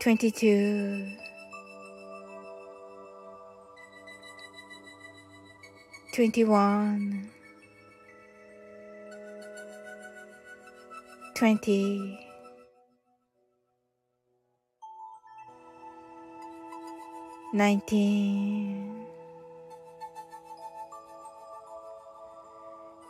[0.00, 1.16] 22
[6.12, 7.30] 21
[11.34, 12.18] 20
[17.52, 18.90] 19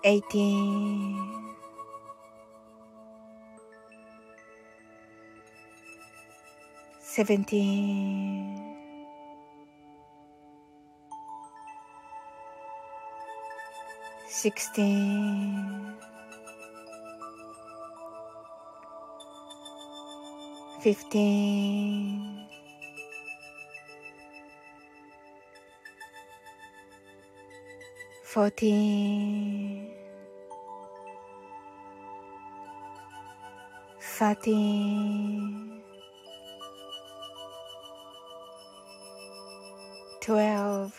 [0.05, 1.50] eighteen,
[7.11, 8.55] seventeen,
[14.29, 15.97] sixteen,
[20.81, 22.47] fifteen,
[28.25, 29.91] fourteen,
[34.01, 35.80] thirteen,
[40.31, 40.95] twelve,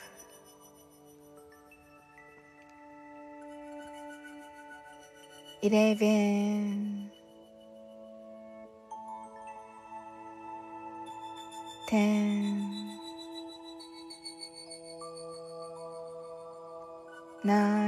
[5.64, 7.10] eleven,
[11.88, 13.00] ten,
[17.46, 17.81] nine,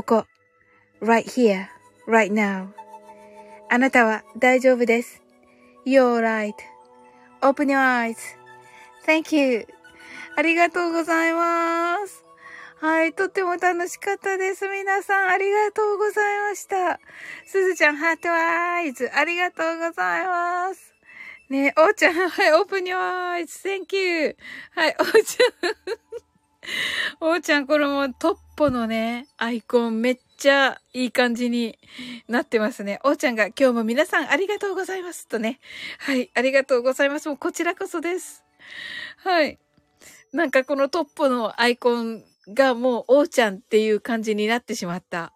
[0.00, 0.26] ここ、
[1.02, 1.66] right here,
[2.08, 2.68] right now
[3.68, 5.20] あなたは大丈夫です。
[5.86, 6.22] You're
[7.42, 8.14] right.Open your
[9.04, 9.66] eyes.Thank you.
[10.38, 12.24] ありがとうございます。
[12.80, 14.66] はい、とっても楽しかったです。
[14.68, 16.98] 皆さん、ありがとうございました。
[17.44, 20.94] すずちゃん、ハートアイズ、ありがとうございます。
[21.50, 24.36] ねおーちゃん、はい、オープン your eyes.Thank you.
[24.74, 27.28] はい、おーちゃん。
[27.32, 31.78] おーちゃん、これもトッポのね、アイコンめっちゃいい感じに
[32.28, 33.00] なってますね。
[33.04, 35.60] おーちゃんが今日も皆さんありがとうございますとね。
[35.98, 37.28] はい、ありがとうございます。
[37.30, 38.44] もうこちらこそです。
[39.24, 39.58] はい。
[40.34, 45.32] なんかこのトッポのアイコンがもうおーちゃんっていう感じになってしまった。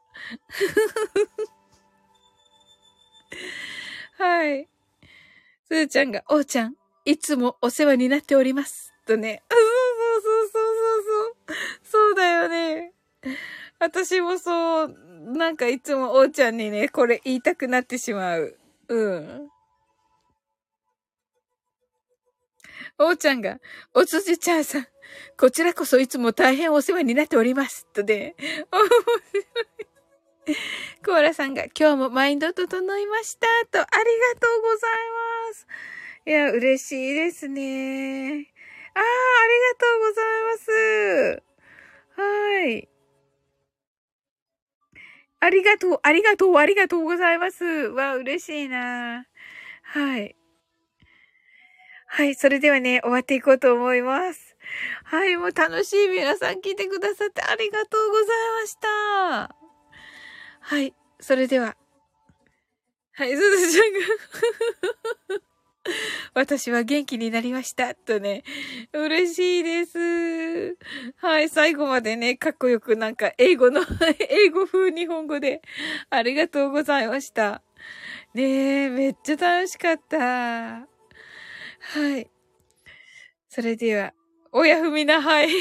[4.20, 4.68] はい。
[5.68, 6.74] すーちゃんが、おーちゃん、
[7.06, 8.92] いつもお世話になっております。
[9.06, 9.42] とね。
[9.48, 9.64] あそう
[10.20, 11.02] そうそうそう
[11.46, 11.56] そう。
[11.84, 12.93] そうだよね。
[13.78, 14.96] 私もそう、
[15.36, 18.58] なんかいつもおーちゃんにね、これ言いたくなってしまう。
[18.88, 19.50] うん。
[22.98, 23.58] おーちゃんが、
[23.92, 24.86] おつじちゃんさん、
[25.36, 27.86] こちらこそいつも大変お世話になっております。
[27.92, 28.34] とね。
[28.70, 28.98] 面白
[29.90, 29.94] い。
[31.04, 33.46] コーラさんが、今日もマインド整いました。
[33.70, 33.88] と、あり
[34.34, 34.90] がとうござい
[35.48, 35.66] ます。
[36.26, 38.52] いや、嬉しいですね。
[38.94, 39.04] ああ、あ
[39.46, 41.42] りがとうございます。
[42.16, 42.93] はい。
[45.40, 47.64] ありがとう、ありがとう、ありがとうございます。
[47.64, 49.26] わ、嬉しいな。
[49.82, 50.36] はい。
[52.06, 54.56] はい、それではね、終わっていこうと思います。
[55.04, 58.26] はい、もう楽しい皆さん聞いてくださってありがとうござい
[58.62, 59.56] ました。
[60.60, 61.76] はい、それでは。
[63.12, 65.44] はい、すずちゃんが
[66.34, 67.94] 私は元気になりました。
[67.94, 68.42] とね、
[68.92, 70.76] 嬉しいです。
[71.16, 73.82] はい、最後までね、かっこよくなんか英語の、
[74.28, 75.62] 英語風日本語で
[76.10, 77.62] ありがとうございました。
[78.32, 80.18] ねえ、めっちゃ楽しかった。
[80.18, 80.86] は
[82.18, 82.30] い。
[83.48, 84.14] それでは、
[84.52, 85.48] おやふみな、はい。
[85.48, 85.56] はい。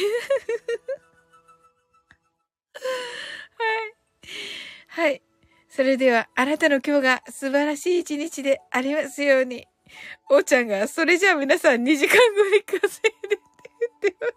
[4.88, 5.22] はい。
[5.70, 9.68] それでは、あなたの今日が素晴らしい一日でありますように。
[10.30, 13.44] おーちゃんが、それじゃあ皆さん2時間後に稼いでって
[14.02, 14.34] 言ってます。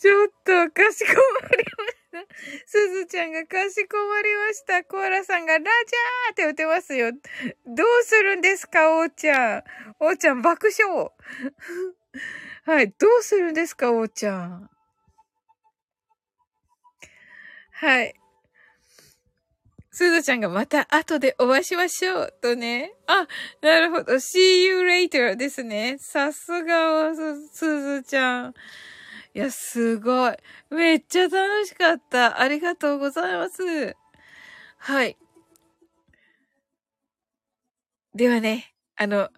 [0.00, 1.64] ちょっと、かしこまり
[2.12, 2.34] ました。
[2.66, 4.84] すずちゃんがかしこまりました。
[4.84, 7.12] コアラさんがラジャーって打てますよ。
[7.66, 9.64] どうするんですか、おーちゃん。
[9.98, 11.10] おーちゃん爆笑。
[12.64, 12.90] はい。
[12.90, 14.70] どうするんですか、おーちゃん。
[17.72, 18.14] はい。
[19.98, 22.34] すずちゃんがまた後でお会いしましょう。
[22.40, 22.94] とね。
[23.08, 23.26] あ、
[23.60, 24.12] なるほど。
[24.12, 25.96] see you later ですね。
[25.98, 28.54] さすがす、すずちゃん。
[29.34, 30.36] いや、すごい。
[30.70, 32.40] めっちゃ楽しかった。
[32.40, 33.96] ありがとうございます。
[34.76, 35.18] はい。
[38.14, 39.30] ではね、あの、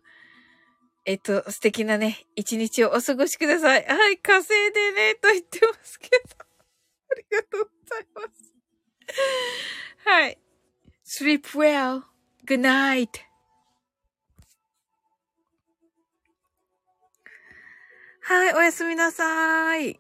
[1.07, 3.87] えっと、素敵なね、一日をお過ごしください。
[3.87, 6.17] はい、稼いでね、と言ってますけど。
[6.43, 8.55] ありがとうございます。
[10.05, 10.39] はい。
[11.10, 12.04] sleep well.
[12.46, 13.26] Good night.
[18.28, 20.00] はい、おやすみなさい。